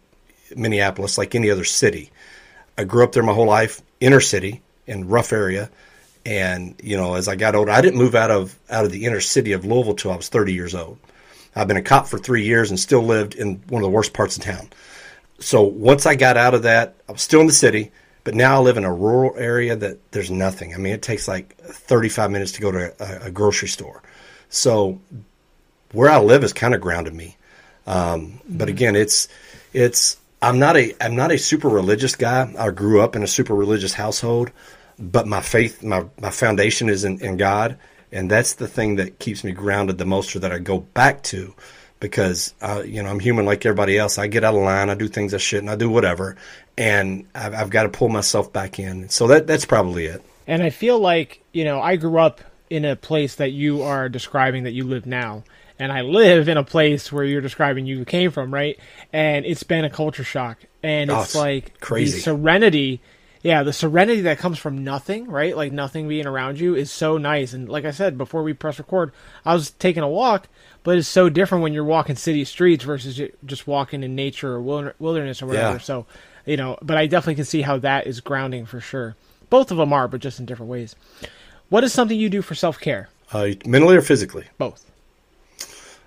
[0.55, 2.11] Minneapolis, like any other city.
[2.77, 5.71] I grew up there my whole life, inner city, in rough area.
[6.27, 9.05] And, you know, as I got older, I didn't move out of out of the
[9.05, 10.99] inner city of Louisville till I was 30 years old.
[11.57, 14.13] I've been a cop for three years and still lived in one of the worst
[14.13, 14.69] parts of town.
[15.39, 17.91] So once I got out of that, I was still in the city,
[18.23, 20.73] but now I live in a rural area that there's nothing.
[20.73, 24.03] I mean, it takes like 35 minutes to go to a, a grocery store.
[24.49, 24.99] So
[25.91, 27.37] where I live has kind of grounded me.
[27.85, 29.27] Um, but again, it's
[29.73, 32.53] it's I'm not a I'm not a super religious guy.
[32.57, 34.51] I grew up in a super religious household,
[34.99, 37.77] but my faith, my my foundation is in, in God,
[38.11, 41.23] and that's the thing that keeps me grounded the most, or that I go back
[41.23, 41.53] to,
[41.99, 44.17] because uh, you know I'm human like everybody else.
[44.17, 46.35] I get out of line, I do things I shouldn't, I do whatever,
[46.77, 49.09] and I've, I've got to pull myself back in.
[49.09, 50.21] So that that's probably it.
[50.47, 52.39] And I feel like, you know, I grew up
[52.69, 55.43] in a place that you are describing that you live now.
[55.79, 58.79] And I live in a place where you're describing you came from, right?
[59.13, 60.57] And it's been a culture shock.
[60.81, 62.15] And Oh, it's it's like crazy.
[62.17, 63.01] the serenity.
[63.43, 65.55] Yeah, the serenity that comes from nothing, right?
[65.55, 67.53] Like nothing being around you is so nice.
[67.53, 69.11] And like I said, before we press record,
[69.45, 70.47] I was taking a walk,
[70.83, 74.93] but it's so different when you're walking city streets versus just walking in nature or
[74.99, 75.73] wilderness or whatever.
[75.73, 75.79] Yeah.
[75.79, 76.05] So,
[76.45, 79.15] you know, but I definitely can see how that is grounding for sure.
[79.49, 80.95] Both of them are, but just in different ways.
[81.69, 83.09] What is something you do for self care?
[83.31, 84.45] Uh, mentally or physically.
[84.57, 84.89] Both.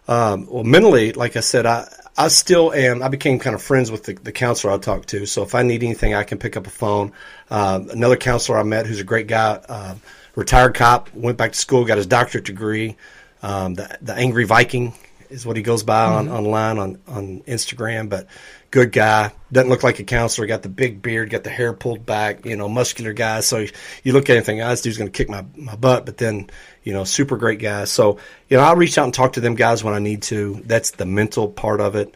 [0.09, 1.89] Um, well, mentally, like I said, I,
[2.21, 3.03] I still am.
[3.03, 5.25] I became kind of friends with the, the counselor I talked to.
[5.25, 7.13] So if I need anything, I can pick up a phone.
[7.49, 9.95] Um, another counselor I met who's a great guy, uh,
[10.35, 12.99] retired cop, went back to school, got his doctorate degree.
[13.43, 14.93] Um, the, the Angry Viking
[15.31, 18.27] is what he goes by on, online on, on Instagram, but
[18.71, 19.33] good guy.
[19.53, 20.47] Doesn't look like a counselor.
[20.47, 23.41] Got the big beard, got the hair pulled back, you know, muscular guy.
[23.41, 23.67] So
[24.03, 26.51] you look at anything, oh, this dude's going to kick my, my butt, but then,
[26.83, 27.85] you know, super great guy.
[27.85, 28.19] So,
[28.49, 30.61] you know, I'll reach out and talk to them guys when I need to.
[30.65, 32.15] That's the mental part of it.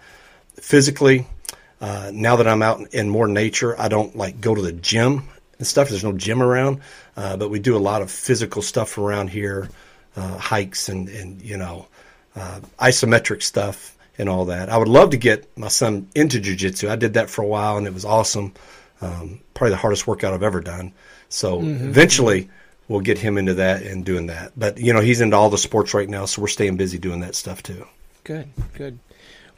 [0.57, 1.27] Physically,
[1.81, 4.73] uh, now that I'm out in, in more nature, I don't like go to the
[4.73, 5.89] gym and stuff.
[5.89, 6.81] There's no gym around,
[7.17, 9.69] uh, but we do a lot of physical stuff around here,
[10.17, 11.87] uh, hikes and, and, you know,
[12.37, 14.69] uh, isometric stuff and all that.
[14.69, 16.89] I would love to get my son into jujitsu.
[16.89, 18.55] I did that for a while and it was awesome.
[19.01, 20.93] Um, probably the hardest workout I've ever done.
[21.29, 22.49] So eventually
[22.89, 24.53] we'll get him into that and doing that.
[24.57, 27.21] But you know, he's into all the sports right now, so we're staying busy doing
[27.21, 27.87] that stuff too.
[28.23, 28.99] Good, good.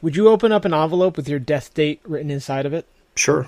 [0.01, 2.87] Would you open up an envelope with your death date written inside of it?
[3.15, 3.47] Sure.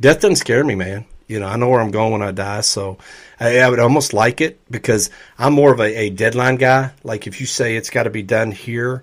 [0.00, 1.04] Death doesn't scare me, man.
[1.26, 2.98] You know, I know where I'm going when I die, so
[3.40, 6.92] I, I would almost like it because I'm more of a, a deadline guy.
[7.02, 9.02] Like if you say it's got to be done here,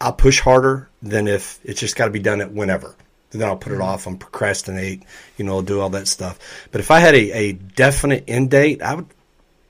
[0.00, 2.96] I'll push harder than if it's just got to be done at whenever.
[3.30, 3.84] Then I'll put it mm-hmm.
[3.84, 5.02] off and procrastinate,
[5.36, 6.38] you know, do all that stuff.
[6.70, 9.06] But if I had a, a definite end date, I would,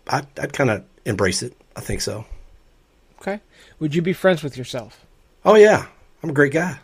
[0.07, 1.57] I'd, I'd kind of embrace it.
[1.75, 2.27] I think so.
[3.21, 3.41] Okay.
[3.81, 5.05] Would you be friends with yourself?
[5.45, 5.87] Oh yeah,
[6.23, 6.79] I'm a great guy.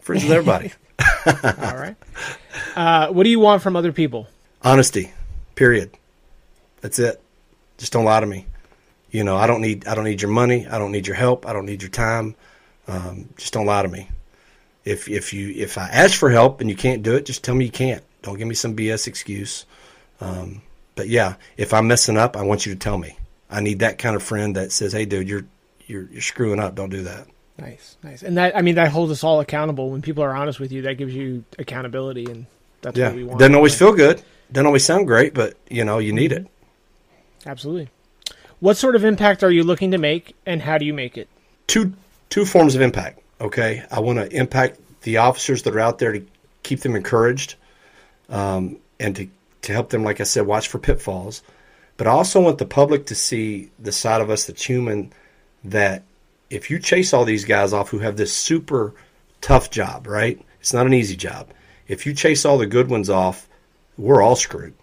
[0.00, 0.72] Friends with everybody.
[1.26, 1.96] All right.
[2.74, 4.26] Uh, what do you want from other people?
[4.62, 5.12] honesty
[5.54, 5.90] period
[6.80, 7.20] that's it
[7.78, 8.46] just don't lie to me
[9.12, 11.46] you know i don't need i don't need your money i don't need your help
[11.46, 12.34] i don't need your time
[12.88, 14.08] um, just don't lie to me
[14.84, 17.54] If if you if I ask for help and you can't do it, just tell
[17.54, 18.02] me you can't.
[18.22, 19.66] Don't give me some BS excuse.
[20.20, 20.62] Um,
[20.94, 23.18] but yeah, if I'm messing up, I want you to tell me.
[23.50, 25.44] I need that kind of friend that says, "Hey, dude, you're
[25.86, 26.76] you're you're screwing up.
[26.76, 27.26] Don't do that."
[27.58, 29.90] Nice, nice, and that I mean that holds us all accountable.
[29.90, 32.46] When people are honest with you, that gives you accountability, and
[32.82, 33.38] that's Yeah, what we want.
[33.38, 34.20] doesn't always feel good.
[34.52, 36.46] Doesn't always sound great, but you know you need it.
[37.46, 37.88] Absolutely.
[38.60, 41.28] What sort of impact are you looking to make, and how do you make it?
[41.66, 41.94] two
[42.28, 43.20] two forms of impact.
[43.40, 46.22] Okay, I want to impact the officers that are out there to
[46.62, 47.54] keep them encouraged,
[48.28, 49.28] um, and to
[49.62, 51.42] to help them, like I said, watch for pitfalls.
[51.96, 55.12] But I also want the public to see the side of us that's human.
[55.64, 56.02] That
[56.50, 58.94] if you chase all these guys off who have this super
[59.40, 60.40] tough job, right?
[60.60, 61.48] It's not an easy job.
[61.88, 63.48] If you chase all the good ones off,
[63.96, 64.74] we're all screwed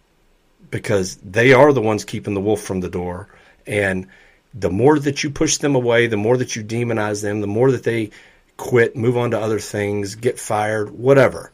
[0.71, 3.27] because they are the ones keeping the wolf from the door.
[3.67, 4.07] And
[4.53, 7.71] the more that you push them away, the more that you demonize them, the more
[7.71, 8.11] that they
[8.57, 11.51] quit, move on to other things, get fired, whatever,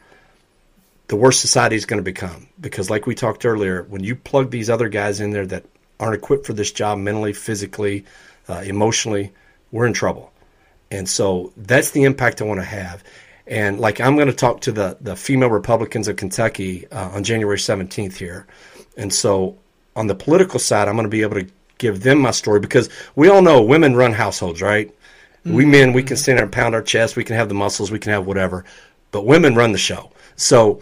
[1.08, 2.48] the worse society is going to become.
[2.60, 5.66] Because, like we talked earlier, when you plug these other guys in there that
[6.00, 8.06] aren't equipped for this job mentally, physically,
[8.48, 9.32] uh, emotionally,
[9.72, 10.32] we're in trouble.
[10.92, 13.04] And so that's the impact I want to have.
[13.48, 17.24] And like I'm going to talk to the the female Republicans of Kentucky uh, on
[17.24, 18.46] January 17th here.
[18.98, 19.58] And so
[19.96, 21.48] on the political side, I'm going to be able to
[21.78, 24.94] give them my story because we all know women run households, right?
[25.46, 27.92] We men, we can stand there and pound our chest, we can have the muscles,
[27.92, 28.66] we can have whatever,
[29.12, 30.12] but women run the show.
[30.36, 30.82] So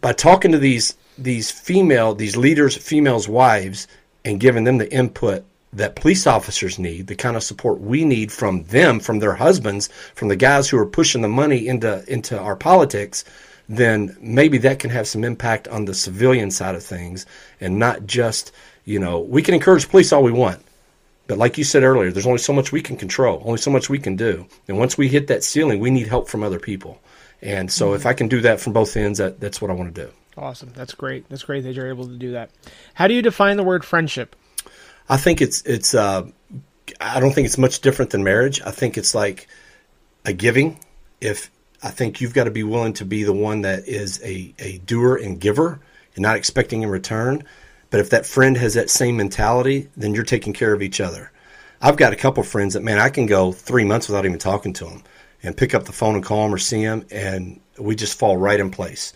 [0.00, 3.86] by talking to these these female these leaders, females' wives,
[4.24, 8.30] and giving them the input that police officers need, the kind of support we need
[8.30, 12.38] from them, from their husbands, from the guys who are pushing the money into into
[12.38, 13.24] our politics,
[13.68, 17.24] then maybe that can have some impact on the civilian side of things
[17.60, 18.52] and not just,
[18.84, 20.60] you know, we can encourage police all we want.
[21.26, 23.88] But like you said earlier, there's only so much we can control, only so much
[23.88, 24.46] we can do.
[24.68, 27.00] And once we hit that ceiling, we need help from other people.
[27.40, 28.08] And so if mm-hmm.
[28.08, 30.12] I can do that from both ends, that, that's what I want to do.
[30.36, 30.72] Awesome.
[30.74, 31.28] That's great.
[31.28, 32.50] That's great that you're able to do that.
[32.94, 34.36] How do you define the word friendship?
[35.12, 36.26] I think it's it's uh,
[36.98, 38.62] I don't think it's much different than marriage.
[38.62, 39.46] I think it's like
[40.24, 40.78] a giving.
[41.20, 41.50] If
[41.82, 44.78] I think you've got to be willing to be the one that is a, a
[44.78, 45.80] doer and giver
[46.14, 47.44] and not expecting in return.
[47.90, 51.30] But if that friend has that same mentality, then you're taking care of each other.
[51.82, 54.72] I've got a couple friends that man, I can go three months without even talking
[54.72, 55.02] to them
[55.42, 58.38] and pick up the phone and call them or see them, and we just fall
[58.38, 59.12] right in place.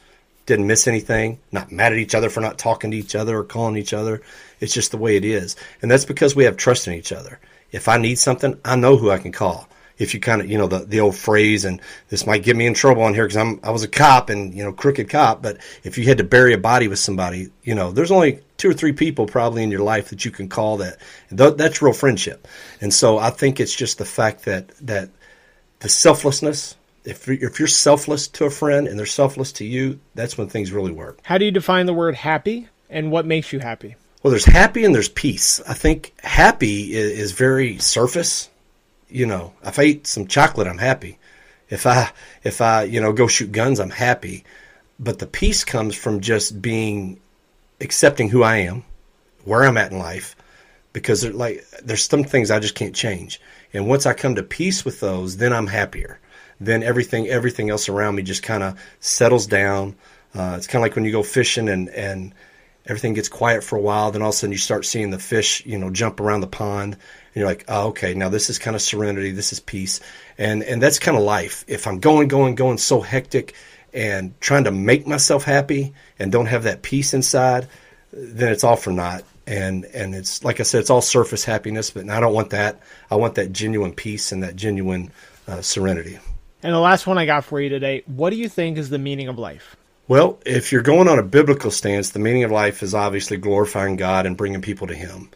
[0.46, 1.40] Didn't miss anything.
[1.52, 4.22] Not mad at each other for not talking to each other or calling each other.
[4.60, 7.40] It's just the way it is, and that's because we have trust in each other.
[7.72, 9.68] If I need something, I know who I can call.
[9.98, 12.66] If you kind of, you know, the, the old phrase, and this might get me
[12.66, 15.42] in trouble on here because I'm I was a cop and you know crooked cop.
[15.42, 18.70] But if you had to bury a body with somebody, you know, there's only two
[18.70, 20.98] or three people probably in your life that you can call that.
[21.36, 22.46] Th- that's real friendship.
[22.80, 25.10] And so I think it's just the fact that that
[25.80, 26.76] the selflessness.
[27.06, 30.48] If you're, if you're selfless to a friend and they're selfless to you, that's when
[30.48, 31.20] things really work.
[31.22, 33.94] How do you define the word happy, and what makes you happy?
[34.22, 35.60] Well, there's happy and there's peace.
[35.68, 38.50] I think happy is, is very surface.
[39.08, 41.18] You know, if I eat some chocolate, I'm happy.
[41.70, 42.10] If I
[42.42, 44.44] if I you know go shoot guns, I'm happy.
[44.98, 47.20] But the peace comes from just being
[47.80, 48.82] accepting who I am,
[49.44, 50.34] where I'm at in life,
[50.92, 53.40] because like there's some things I just can't change.
[53.72, 56.18] And once I come to peace with those, then I'm happier.
[56.60, 59.96] Then everything everything else around me just kind of settles down.
[60.34, 62.34] Uh, it's kind of like when you go fishing and and
[62.86, 64.10] everything gets quiet for a while.
[64.10, 66.46] Then all of a sudden you start seeing the fish, you know, jump around the
[66.46, 67.02] pond, and
[67.34, 70.00] you're like, oh, okay, now this is kind of serenity, this is peace,
[70.38, 71.64] and and that's kind of life.
[71.68, 73.54] If I'm going, going, going so hectic
[73.92, 77.68] and trying to make myself happy and don't have that peace inside,
[78.12, 79.24] then it's all for naught.
[79.46, 82.80] And and it's like I said, it's all surface happiness, but I don't want that.
[83.10, 85.12] I want that genuine peace and that genuine
[85.46, 86.18] uh, serenity.
[86.62, 88.98] And the last one I got for you today what do you think is the
[88.98, 89.76] meaning of life?
[90.08, 93.96] Well, if you're going on a biblical stance, the meaning of life is obviously glorifying
[93.96, 95.30] God and bringing people to Him.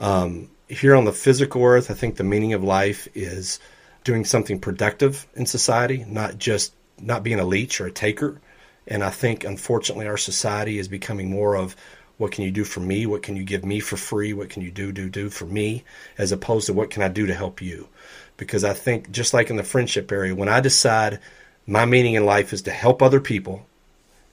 [0.00, 3.60] Um, here on the physical earth, I think the meaning of life is
[4.02, 8.40] doing something productive in society, not just not being a leech or a taker.
[8.88, 11.76] And I think, unfortunately, our society is becoming more of
[12.18, 13.06] what can you do for me?
[13.06, 14.32] What can you give me for free?
[14.32, 15.84] What can you do, do, do for me?
[16.18, 17.88] As opposed to what can I do to help you?
[18.36, 21.20] Because I think, just like in the friendship area, when I decide
[21.66, 23.66] my meaning in life is to help other people,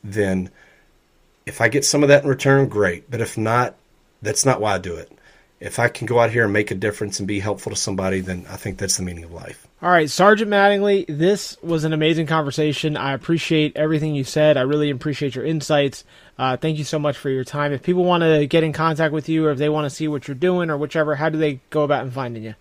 [0.04, 0.50] then
[1.46, 3.10] if I get some of that in return, great.
[3.10, 3.76] But if not,
[4.22, 5.12] that's not why I do it.
[5.60, 8.20] If I can go out here and make a difference and be helpful to somebody,
[8.20, 9.66] then I think that's the meaning of life.
[9.82, 12.98] All right, Sergeant Mattingly, this was an amazing conversation.
[12.98, 14.58] I appreciate everything you said.
[14.58, 16.04] I really appreciate your insights.
[16.38, 17.72] Uh, thank you so much for your time.
[17.72, 20.10] If people want to get in contact with you or if they want to see
[20.10, 22.56] what you're doing or whichever, how do they go about and finding you?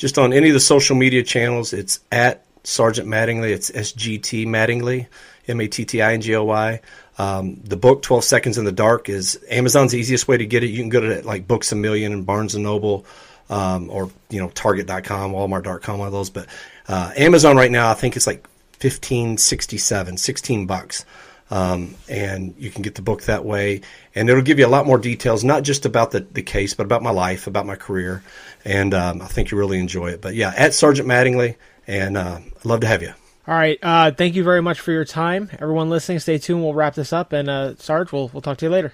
[0.00, 3.50] Just on any of the social media channels, it's at Sergeant Mattingly.
[3.50, 5.08] It's SGT Mattingly,
[5.46, 6.80] M A T T I N G O Y.
[7.18, 10.68] Um, the book 12 Seconds in the Dark is Amazon's easiest way to get it.
[10.68, 13.04] You can go to like Books a Million and Barnes and Noble,
[13.50, 16.30] um, or you know Target.com, Walmart.com, of those.
[16.30, 16.46] But
[16.88, 18.48] uh, Amazon right now, I think it's like
[18.80, 21.04] 1567, 16 bucks.
[21.50, 23.80] Um, and you can get the book that way.
[24.14, 26.86] And it'll give you a lot more details, not just about the, the case, but
[26.86, 28.22] about my life, about my career.
[28.64, 30.20] And um, I think you really enjoy it.
[30.20, 31.56] But yeah, at Sergeant Mattingly,
[31.86, 33.12] and uh, I'd love to have you.
[33.48, 33.78] All right.
[33.82, 35.50] Uh, thank you very much for your time.
[35.58, 36.62] Everyone listening, stay tuned.
[36.62, 37.32] We'll wrap this up.
[37.32, 38.92] And uh, Sarge, we'll, we'll talk to you later.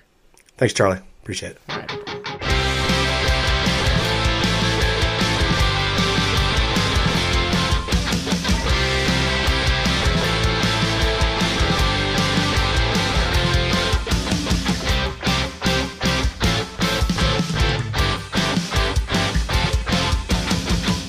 [0.57, 1.01] Thanks, Charlie.
[1.23, 2.15] Appreciate it.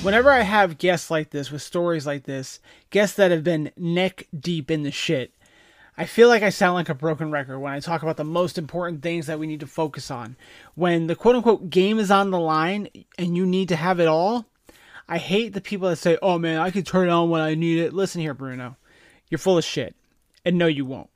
[0.08, 4.26] Whenever I have guests like this with stories like this, guests that have been neck
[4.34, 5.34] deep in the shit,
[5.98, 8.56] I feel like I sound like a broken record when I talk about the most
[8.56, 10.36] important things that we need to focus on.
[10.74, 14.08] When the quote unquote game is on the line and you need to have it
[14.08, 14.46] all,
[15.06, 17.54] I hate the people that say, oh man, I can turn it on when I
[17.54, 17.92] need it.
[17.92, 18.78] Listen here, Bruno.
[19.28, 19.94] You're full of shit.
[20.42, 21.10] And no, you won't.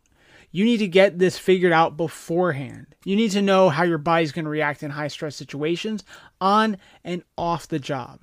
[0.50, 2.94] You need to get this figured out beforehand.
[3.06, 6.04] You need to know how your body's going to react in high stress situations
[6.42, 8.20] on and off the job.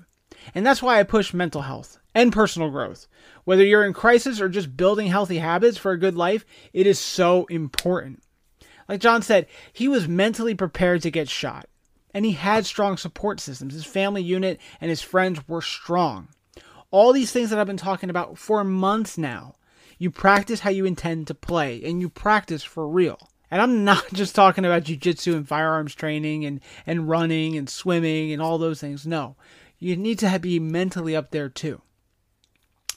[0.54, 3.08] And that's why I push mental health and personal growth.
[3.44, 7.00] Whether you're in crisis or just building healthy habits for a good life, it is
[7.00, 8.24] so important.
[8.88, 11.68] Like John said, he was mentally prepared to get shot,
[12.14, 13.74] and he had strong support systems.
[13.74, 16.30] His family unit and his friends were strong.
[16.92, 19.56] All these things that I've been talking about for months now.
[20.00, 23.30] You practice how you intend to play, and you practice for real.
[23.52, 28.32] And I'm not just talking about jujitsu and firearms training and, and running and swimming
[28.32, 29.06] and all those things.
[29.06, 29.36] No
[29.80, 31.82] you need to be mentally up there too.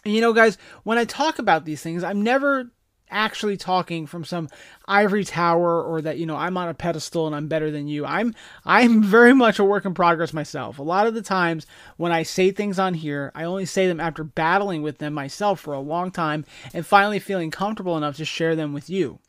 [0.04, 2.70] And you know, guys, when I talk about these things, I'm never
[3.12, 4.48] actually talking from some
[4.88, 8.04] ivory tower or that you know I'm on a pedestal and I'm better than you.
[8.04, 8.34] I'm
[8.64, 10.78] I'm very much a work in progress myself.
[10.78, 14.00] A lot of the times when I say things on here, I only say them
[14.00, 16.44] after battling with them myself for a long time
[16.74, 19.20] and finally feeling comfortable enough to share them with you.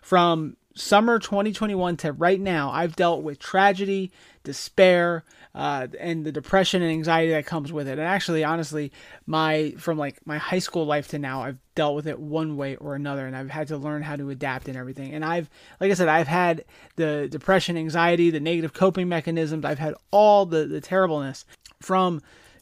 [0.00, 4.12] From summer 2021 to right now, I've dealt with tragedy,
[4.44, 5.24] despair,
[5.56, 7.92] uh, and the depression and anxiety that comes with it.
[7.92, 8.92] And actually, honestly,
[9.24, 12.76] my from like my high school life to now, I've dealt with it one way
[12.76, 15.14] or another, and I've had to learn how to adapt and everything.
[15.14, 15.48] And I've,
[15.80, 16.66] like I said, I've had
[16.96, 19.64] the depression, anxiety, the negative coping mechanisms.
[19.64, 21.46] I've had all the the terribleness
[21.80, 22.20] from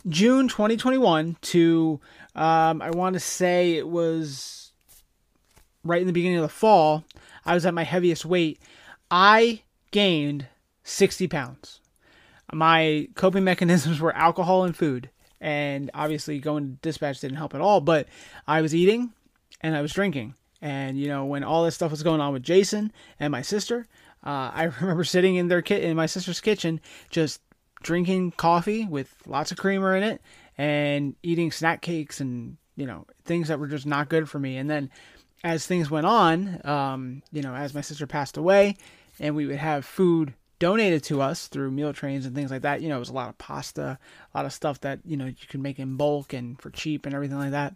[0.09, 2.01] June 2021 to
[2.37, 4.71] um, I want to say it was
[5.83, 7.05] right in the beginning of the fall.
[7.45, 8.61] I was at my heaviest weight.
[9.11, 10.47] I gained
[10.85, 11.81] 60 pounds
[12.53, 15.11] my coping mechanisms were alcohol and food.
[15.41, 17.81] And obviously, going to dispatch didn't help at all.
[17.81, 18.09] But
[18.47, 19.12] I was eating
[19.61, 20.35] and I was drinking.
[20.62, 23.87] And, you know, when all this stuff was going on with Jason and my sister,
[24.25, 26.81] uh, I remember sitting in their kit in my sister's kitchen,
[27.11, 27.41] just
[27.83, 30.23] drinking coffee with lots of creamer in it
[30.57, 34.57] and eating snack cakes and, you know, things that were just not good for me.
[34.57, 34.91] And then
[35.43, 38.77] as things went on, um, you know, as my sister passed away
[39.21, 42.81] and we would have food donated to us through meal trains and things like that.
[42.81, 43.98] You know, it was a lot of pasta,
[44.35, 47.06] a lot of stuff that, you know, you can make in bulk and for cheap
[47.06, 47.74] and everything like that.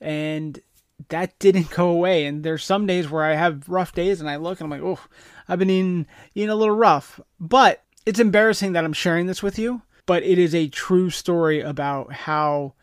[0.00, 0.60] And
[1.08, 2.26] that didn't go away.
[2.26, 4.88] And there's some days where I have rough days and I look and I'm like,
[4.88, 5.02] oh,
[5.48, 7.20] I've been eating, eating a little rough.
[7.40, 11.60] But it's embarrassing that I'm sharing this with you, but it is a true story
[11.60, 12.74] about how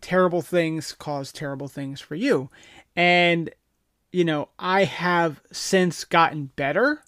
[0.00, 2.50] terrible things cause terrible things for you.
[2.96, 3.50] And,
[4.12, 7.02] you know, I have since gotten better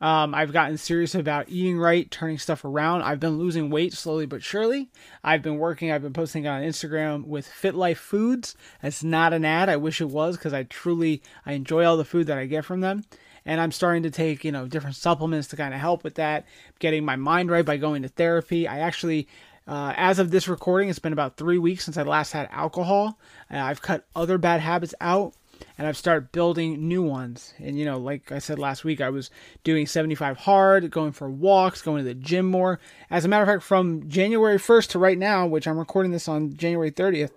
[0.00, 3.02] um, I've gotten serious about eating right, turning stuff around.
[3.02, 4.90] I've been losing weight slowly but surely.
[5.22, 8.54] I've been working, I've been posting on Instagram with Fit Life Foods.
[8.82, 9.68] It's not an ad.
[9.68, 12.64] I wish it was because I truly I enjoy all the food that I get
[12.64, 13.04] from them.
[13.46, 16.46] And I'm starting to take, you know, different supplements to kind of help with that.
[16.78, 18.66] Getting my mind right by going to therapy.
[18.66, 19.28] I actually
[19.66, 23.18] uh, as of this recording, it's been about three weeks since I last had alcohol.
[23.50, 25.34] Uh, I've cut other bad habits out
[25.78, 27.54] and I've started building new ones.
[27.58, 29.30] And you know, like I said last week, I was
[29.62, 32.80] doing 75 hard, going for walks, going to the gym more.
[33.10, 36.28] As a matter of fact, from January 1st to right now, which I'm recording this
[36.28, 37.30] on January 30th,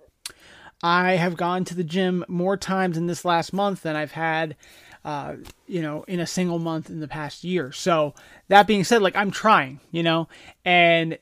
[0.82, 4.56] I have gone to the gym more times in this last month than I've had
[5.04, 5.36] uh,
[5.66, 7.72] you know, in a single month in the past year.
[7.72, 8.14] So
[8.48, 10.28] that being said, like I'm trying, you know,
[10.64, 11.18] and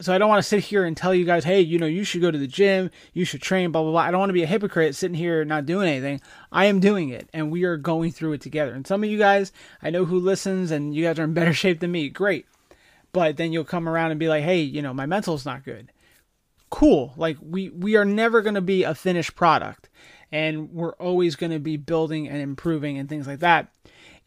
[0.00, 2.04] so I don't want to sit here and tell you guys, hey, you know, you
[2.04, 4.00] should go to the gym, you should train, blah blah blah.
[4.00, 6.20] I don't want to be a hypocrite sitting here not doing anything.
[6.52, 8.72] I am doing it, and we are going through it together.
[8.72, 9.52] And some of you guys,
[9.82, 12.08] I know who listens, and you guys are in better shape than me.
[12.08, 12.46] Great,
[13.12, 15.92] but then you'll come around and be like, hey, you know, my mental's not good.
[16.70, 17.12] cool.
[17.16, 19.88] Like we we are never going to be a finished product
[20.32, 23.72] and we're always going to be building and improving and things like that.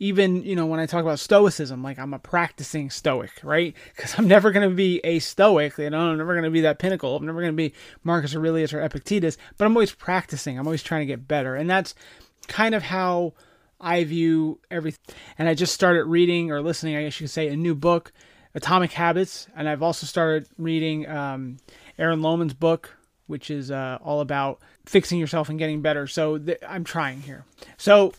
[0.03, 3.73] Even, you know, when I talk about stoicism, like I'm a practicing stoic, right?
[3.95, 6.59] Because I'm never going to be a stoic, you know, I'm never going to be
[6.61, 7.15] that pinnacle.
[7.15, 7.73] I'm never going to be
[8.03, 10.59] Marcus Aurelius or Epictetus, but I'm always practicing.
[10.59, 11.55] I'm always trying to get better.
[11.55, 11.95] And that's
[12.49, 13.33] kind of how
[13.79, 15.15] I view everything.
[15.37, 18.11] And I just started reading or listening, I guess you could say, a new book,
[18.55, 19.47] Atomic Habits.
[19.55, 21.59] And I've also started reading um,
[21.97, 22.97] Aaron Lohman's book,
[23.27, 26.07] which is uh, all about fixing yourself and getting better.
[26.07, 27.45] So th- I'm trying here.
[27.77, 28.11] So,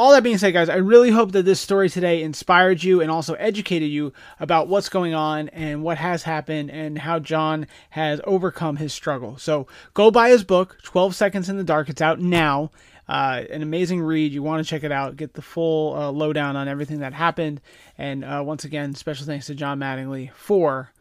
[0.00, 3.10] all that being said, guys, I really hope that this story today inspired you and
[3.10, 8.18] also educated you about what's going on and what has happened and how John has
[8.24, 9.36] overcome his struggle.
[9.36, 11.90] So, go buy his book, 12 Seconds in the Dark.
[11.90, 12.70] It's out now.
[13.06, 14.32] Uh, an amazing read.
[14.32, 15.18] You want to check it out.
[15.18, 17.60] Get the full uh, lowdown on everything that happened.
[17.98, 20.92] And uh, once again, special thanks to John Mattingly for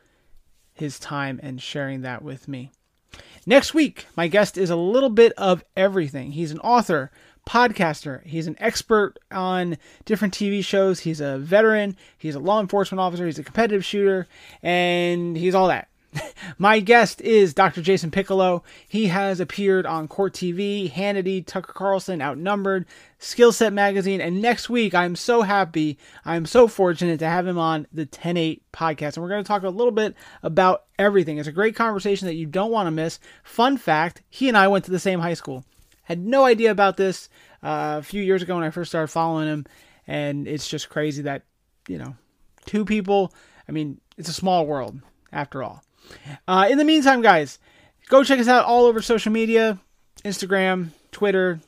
[0.74, 2.70] his time and sharing that with me.
[3.46, 6.34] Next week, my guest is a little bit of everything.
[6.34, 7.12] He's an author,
[7.50, 13.02] podcaster, he's an expert on different TV shows, he's a veteran, he's a law enforcement
[13.02, 14.28] officer, he's a competitive shooter,
[14.62, 15.88] and he's all that.
[16.60, 17.82] My guest is Dr.
[17.82, 18.64] Jason Piccolo.
[18.88, 22.86] He has appeared on Court TV, Hannity, Tucker Carlson, Outnumbered,
[23.20, 27.88] Skillset Magazine, and next week I'm so happy, I'm so fortunate to have him on
[27.92, 29.16] the 10-8 podcast.
[29.16, 31.40] And we're going to talk a little bit about everything.
[31.40, 33.20] It's a great conversation that you don't want to miss.
[33.44, 35.66] Fun fact, he and I went to the same high school.
[36.10, 37.30] Had no idea about this
[37.64, 39.66] uh, a few years ago when I first started following him,
[40.08, 41.44] and it's just crazy that,
[41.88, 42.16] you know,
[42.66, 43.32] two people,
[43.68, 45.00] I mean, it's a small world
[45.32, 45.84] after all.
[46.48, 47.60] Uh, in the meantime, guys,
[48.08, 49.80] go check us out all over social media
[50.26, 51.60] Instagram, Twitter,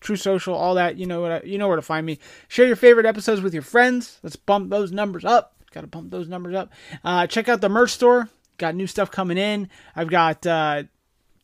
[0.00, 0.96] Truth Social, all that.
[0.96, 1.32] You know what?
[1.32, 2.18] I, you know where to find me.
[2.48, 4.18] Share your favorite episodes with your friends.
[4.22, 5.54] Let's bump those numbers up.
[5.72, 6.72] Got to bump those numbers up.
[7.04, 8.28] Uh, check out the merch store.
[8.58, 9.68] Got new stuff coming in.
[9.94, 10.84] I've got uh,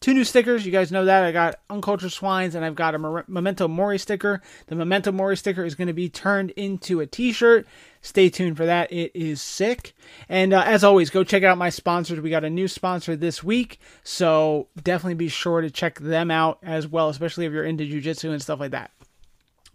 [0.01, 0.65] two new stickers.
[0.65, 1.25] You guys know that.
[1.25, 4.41] I got Uncultured Swines and I've got a Memento Mori sticker.
[4.67, 7.67] The Memento Mori sticker is going to be turned into a t shirt.
[8.03, 8.91] Stay tuned for that.
[8.91, 9.95] It is sick.
[10.29, 12.19] And uh, as always, go check out my sponsors.
[12.21, 13.79] We got a new sponsor this week.
[14.03, 18.31] So definitely be sure to check them out as well, especially if you're into jujitsu
[18.31, 18.91] and stuff like that.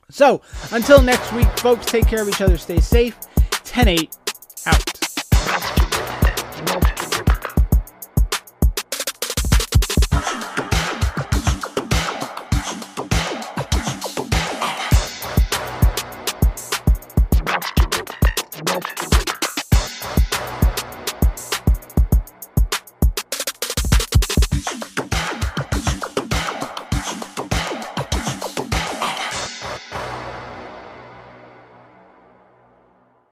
[0.10, 0.42] So
[0.72, 2.58] until next week, folks, take care of each other.
[2.58, 3.18] Stay safe.
[3.64, 4.18] 10 8
[4.68, 4.96] out.